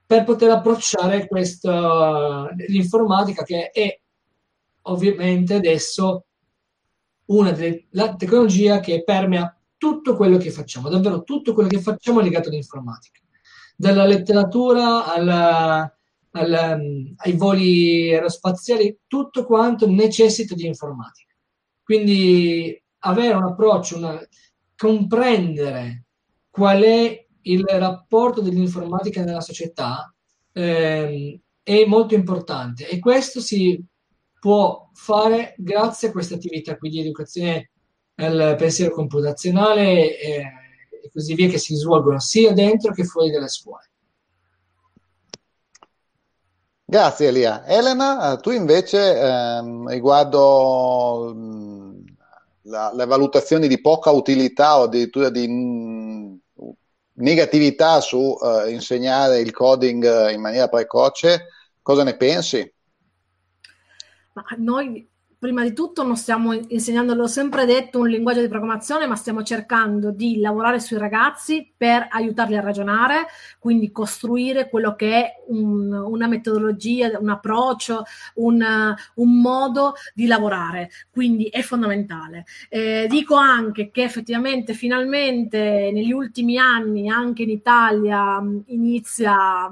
per 0.09 0.24
poter 0.24 0.48
approcciare 0.48 1.26
questa, 1.26 2.48
l'informatica 2.66 3.42
che 3.42 3.68
è 3.68 4.00
ovviamente 4.84 5.52
adesso 5.52 6.24
una 7.26 7.52
delle 7.52 7.88
la 7.90 8.16
tecnologia 8.16 8.80
che 8.80 9.04
permea 9.04 9.54
tutto 9.76 10.16
quello 10.16 10.38
che 10.38 10.50
facciamo, 10.50 10.88
davvero 10.88 11.24
tutto 11.24 11.52
quello 11.52 11.68
che 11.68 11.82
facciamo 11.82 12.20
è 12.20 12.22
legato 12.22 12.48
all'informatica, 12.48 13.20
dalla 13.76 14.06
letteratura 14.06 15.04
alla, 15.12 15.94
alla, 16.30 16.78
ai 17.16 17.32
voli 17.32 18.11
aerospaziali, 18.11 19.00
tutto 19.06 19.44
quanto 19.44 19.86
necessita 19.86 20.54
di 20.54 20.64
informatica. 20.64 21.34
Quindi 21.82 22.82
avere 23.00 23.34
un 23.34 23.44
approccio, 23.44 23.98
una, 23.98 24.18
comprendere 24.74 26.06
qual 26.48 26.80
è 26.80 27.26
il 27.53 27.64
rapporto 27.64 28.40
dell'informatica 28.40 29.22
nella 29.24 29.40
società 29.40 30.12
ehm, 30.53 31.38
è 31.62 31.84
molto 31.84 32.14
importante 32.14 32.88
e 32.88 32.99
questo 32.99 33.40
si 33.40 33.82
può 34.40 34.88
fare 34.92 35.55
grazie 35.59 36.09
a 36.09 36.12
queste 36.12 36.34
attività 36.34 36.76
qui 36.76 36.90
di 36.90 37.01
educazione 37.01 37.70
al 38.16 38.57
pensiero 38.59 38.92
computazionale 38.92 40.18
e, 40.18 40.42
e 41.03 41.11
così 41.12 41.34
via 41.34 41.49
che 41.49 41.59
si 41.59 41.74
svolgono 41.74 42.18
sia 42.18 42.53
dentro 42.53 42.92
che 42.92 43.05
fuori 43.05 43.30
dalle 43.30 43.49
scuole. 43.49 43.90
Grazie 46.84 47.28
Elia. 47.28 47.66
Elena, 47.66 48.36
tu 48.36 48.51
invece 48.51 49.20
ehm, 49.20 49.88
riguardo 49.88 51.34
la, 52.62 52.92
le 52.94 53.05
valutazioni 53.05 53.68
di 53.68 53.80
poca 53.80 54.11
utilità 54.11 54.78
o 54.78 54.84
addirittura 54.84 55.28
di 55.28 55.46
negatività 57.19 58.01
su 58.01 58.19
uh, 58.19 58.69
insegnare 58.69 59.41
il 59.41 59.53
coding 59.53 60.05
eh, 60.05 60.33
in 60.33 60.41
maniera 60.41 60.69
precoce, 60.69 61.49
cosa 61.83 62.05
ne 62.05 62.16
pensi? 62.16 62.73
Ma 64.35 64.45
noi 64.59 65.07
prima 65.39 65.62
di 65.62 65.72
tutto 65.72 66.03
non 66.03 66.16
stiamo 66.16 66.53
insegnando, 66.53 67.14
l'ho 67.14 67.28
sempre 67.28 67.64
detto, 67.64 68.01
un 68.01 68.09
linguaggio 68.09 68.41
di 68.41 68.49
programmazione, 68.49 69.07
ma 69.07 69.14
stiamo 69.14 69.43
cercando 69.43 70.11
di 70.11 70.41
lavorare 70.41 70.80
sui 70.80 70.99
ragazzi 70.99 71.72
per 71.76 72.09
aiutarli 72.11 72.57
a 72.57 72.61
ragionare, 72.61 73.26
quindi 73.59 73.93
costruire 73.93 74.68
quello 74.68 74.97
che 74.97 75.12
è 75.12 75.32
un, 75.49 75.93
una 75.93 76.26
metodologia, 76.26 77.18
un 77.18 77.28
approccio, 77.28 78.03
un, 78.34 78.95
un, 79.14 79.41
modo 79.41 79.95
di 80.12 80.26
lavorare. 80.26 80.91
Quindi 81.11 81.45
è 81.45 81.62
fondamentale. 81.62 82.45
Eh, 82.68 83.07
dico 83.09 83.36
anche 83.36 83.91
che 83.91 84.03
effettivamente, 84.03 84.74
finalmente, 84.74 85.91
negli 85.93 86.12
ultimi 86.12 86.59
anni, 86.59 87.09
anche 87.09 87.45
in 87.45 87.51
Italia, 87.51 88.43
inizia 88.66 89.70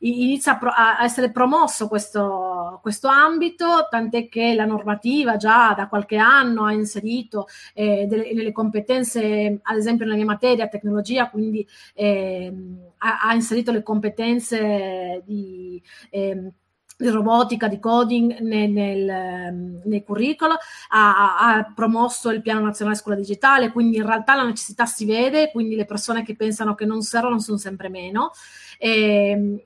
inizia 0.00 0.58
a, 0.58 1.04
essere 1.04 1.30
promosso 1.30 1.88
questo, 1.88 2.78
questo 2.82 3.08
ambito, 3.08 3.86
tant'è 3.90 4.28
che 4.28 4.54
la 4.54 4.64
normativa 4.64 5.36
già 5.36 5.74
da 5.76 5.88
qualche 5.88 6.16
anno 6.16 6.64
ha 6.64 6.72
inserito 6.72 7.46
eh, 7.74 8.06
delle, 8.06 8.32
delle, 8.34 8.52
competenze, 8.52 9.60
ad 9.62 9.76
esempio 9.76 10.04
nella 10.04 10.16
mia 10.16 10.26
materia, 10.26 10.68
tecnologia, 10.68 11.28
quindi 11.28 11.66
eh, 11.94 12.52
ha, 12.98 13.20
ha, 13.20 13.34
inserito 13.34 13.72
le 13.72 13.82
competenze 13.82 15.22
di... 15.24 15.82
Eh, 16.10 16.52
di 17.00 17.08
robotica, 17.08 17.66
di 17.66 17.78
coding 17.78 18.40
nel, 18.40 18.70
nel, 18.70 19.80
nel 19.84 20.02
curriculum, 20.04 20.56
ha, 20.88 21.38
ha, 21.38 21.72
promosso 21.74 22.28
il 22.28 22.42
piano 22.42 22.60
nazionale 22.60 22.96
scuola 22.96 23.16
digitale, 23.16 23.72
quindi 23.72 23.96
in 23.96 24.04
realtà 24.04 24.34
la 24.34 24.44
necessità 24.44 24.84
si 24.84 25.06
vede, 25.06 25.50
quindi 25.50 25.76
le 25.76 25.86
persone 25.86 26.22
che 26.22 26.36
pensano 26.36 26.74
che 26.74 26.84
non 26.84 27.00
servono 27.00 27.38
sono 27.38 27.56
sempre 27.56 27.88
meno. 27.88 28.32
E, 28.78 29.30
ehm, 29.30 29.60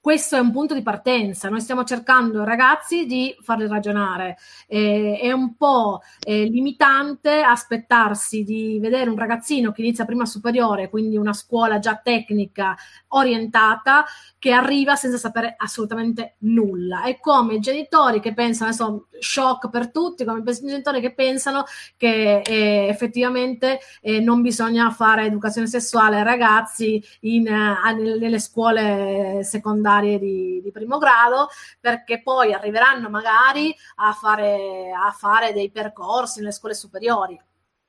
questo 0.00 0.36
è 0.36 0.38
un 0.38 0.50
punto 0.50 0.72
di 0.72 0.82
partenza. 0.82 1.50
Noi 1.50 1.60
stiamo 1.60 1.84
cercando 1.84 2.42
ragazzi 2.42 3.04
di 3.04 3.36
farli 3.42 3.66
ragionare. 3.66 4.38
Eh, 4.66 5.18
è 5.20 5.30
un 5.30 5.56
po' 5.56 6.00
eh, 6.20 6.44
limitante 6.44 7.42
aspettarsi 7.42 8.42
di 8.42 8.78
vedere 8.80 9.10
un 9.10 9.18
ragazzino 9.18 9.72
che 9.72 9.82
inizia 9.82 10.06
prima 10.06 10.24
superiore, 10.24 10.88
quindi 10.88 11.18
una 11.18 11.34
scuola 11.34 11.78
già 11.78 12.00
tecnica 12.02 12.74
orientata, 13.08 14.06
che 14.38 14.52
arriva 14.52 14.96
senza 14.96 15.18
sapere 15.18 15.54
assolutamente 15.58 16.36
nulla. 16.38 17.02
È 17.02 17.18
come 17.20 17.54
i 17.54 17.60
genitori 17.60 18.20
che 18.20 18.32
pensano, 18.32 18.70
adesso 18.70 19.08
shock 19.18 19.68
per 19.68 19.90
tutti, 19.90 20.24
come 20.24 20.40
i 20.40 20.66
genitori 20.66 21.02
che 21.02 21.12
pensano 21.12 21.64
che 21.98 22.40
eh, 22.40 22.86
effettivamente 22.88 23.80
eh, 24.00 24.20
non 24.20 24.40
bisogna 24.40 24.90
fare 24.90 25.26
educazione 25.26 25.66
sessuale 25.66 26.16
ai 26.16 26.24
ragazzi 26.24 27.04
in, 27.20 27.46
uh, 27.46 28.18
nelle 28.18 28.38
scuole 28.38 29.40
secondarie 29.42 29.89
secondarie 29.90 30.18
di, 30.18 30.60
di, 30.62 30.70
primo 30.70 30.98
grado, 30.98 31.48
perché 31.80 32.22
poi 32.22 32.52
arriveranno 32.52 33.08
magari 33.10 33.74
a 33.96 34.12
fare, 34.12 34.92
a 34.92 35.10
fare 35.10 35.52
dei 35.52 35.70
percorsi 35.70 36.38
nelle 36.38 36.52
scuole 36.52 36.74
superiori 36.74 37.40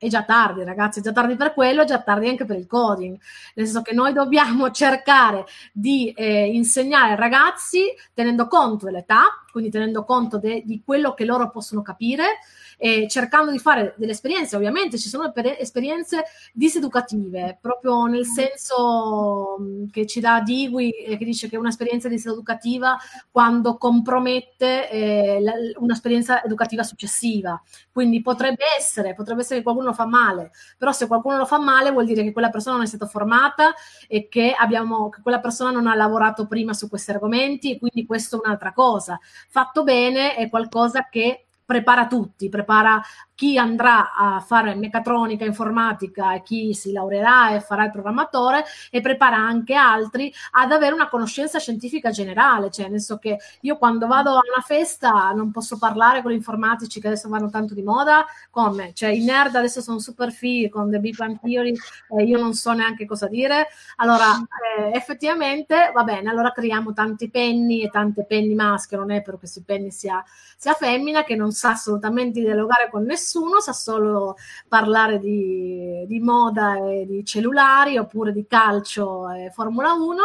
è 0.02 0.08
già 0.08 0.24
tardi, 0.24 0.64
ragazzi, 0.64 0.98
è 0.98 1.02
già 1.02 1.12
tardi 1.12 1.36
per 1.36 1.54
quello, 1.54 1.82
è 1.82 1.84
già 1.84 2.02
tardi 2.02 2.28
anche 2.28 2.44
per 2.44 2.56
il 2.56 2.66
coding. 2.66 3.16
Nel 3.54 3.66
senso 3.66 3.82
che 3.82 3.94
noi 3.94 4.12
dobbiamo 4.12 4.68
cercare 4.72 5.44
di 5.72 6.10
eh, 6.10 6.48
insegnare 6.48 7.12
ai 7.12 7.16
ragazzi 7.16 7.84
tenendo 8.12 8.48
conto 8.48 8.86
dell'età, 8.86 9.44
quindi 9.52 9.70
tenendo 9.70 10.04
conto 10.04 10.38
de- 10.38 10.64
di 10.64 10.82
quello 10.84 11.14
che 11.14 11.24
loro 11.24 11.50
possono 11.50 11.82
capire, 11.82 12.40
e 12.82 13.06
cercando 13.08 13.52
di 13.52 13.60
fare 13.60 13.94
delle 13.96 14.10
esperienze, 14.10 14.56
ovviamente 14.56 14.98
ci 14.98 15.08
sono 15.08 15.30
per- 15.30 15.56
esperienze 15.58 16.24
diseducative, 16.52 17.58
proprio 17.60 18.06
nel 18.06 18.26
senso 18.26 19.56
mm, 19.60 19.84
che 19.92 20.04
ci 20.06 20.18
dà 20.18 20.40
Digui, 20.40 20.90
eh, 20.90 21.16
che 21.16 21.24
dice 21.24 21.48
che 21.48 21.56
un'esperienza 21.56 22.08
diseducativa 22.08 22.98
quando 23.30 23.76
compromette 23.76 24.90
eh, 24.90 25.40
la- 25.40 25.52
un'esperienza 25.76 26.42
educativa 26.42 26.82
successiva. 26.82 27.62
Quindi 27.92 28.20
potrebbe 28.20 28.64
essere, 28.76 29.14
potrebbe 29.14 29.42
essere 29.42 29.58
che 29.58 29.62
qualcuno 29.62 29.82
qualcuno 29.82 29.92
fa 29.92 30.06
male, 30.06 30.50
però 30.76 30.90
se 30.90 31.06
qualcuno 31.06 31.36
lo 31.36 31.44
fa 31.44 31.58
male 31.60 31.92
vuol 31.92 32.06
dire 32.06 32.22
che 32.22 32.32
quella 32.32 32.50
persona 32.50 32.76
non 32.76 32.84
è 32.84 32.88
stata 32.88 33.06
formata 33.06 33.74
e 34.08 34.28
che, 34.28 34.54
abbiamo, 34.58 35.08
che 35.08 35.20
quella 35.22 35.40
persona 35.40 35.70
non 35.70 35.86
ha 35.86 35.94
lavorato 35.94 36.46
prima 36.46 36.72
su 36.72 36.88
questi 36.88 37.10
argomenti, 37.10 37.78
quindi 37.78 38.06
questo 38.06 38.36
è 38.36 38.40
un'altra 38.44 38.72
cosa. 38.72 39.18
Fatto 39.48 39.84
bene 39.84 40.34
è 40.34 40.48
qualcosa 40.48 41.08
che 41.08 41.46
prepara 41.72 42.06
tutti, 42.06 42.50
prepara 42.50 43.00
chi 43.42 43.58
andrà 43.58 44.14
a 44.14 44.38
fare 44.38 44.76
meccatronica, 44.76 45.44
informatica 45.44 46.32
e 46.32 46.42
chi 46.42 46.74
si 46.74 46.92
laureerà 46.92 47.56
e 47.56 47.60
farà 47.60 47.86
il 47.86 47.90
programmatore 47.90 48.62
e 48.88 49.00
prepara 49.00 49.34
anche 49.34 49.74
altri 49.74 50.32
ad 50.52 50.70
avere 50.70 50.94
una 50.94 51.08
conoscenza 51.08 51.58
scientifica 51.58 52.10
generale, 52.10 52.70
cioè 52.70 52.86
nel 52.86 53.00
senso 53.00 53.18
che 53.18 53.38
io 53.62 53.78
quando 53.78 54.06
vado 54.06 54.30
a 54.30 54.42
una 54.48 54.62
festa 54.64 55.32
non 55.32 55.50
posso 55.50 55.76
parlare 55.76 56.22
con 56.22 56.30
gli 56.30 56.36
informatici 56.36 57.00
che 57.00 57.08
adesso 57.08 57.28
vanno 57.28 57.50
tanto 57.50 57.74
di 57.74 57.82
moda, 57.82 58.24
come? 58.48 58.92
Cioè 58.94 59.08
i 59.08 59.24
nerd 59.24 59.56
adesso 59.56 59.80
sono 59.80 59.98
super 59.98 60.30
fighi 60.30 60.68
con 60.68 60.88
The 60.88 61.00
Big 61.00 61.16
Bang 61.16 61.40
Theory 61.40 61.74
e 62.16 62.22
io 62.22 62.38
non 62.38 62.54
so 62.54 62.70
neanche 62.70 63.06
cosa 63.06 63.26
dire, 63.26 63.66
allora 63.96 64.36
eh, 64.78 64.92
effettivamente 64.94 65.90
va 65.92 66.04
bene, 66.04 66.30
allora 66.30 66.52
creiamo 66.52 66.92
tanti 66.92 67.28
penny 67.28 67.82
e 67.82 67.88
tante 67.88 68.24
penny 68.24 68.54
maschere, 68.54 69.00
non 69.00 69.10
è 69.10 69.20
per 69.20 69.36
questi 69.36 69.64
penny 69.64 69.90
sia, 69.90 70.22
sia 70.56 70.74
femmina 70.74 71.24
che 71.24 71.34
non 71.34 71.50
sa 71.50 71.70
assolutamente 71.70 72.38
dialogare 72.38 72.88
con 72.88 73.02
nessuno 73.02 73.30
nessuno, 73.32 73.60
sa 73.60 73.72
solo 73.72 74.36
parlare 74.68 75.18
di, 75.18 76.04
di 76.06 76.20
moda 76.20 76.76
e 76.76 77.06
di 77.06 77.24
cellulari 77.24 77.96
oppure 77.96 78.32
di 78.32 78.46
calcio 78.46 79.30
e 79.30 79.50
Formula 79.50 79.92
1, 79.94 80.22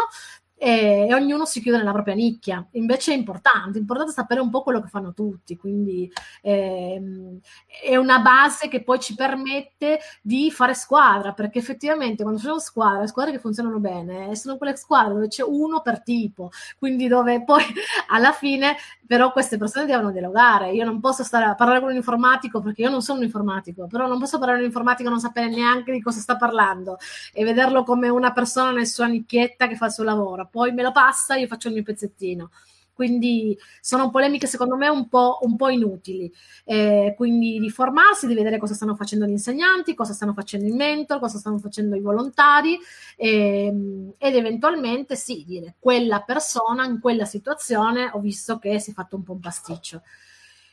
e, 0.59 1.13
ognuno 1.13 1.45
si 1.45 1.61
chiude 1.61 1.77
nella 1.77 1.91
propria 1.91 2.15
nicchia. 2.15 2.65
Invece 2.71 3.13
è 3.13 3.15
importante, 3.15 3.77
è 3.77 3.81
importante 3.81 4.11
sapere 4.11 4.41
un 4.41 4.49
po' 4.49 4.63
quello 4.63 4.81
che 4.81 4.87
fanno 4.87 5.13
tutti, 5.13 5.55
quindi 5.55 6.11
ehm, 6.41 7.39
è 7.83 7.95
una 7.95 8.19
base 8.19 8.67
che 8.67 8.83
poi 8.83 8.99
ci 8.99 9.13
permette 9.15 9.99
di 10.21 10.51
fare 10.51 10.73
squadra, 10.73 11.33
perché 11.33 11.59
effettivamente 11.59 12.23
quando 12.23 12.39
facciamo 12.39 12.59
squadra, 12.59 13.01
le 13.01 13.07
squadre 13.07 13.31
che 13.31 13.39
funzionano 13.39 13.79
bene 13.79 14.35
sono 14.35 14.57
quelle 14.57 14.75
squadre 14.75 15.13
dove 15.13 15.27
c'è 15.27 15.43
uno 15.43 15.81
per 15.81 16.01
tipo, 16.01 16.49
quindi 16.77 17.07
dove 17.07 17.43
poi 17.43 17.63
alla 18.09 18.31
fine 18.31 18.75
però 19.07 19.31
queste 19.31 19.57
persone 19.57 19.85
devono 19.85 20.11
dialogare. 20.11 20.71
Io 20.71 20.85
non 20.85 20.99
posso 20.99 21.23
stare 21.23 21.45
a 21.45 21.55
parlare 21.55 21.79
con 21.79 21.89
un 21.89 21.95
informatico 21.95 22.61
perché 22.61 22.81
io 22.83 22.89
non 22.89 23.01
sono 23.01 23.19
un 23.19 23.25
informatico, 23.25 23.87
però 23.87 24.07
non 24.07 24.19
posso 24.19 24.37
parlare 24.37 24.57
con 24.57 24.65
un 24.65 24.71
informatico 24.71 25.07
e 25.07 25.11
non 25.11 25.19
sapere 25.21 25.49
neanche 25.49 25.91
di 25.91 26.01
cosa 26.01 26.19
sta 26.19 26.35
parlando 26.35 26.97
e 27.33 27.43
vederlo 27.43 27.83
come 27.83 28.09
una 28.09 28.31
persona 28.31 28.71
nel 28.71 28.87
sua 28.87 29.07
nicchietta 29.07 29.67
che 29.67 29.75
fa 29.75 29.87
il 29.87 29.91
suo 29.91 30.03
lavoro 30.03 30.47
poi 30.57 30.71
me 30.71 30.83
lo 30.83 30.91
passa, 30.91 31.35
io 31.35 31.47
faccio 31.47 31.67
il 31.67 31.75
mio 31.75 31.83
pezzettino. 31.83 32.49
Quindi 32.97 33.55
sono 33.79 34.09
polemiche 34.09 34.47
secondo 34.47 34.75
me 34.75 34.87
un 34.87 35.07
po', 35.07 35.37
un 35.43 35.55
po 35.55 35.69
inutili. 35.69 36.33
Eh, 36.65 37.13
quindi 37.15 37.59
di 37.59 37.69
formarsi, 37.69 38.25
di 38.25 38.33
vedere 38.33 38.57
cosa 38.57 38.73
stanno 38.73 38.95
facendo 38.95 39.27
gli 39.27 39.29
insegnanti, 39.29 39.93
cosa 39.93 40.13
stanno 40.13 40.33
facendo 40.33 40.65
i 40.65 40.71
mentor, 40.71 41.19
cosa 41.19 41.37
stanno 41.37 41.59
facendo 41.59 41.95
i 41.95 42.01
volontari 42.01 42.79
ehm, 43.17 44.13
ed 44.17 44.35
eventualmente 44.35 45.15
sì, 45.15 45.43
dire 45.45 45.75
quella 45.77 46.21
persona 46.21 46.85
in 46.85 46.99
quella 46.99 47.25
situazione 47.25 48.09
ho 48.11 48.19
visto 48.19 48.57
che 48.57 48.79
si 48.79 48.89
è 48.89 48.93
fatto 48.93 49.15
un 49.15 49.21
po' 49.21 49.33
un 49.33 49.39
pasticcio. 49.41 50.01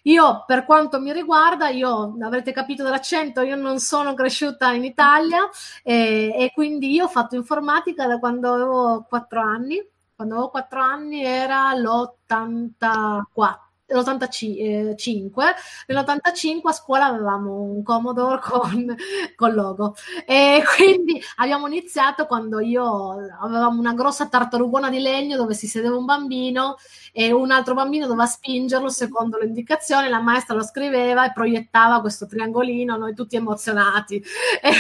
Io, 0.07 0.45
per 0.47 0.65
quanto 0.65 1.01
mi 1.01 1.13
riguarda, 1.13 1.69
io 1.69 2.17
avrete 2.23 2.53
capito 2.53 2.83
dall'accento, 2.83 3.41
io 3.43 3.57
non 3.57 3.79
sono 3.81 4.15
cresciuta 4.15 4.73
in 4.73 4.85
Italia 4.85 5.49
e, 5.83 6.35
e 6.37 6.51
quindi 6.53 6.93
io 6.93 7.05
ho 7.05 7.09
fatto 7.09 7.37
informatica 7.37 8.07
da 8.07 8.19
quando 8.19 8.53
avevo 8.53 9.07
4 9.09 9.41
anni. 9.41 9.83
Quando 10.17 10.35
avevo 10.35 10.51
4 10.51 10.81
anni 10.81 11.25
era 11.25 11.75
l'84 11.75 13.65
l'85, 13.87 15.55
nell'85 15.87 16.69
a 16.69 16.73
scuola 16.73 17.07
avevamo 17.07 17.61
un 17.61 17.83
Commodore 17.83 18.41
con, 18.43 18.97
con 19.37 19.53
logo. 19.53 19.95
E 20.27 20.63
quindi 20.75 21.21
abbiamo 21.37 21.67
iniziato 21.67 22.27
quando 22.27 22.61
io 22.61 23.11
avevamo 23.41 23.79
una 23.79 23.93
grossa 23.93 24.27
tartarugona 24.27 24.89
di 24.89 25.01
legno 25.01 25.37
dove 25.37 25.55
si 25.55 25.67
sedeva 25.67 25.97
un 25.97 26.05
bambino 26.07 26.77
e 27.13 27.31
un 27.33 27.51
altro 27.51 27.75
bambino 27.75 28.07
doveva 28.07 28.27
spingerlo 28.27 28.89
secondo 28.89 29.39
le 29.39 29.47
indicazioni, 29.47 30.09
la 30.09 30.21
maestra 30.21 30.55
lo 30.55 30.63
scriveva 30.63 31.27
e 31.27 31.33
proiettava 31.33 32.01
questo 32.01 32.27
triangolino, 32.27 32.97
noi 32.97 33.15
tutti 33.15 33.37
emozionati. 33.37 34.23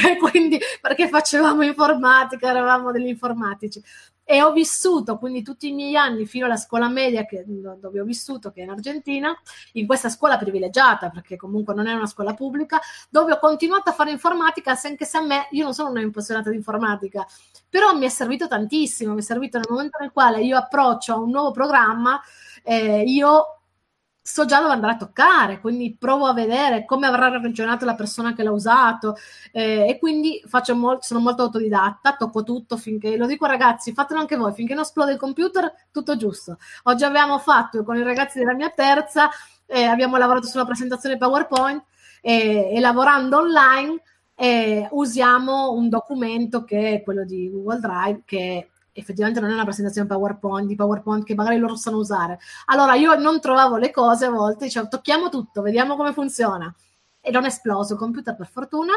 E 0.05 0.17
quindi 0.19 0.59
perché 0.81 1.09
facevamo 1.09 1.63
informatica, 1.63 2.49
eravamo 2.49 2.91
degli 2.91 3.07
informatici 3.07 3.83
e 4.25 4.43
ho 4.43 4.53
vissuto 4.53 5.19
quindi 5.19 5.43
tutti 5.43 5.69
i 5.69 5.73
miei 5.73 5.97
anni 5.97 6.27
fino 6.27 6.47
alla 6.47 6.57
scuola 6.57 6.89
media 6.89 7.27
che, 7.27 7.45
dove 7.47 8.01
ho 8.01 8.05
vissuto, 8.05 8.51
che 8.51 8.61
è 8.61 8.65
in 8.65 8.71
Argentina, 8.71 9.37
in 9.73 9.87
questa 9.87 10.09
scuola 10.09 10.39
privilegiata, 10.39 11.11
perché 11.11 11.37
comunque 11.37 11.75
non 11.75 11.87
è 11.87 11.93
una 11.93 12.07
scuola 12.07 12.35
pubblica, 12.35 12.81
dove 13.11 13.33
ho 13.33 13.39
continuato 13.39 13.91
a 13.91 13.93
fare 13.93 14.11
informatica, 14.11 14.77
anche 14.83 15.05
se 15.05 15.19
a 15.19 15.23
me, 15.23 15.49
io 15.51 15.65
non 15.65 15.75
sono 15.75 15.91
una 15.91 16.01
appassionata 16.01 16.51
di 16.51 16.57
informatica, 16.57 17.27
però 17.69 17.95
mi 17.95 18.07
è 18.07 18.09
servito 18.09 18.49
tantissimo, 18.49 19.13
mi 19.13 19.21
è 19.21 19.23
servito 19.23 19.59
nel 19.59 19.67
momento 19.69 19.99
nel 20.01 20.13
quale 20.13 20.43
io 20.43 20.57
approccio 20.57 21.13
a 21.13 21.19
un 21.19 21.31
nuovo 21.31 21.51
programma, 21.51 22.21
eh, 22.63 23.03
io 23.03 23.59
so 24.27 24.47
già 24.47 24.59
dove 24.59 24.73
andrà 24.73 24.93
a 24.93 24.97
toccare, 24.97 25.61
quindi 25.61 25.95
provo 25.99 26.25
a 26.25 26.33
vedere 26.33 26.87
come 26.87 27.07
avrà 27.07 27.29
ragionato 27.29 27.85
la 27.85 27.95
persona 27.95 28.33
che 28.33 28.43
l'ha 28.43 28.53
usato 28.53 29.17
eh, 29.53 29.87
e 29.87 29.99
quindi 29.99 30.43
mol- 30.75 31.03
sono 31.03 31.21
molto 31.21 31.43
autodidatta, 31.43 32.17
tocco 32.17 32.43
tutto 32.43 32.79
finché, 32.79 33.19
lo 33.19 33.27
dico 33.27 33.45
ragazzi, 33.45 33.93
fatelo 33.93 34.21
anche 34.21 34.37
voi, 34.37 34.55
finché 34.55 34.73
non 34.73 34.85
esplode 34.85 35.13
il 35.13 35.19
computer, 35.19 35.71
tutto 35.93 36.17
giusto. 36.17 36.57
Oggi 36.85 37.05
abbiamo 37.05 37.39
fatto 37.39 37.85
con 37.85 37.97
i 37.97 38.03
ragazzi 38.03 38.39
della 38.39 38.55
mia 38.55 38.71
terza, 38.71 39.29
eh, 39.67 39.85
abbiamo 39.85 40.17
lavorato 40.17 40.47
sulla 40.47 40.65
presentazione 40.65 41.19
PowerPoint 41.19 41.85
e, 42.23 42.71
e 42.75 42.81
lavorando 42.81 43.41
online 43.41 44.01
eh, 44.37 44.89
usiamo 44.93 45.73
un 45.73 45.91
documento 45.91 46.65
che 46.65 46.95
è 46.95 47.03
quello 47.03 47.25
di 47.25 47.51
Google 47.51 47.79
Drive 47.79 48.23
che 48.25 48.71
effettivamente 48.95 49.41
non 49.41 49.51
è 49.51 49.55
una 49.55 49.65
presentazione 49.65 50.09
PowerPoint 50.09 50.67
di 50.67 50.75
PowerPoint 50.75 51.25
che 51.25 51.35
magari 51.35 51.59
loro 51.59 51.77
sanno 51.77 51.99
usare. 51.99 52.39
Allora 52.67 52.95
io 52.95 53.15
non 53.17 53.41
trovavo 53.41 53.77
le 53.77 53.91
cose 53.91 54.27
a 54.27 54.31
volte, 54.31 54.65
dicevo 54.65 54.89
tocchiamo 54.89 55.29
tutto, 55.29 55.61
vediamo 55.61 55.97
come 55.97 56.13
funziona. 56.13 56.73
E 57.21 57.31
non 57.31 57.45
è 57.45 57.49
esploso 57.49 57.95
il 57.95 57.99
computer 57.99 58.37
per 58.37 58.49
fortuna. 58.49 58.93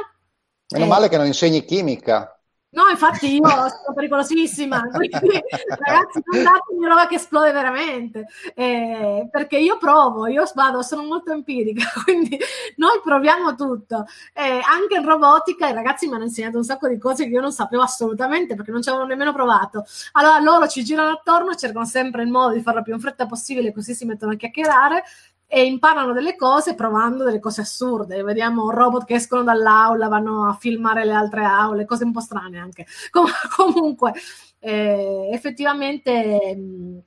Meno 0.70 0.86
e... 0.86 0.88
male 0.88 1.10
che 1.10 1.18
non 1.18 1.26
insegni 1.26 1.66
chimica. 1.66 2.37
No, 2.70 2.90
infatti 2.90 3.36
io 3.38 3.48
sono 3.48 3.94
pericolosissima, 3.96 4.82
quindi 4.92 5.42
ragazzi 5.80 6.22
non 6.26 6.44
datemi 6.44 6.86
roba 6.86 7.08
che 7.08 7.16
esplode 7.16 7.54
veramente, 7.54 8.26
eh, 8.54 9.28
perché 9.32 9.58
io 9.58 9.78
provo, 9.78 10.28
io 10.28 10.44
vado, 10.54 10.82
sono 10.82 11.04
molto 11.04 11.32
empirica, 11.32 11.86
quindi 12.04 12.38
noi 12.76 13.00
proviamo 13.02 13.56
tutto. 13.56 14.06
Eh, 14.34 14.60
anche 14.64 14.96
in 14.96 15.06
robotica 15.06 15.70
i 15.70 15.74
ragazzi 15.74 16.08
mi 16.08 16.16
hanno 16.16 16.26
insegnato 16.26 16.58
un 16.58 16.66
sacco 16.66 16.90
di 16.90 16.98
cose 16.98 17.24
che 17.24 17.30
io 17.30 17.42
non 17.42 17.54
sapevo 17.54 17.84
assolutamente 17.84 18.56
perché 18.56 18.72
non 18.72 18.82
ci 18.82 18.90
avevano 18.90 19.10
nemmeno 19.10 19.32
provato. 19.32 19.86
Allora 20.14 20.40
loro 20.40 20.68
ci 20.68 20.84
girano 20.84 21.12
attorno, 21.12 21.56
cercano 21.56 21.86
sempre 21.86 22.24
il 22.24 22.30
modo 22.30 22.54
di 22.54 22.62
farlo 22.62 22.82
più 22.82 22.94
in 22.94 23.00
fretta 23.00 23.26
possibile, 23.28 23.72
così 23.72 23.94
si 23.94 24.04
mettono 24.04 24.34
a 24.34 24.36
chiacchierare 24.36 25.04
e 25.50 25.66
imparano 25.66 26.12
delle 26.14 26.36
cose 26.36 26.76
provando 26.76 27.24
delle 27.24 27.40
cose 27.40 27.62
assurde. 27.62 28.22
Vediamo 28.24 28.70
robot 28.70 29.06
che 29.06 29.16
escono 29.16 29.44
dall'aula, 29.44 30.08
vanno 30.10 30.48
a 30.48 30.54
filmare 30.54 31.06
le 31.06 31.14
altre 31.14 31.46
aule, 31.46 31.86
cose 31.86 32.04
un 32.04 32.12
po' 32.12 32.20
strane 32.20 32.60
anche. 32.60 32.86
Com- 33.12 33.28
comunque, 33.56 34.14
eh, 34.60 35.30
effettivamente 35.32 36.56
mh, 36.56 37.02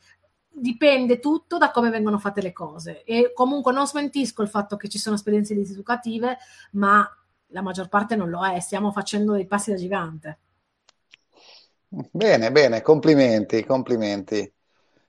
dipende 0.48 1.18
tutto 1.20 1.58
da 1.58 1.70
come 1.70 1.90
vengono 1.90 2.18
fatte 2.18 2.40
le 2.40 2.52
cose. 2.52 3.04
E 3.04 3.32
comunque 3.34 3.72
non 3.72 3.86
smentisco 3.86 4.42
il 4.42 4.48
fatto 4.48 4.76
che 4.76 4.88
ci 4.88 4.98
sono 4.98 5.16
esperienze 5.16 5.54
diseducative, 5.54 6.38
ma 6.72 7.08
la 7.48 7.62
maggior 7.62 7.88
parte 7.88 8.16
non 8.16 8.30
lo 8.30 8.44
è. 8.46 8.58
Stiamo 8.60 8.90
facendo 8.90 9.32
dei 9.34 9.46
passi 9.46 9.70
da 9.70 9.76
gigante. 9.76 10.38
Bene, 12.12 12.50
bene, 12.52 12.82
complimenti, 12.82 13.64
complimenti. 13.64 14.52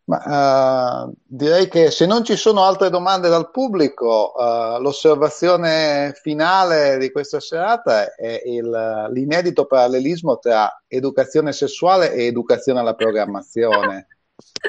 Ma, 0.03 1.05
uh, 1.05 1.13
direi 1.23 1.67
che 1.67 1.91
se 1.91 2.05
non 2.05 2.23
ci 2.23 2.35
sono 2.35 2.63
altre 2.63 2.89
domande 2.89 3.29
dal 3.29 3.51
pubblico, 3.51 4.33
uh, 4.35 4.81
l'osservazione 4.81 6.13
finale 6.21 6.97
di 6.97 7.11
questa 7.11 7.39
serata 7.39 8.15
è 8.15 8.41
il, 8.45 9.09
l'inedito 9.11 9.65
parallelismo 9.65 10.37
tra 10.39 10.83
educazione 10.87 11.53
sessuale 11.53 12.13
e 12.13 12.25
educazione 12.25 12.79
alla 12.79 12.95
programmazione. 12.95 14.07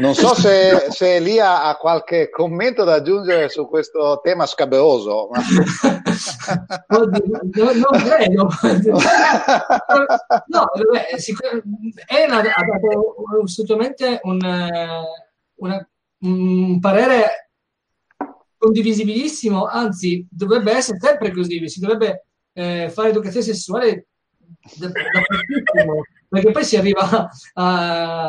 Non 0.01 0.15
so 0.15 0.35
se, 0.35 0.87
se 0.91 1.17
Elia 1.17 1.65
ha 1.65 1.77
qualche 1.77 2.31
commento 2.31 2.85
da 2.85 2.95
aggiungere 2.95 3.49
su 3.49 3.69
questo 3.69 4.21
tema 4.23 4.47
scabroso. 4.47 5.29
Ma... 5.31 5.41
No, 6.89 6.99
non 7.07 8.01
credo. 8.03 8.49
No, 10.47 10.69
è 12.07 12.25
una, 12.27 12.43
dato 12.43 13.15
assolutamente 13.43 14.21
un, 14.23 14.39
una, 15.63 15.89
un 16.21 16.81
parere 16.81 17.51
condivisibilissimo, 18.57 19.67
anzi 19.67 20.27
dovrebbe 20.31 20.73
essere 20.73 20.99
sempre 21.01 21.33
così, 21.33 21.69
si 21.69 21.81
dovrebbe 21.81 22.27
eh, 22.53 22.91
fare 22.91 23.09
educazione 23.09 23.45
sessuale 23.45 24.07
dappertutto, 24.77 26.03
perché 26.29 26.51
poi 26.51 26.65
si 26.65 26.77
arriva 26.77 27.29
a, 27.55 28.27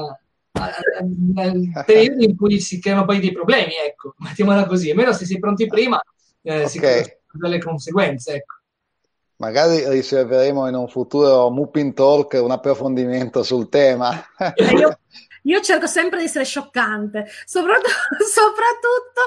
al 1.36 1.72
periodo 1.86 2.24
in 2.24 2.36
cui 2.36 2.60
si 2.60 2.80
creano 2.80 3.06
poi 3.06 3.20
dei 3.20 3.32
problemi, 3.32 3.74
ecco, 3.86 4.16
mettiamola 4.18 4.66
così, 4.66 4.90
almeno 4.90 5.14
se 5.14 5.26
si 5.26 5.36
è 5.36 5.40
pronti 5.40 5.68
prima 5.68 6.02
eh, 6.42 6.56
okay. 6.56 6.68
si 6.68 6.80
creano 6.80 7.08
delle 7.34 7.60
conseguenze, 7.60 8.36
ecco. 8.36 8.56
Magari 9.36 9.90
riserveremo 9.90 10.68
in 10.70 10.76
un 10.76 10.88
futuro 10.88 11.50
Mupin 11.50 11.94
Talk 11.94 12.40
un 12.42 12.52
approfondimento 12.52 13.44
sul 13.44 13.68
tema. 13.68 14.24
Io, 14.56 14.98
io 15.44 15.62
cerco 15.62 15.88
sempre 15.88 16.20
di 16.20 16.26
essere 16.26 16.46
scioccante, 16.46 17.28
soprattutto, 17.46 17.90
soprattutto, 18.24 19.22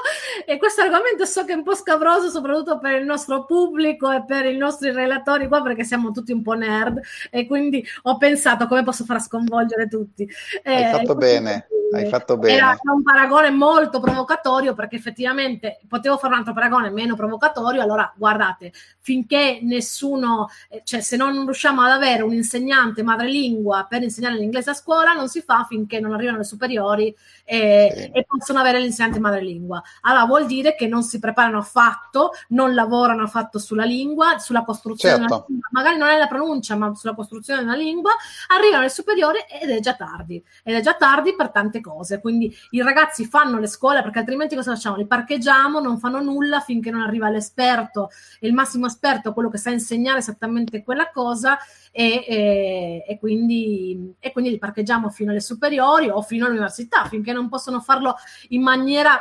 e 0.46 0.58
questo 0.58 0.82
argomento 0.82 1.24
so 1.24 1.44
che 1.44 1.52
è 1.52 1.56
un 1.56 1.62
po' 1.62 1.74
scabroso, 1.74 2.30
soprattutto 2.30 2.78
per 2.78 3.00
il 3.00 3.04
nostro 3.04 3.44
pubblico 3.44 4.10
e 4.10 4.24
per 4.24 4.46
i 4.46 4.56
nostri 4.56 4.92
relatori 4.92 5.48
qua, 5.48 5.62
perché 5.62 5.84
siamo 5.84 6.12
tutti 6.12 6.32
un 6.32 6.42
po' 6.42 6.54
nerd, 6.54 7.00
e 7.30 7.46
quindi 7.46 7.84
ho 8.02 8.16
pensato 8.16 8.66
come 8.66 8.82
posso 8.82 9.04
far 9.04 9.20
sconvolgere 9.20 9.88
tutti. 9.88 10.28
Hai 10.62 10.84
eh, 10.84 10.90
fatto 10.90 11.14
bene. 11.14 11.66
Hai 11.92 12.08
fatto 12.08 12.36
bene. 12.36 12.56
Era 12.56 12.76
un 12.92 13.02
paragone 13.02 13.50
molto 13.50 14.00
provocatorio 14.00 14.74
perché 14.74 14.96
effettivamente 14.96 15.78
potevo 15.86 16.16
fare 16.16 16.32
un 16.32 16.40
altro 16.40 16.52
paragone 16.52 16.90
meno 16.90 17.14
provocatorio. 17.14 17.80
Allora, 17.80 18.12
guardate, 18.16 18.72
finché 19.00 19.60
nessuno, 19.62 20.48
eh, 20.68 20.82
cioè 20.84 21.00
se 21.00 21.16
non 21.16 21.44
riusciamo 21.44 21.82
ad 21.82 21.92
avere 21.92 22.22
un 22.22 22.32
insegnante 22.32 23.02
madrelingua 23.02 23.86
per 23.88 24.02
insegnare 24.02 24.36
l'inglese 24.36 24.70
a 24.70 24.74
scuola, 24.74 25.12
non 25.12 25.28
si 25.28 25.42
fa 25.42 25.64
finché 25.68 26.00
non 26.00 26.05
arrivano 26.14 26.38
le 26.38 26.44
superiori 26.44 27.14
e, 27.44 27.92
sì. 27.94 28.10
e 28.12 28.24
possono 28.26 28.58
avere 28.60 28.80
l'insegnante 28.80 29.18
madrelingua. 29.18 29.82
Allora 30.02 30.24
vuol 30.24 30.46
dire 30.46 30.74
che 30.74 30.86
non 30.86 31.02
si 31.02 31.18
preparano 31.18 31.58
affatto, 31.58 32.32
non 32.48 32.74
lavorano 32.74 33.22
affatto 33.22 33.58
sulla 33.58 33.84
lingua, 33.84 34.38
sulla 34.38 34.64
costruzione 34.64 35.16
certo. 35.16 35.34
della 35.34 35.44
lingua, 35.48 35.68
magari 35.72 35.96
non 35.98 36.08
è 36.08 36.18
la 36.18 36.26
pronuncia, 36.26 36.76
ma 36.76 36.94
sulla 36.94 37.14
costruzione 37.14 37.60
della 37.60 37.74
lingua, 37.74 38.12
arrivano 38.48 38.82
le 38.82 38.90
superiori 38.90 39.38
ed 39.60 39.70
è 39.70 39.80
già 39.80 39.94
tardi. 39.94 40.42
Ed 40.62 40.74
è 40.74 40.80
già 40.80 40.94
tardi 40.94 41.34
per 41.34 41.50
tante 41.50 41.80
cose. 41.80 42.20
Quindi 42.20 42.54
i 42.70 42.82
ragazzi 42.82 43.26
fanno 43.26 43.58
le 43.58 43.66
scuole 43.66 44.02
perché 44.02 44.20
altrimenti 44.20 44.54
cosa 44.54 44.74
facciamo? 44.74 44.96
Li 44.96 45.06
parcheggiamo, 45.06 45.80
non 45.80 45.98
fanno 45.98 46.20
nulla 46.20 46.60
finché 46.60 46.90
non 46.90 47.02
arriva 47.02 47.28
l'esperto 47.28 48.10
e 48.40 48.46
il 48.46 48.54
massimo 48.54 48.86
esperto, 48.86 49.32
quello 49.32 49.48
che 49.48 49.58
sa 49.58 49.70
insegnare 49.70 50.18
esattamente 50.18 50.82
quella 50.82 51.10
cosa 51.10 51.58
e, 51.98 52.24
e, 52.28 53.04
e, 53.08 53.18
quindi, 53.18 54.14
e 54.20 54.30
quindi 54.30 54.50
li 54.50 54.58
parcheggiamo 54.58 55.08
fino 55.08 55.30
alle 55.30 55.40
superiori 55.40 56.10
o 56.10 56.20
fino 56.20 56.44
all'università 56.44 57.06
finché 57.06 57.32
non 57.32 57.48
possono 57.48 57.80
farlo 57.80 58.16
in 58.50 58.60
maniera 58.60 59.18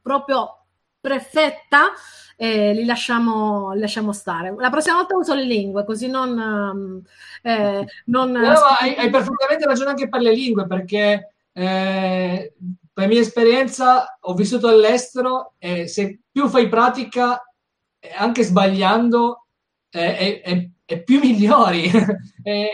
proprio 0.00 0.62
perfetta 0.98 1.92
eh, 2.36 2.72
li, 2.72 2.86
lasciamo, 2.86 3.74
li, 3.74 3.80
lasciamo, 3.80 4.12
stare. 4.12 4.54
La 4.56 4.70
prossima 4.70 4.96
volta 4.96 5.14
uso 5.14 5.34
le 5.34 5.44
lingue, 5.44 5.84
così 5.84 6.08
non... 6.08 6.38
Um, 6.38 7.02
eh, 7.42 7.86
non 8.06 8.30
no, 8.30 8.50
hai, 8.78 8.94
hai, 8.94 9.10
perfettamente 9.10 9.66
ragione 9.66 9.90
anche 9.90 10.08
per 10.08 10.20
le 10.22 10.32
lingue, 10.32 10.66
perché 10.66 11.34
eh, 11.52 12.54
per 12.92 13.08
mia 13.08 13.20
esperienza 13.20 14.16
ho 14.20 14.34
vissuto 14.34 14.68
all'estero 14.68 15.52
e 15.58 15.86
se 15.86 16.20
più 16.30 16.48
fai 16.48 16.68
pratica, 16.68 17.42
eh, 17.98 18.10
anche 18.16 18.42
sbagliando, 18.42 19.45
eh, 19.96 20.16
è, 20.16 20.42
è, 20.42 20.70
è 20.84 21.02
più 21.02 21.20
migliori. 21.24 21.90
è, 22.42 22.68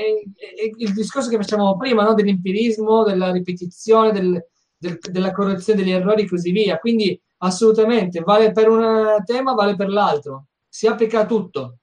il 0.76 0.92
discorso 0.92 1.28
che 1.28 1.36
facciamo 1.36 1.76
prima, 1.76 2.02
no? 2.02 2.14
dell'empirismo, 2.14 3.04
della 3.04 3.30
ripetizione, 3.30 4.10
del, 4.10 4.44
del, 4.76 4.98
della 5.00 5.30
correzione 5.30 5.80
degli 5.80 5.92
errori 5.92 6.22
e 6.22 6.28
così 6.28 6.50
via. 6.50 6.78
Quindi 6.78 7.18
assolutamente, 7.38 8.20
vale 8.20 8.50
per 8.50 8.68
un 8.68 9.22
tema, 9.24 9.54
vale 9.54 9.76
per 9.76 9.88
l'altro. 9.88 10.46
Si 10.68 10.86
applica 10.86 11.20
a 11.20 11.26
tutto. 11.26 11.76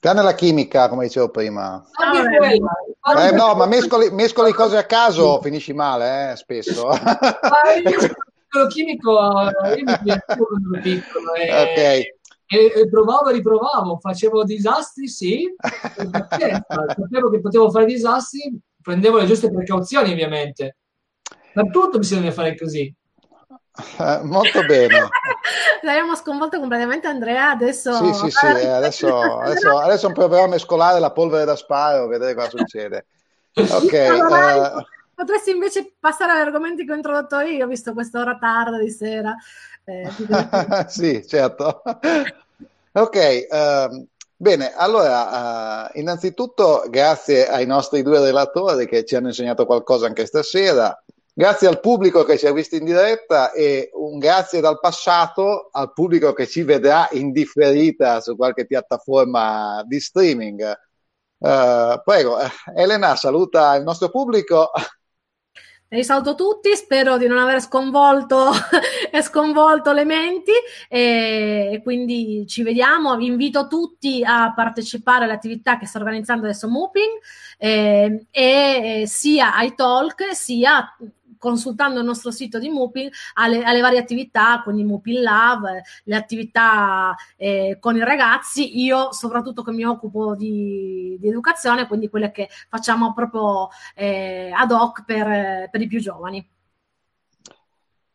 Tranne 0.00 0.22
la 0.22 0.34
chimica, 0.34 0.88
come 0.88 1.04
dicevo 1.04 1.30
prima. 1.30 1.80
Ah, 3.04 3.28
eh, 3.28 3.30
no, 3.30 3.54
ma 3.54 3.66
mescoli, 3.66 4.10
mescoli, 4.10 4.52
cose 4.52 4.76
a 4.76 4.84
caso, 4.84 5.40
finisci 5.40 5.72
male, 5.72 6.32
eh, 6.32 6.36
spesso. 6.36 6.88
lo 8.54 8.66
chimico 8.66 9.12
io 9.76 9.84
mi 9.84 9.84
quando 9.84 10.74
ero 10.74 10.82
piccolo. 10.82 11.34
E, 11.34 11.62
okay. 11.62 12.14
E, 12.52 12.80
e, 12.80 12.88
provavo 12.88 13.30
e 13.30 13.32
riprovavo, 13.32 13.98
facevo 13.98 14.44
disastri, 14.44 15.08
sì, 15.08 15.54
sapevo 15.56 17.30
che 17.30 17.40
potevo 17.40 17.70
fare 17.70 17.86
disastri, 17.86 18.58
prendevo 18.82 19.18
le 19.18 19.26
giuste 19.26 19.50
precauzioni 19.50 20.12
ovviamente. 20.12 20.76
Per 21.54 21.70
tutto 21.70 21.98
bisogna 21.98 22.30
fare 22.30 22.54
così. 22.56 22.94
Eh, 23.98 24.20
molto 24.24 24.64
bene. 24.64 25.08
L'abbiamo 25.80 26.14
sconvolto 26.14 26.58
completamente 26.58 27.06
Andrea, 27.06 27.50
adesso... 27.50 27.92
Sì, 27.94 28.12
sì, 28.12 28.30
sì, 28.30 28.46
eh, 28.46 28.68
adesso, 28.68 29.38
adesso, 29.38 29.78
adesso 29.78 30.12
proviamo 30.12 30.44
a 30.44 30.48
mescolare 30.48 31.00
la 31.00 31.10
polvere 31.10 31.46
da 31.46 31.56
sparo, 31.56 32.06
vedere 32.06 32.34
cosa 32.34 32.50
succede. 32.50 33.06
Ok. 33.54 33.94
Allora, 33.94 34.76
uh... 34.76 34.82
Potresti 35.14 35.50
invece 35.50 35.94
passare 35.98 36.32
agli 36.32 36.40
argomenti 36.40 36.84
che 36.84 36.92
ho 36.92 36.96
introdotto 36.96 37.38
io, 37.40 37.66
visto 37.66 37.92
quest'ora 37.92 38.36
tarda 38.38 38.78
di 38.78 38.90
sera. 38.90 39.34
Eh, 39.84 40.08
sì, 40.88 41.26
certo. 41.26 41.82
Ok, 42.92 43.46
uh, 43.50 44.06
bene, 44.36 44.74
allora, 44.74 45.88
uh, 45.90 45.98
innanzitutto 45.98 46.84
grazie 46.88 47.48
ai 47.48 47.66
nostri 47.66 48.02
due 48.02 48.20
relatori 48.20 48.86
che 48.86 49.04
ci 49.04 49.16
hanno 49.16 49.28
insegnato 49.28 49.66
qualcosa 49.66 50.06
anche 50.06 50.26
stasera. 50.26 50.96
Grazie 51.34 51.66
al 51.68 51.80
pubblico 51.80 52.24
che 52.24 52.36
ci 52.36 52.46
ha 52.46 52.52
visto 52.52 52.76
in 52.76 52.84
diretta 52.84 53.52
e 53.52 53.90
un 53.94 54.18
grazie 54.18 54.60
dal 54.60 54.78
passato 54.80 55.70
al 55.72 55.92
pubblico 55.94 56.34
che 56.34 56.46
ci 56.46 56.62
vedrà 56.62 57.08
in 57.12 57.32
differita 57.32 58.20
su 58.20 58.36
qualche 58.36 58.66
piattaforma 58.66 59.82
di 59.86 59.98
streaming. 59.98 60.78
Uh, 61.38 62.00
prego, 62.04 62.36
Elena, 62.76 63.16
saluta 63.16 63.74
il 63.76 63.82
nostro 63.82 64.10
pubblico. 64.10 64.70
Vi 65.92 66.04
saluto 66.04 66.34
tutti, 66.34 66.74
spero 66.74 67.18
di 67.18 67.26
non 67.26 67.36
aver 67.36 67.60
sconvolto 67.60 68.50
sconvolto 69.20 69.92
le 69.92 70.06
menti 70.06 70.52
e 70.88 71.82
quindi 71.82 72.46
ci 72.48 72.62
vediamo. 72.62 73.14
Vi 73.18 73.26
invito 73.26 73.66
tutti 73.66 74.24
a 74.24 74.54
partecipare 74.56 75.24
all'attività 75.24 75.76
che 75.76 75.84
sta 75.84 75.98
organizzando 75.98 76.46
adesso 76.46 76.66
Mooping 76.66 77.10
eh, 77.58 78.24
e 78.30 79.04
sia 79.06 79.54
ai 79.54 79.74
talk 79.74 80.34
sia 80.34 80.96
consultando 81.42 81.98
il 81.98 82.06
nostro 82.06 82.30
sito 82.30 82.60
di 82.60 82.68
Mupin 82.68 83.10
alle, 83.34 83.64
alle 83.64 83.80
varie 83.80 83.98
attività, 83.98 84.60
quindi 84.62 84.84
Mupin 84.84 85.22
Love, 85.22 85.82
le 86.04 86.14
attività 86.14 87.16
eh, 87.36 87.78
con 87.80 87.96
i 87.96 88.04
ragazzi, 88.04 88.80
io 88.80 89.10
soprattutto 89.10 89.64
che 89.64 89.72
mi 89.72 89.82
occupo 89.82 90.36
di, 90.36 91.16
di 91.18 91.28
educazione, 91.28 91.88
quindi 91.88 92.08
quelle 92.08 92.30
che 92.30 92.48
facciamo 92.68 93.12
proprio 93.12 93.70
eh, 93.96 94.52
ad 94.54 94.70
hoc 94.70 95.04
per, 95.04 95.68
per 95.68 95.80
i 95.80 95.88
più 95.88 95.98
giovani. 95.98 96.48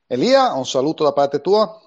Elia, 0.07 0.53
un 0.53 0.65
saluto 0.65 1.03
da 1.03 1.11
parte 1.11 1.41
tua. 1.41 1.81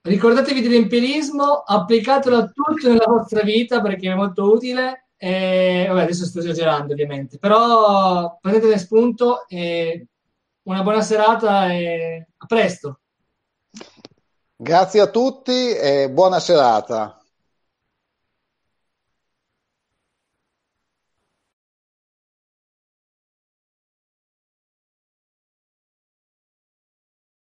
Ricordatevi 0.00 0.62
dell'empirismo, 0.62 1.64
applicatelo 1.66 2.36
a 2.38 2.46
tutto 2.46 2.88
nella 2.88 3.04
vostra 3.06 3.42
vita 3.42 3.82
perché 3.82 4.10
è 4.10 4.14
molto 4.14 4.50
utile 4.50 5.07
e, 5.20 5.84
vabbè, 5.88 6.02
adesso 6.02 6.24
sto 6.24 6.38
esagerando 6.38 6.92
ovviamente, 6.92 7.38
però 7.38 8.38
prendete 8.40 8.78
spunto 8.78 9.46
e 9.48 10.06
una 10.62 10.82
buona 10.82 11.02
serata 11.02 11.72
e 11.72 12.28
a 12.36 12.46
presto. 12.46 13.00
Grazie 14.54 15.00
a 15.00 15.08
tutti 15.08 15.74
e 15.74 16.08
buona 16.08 16.38
serata. 16.38 17.17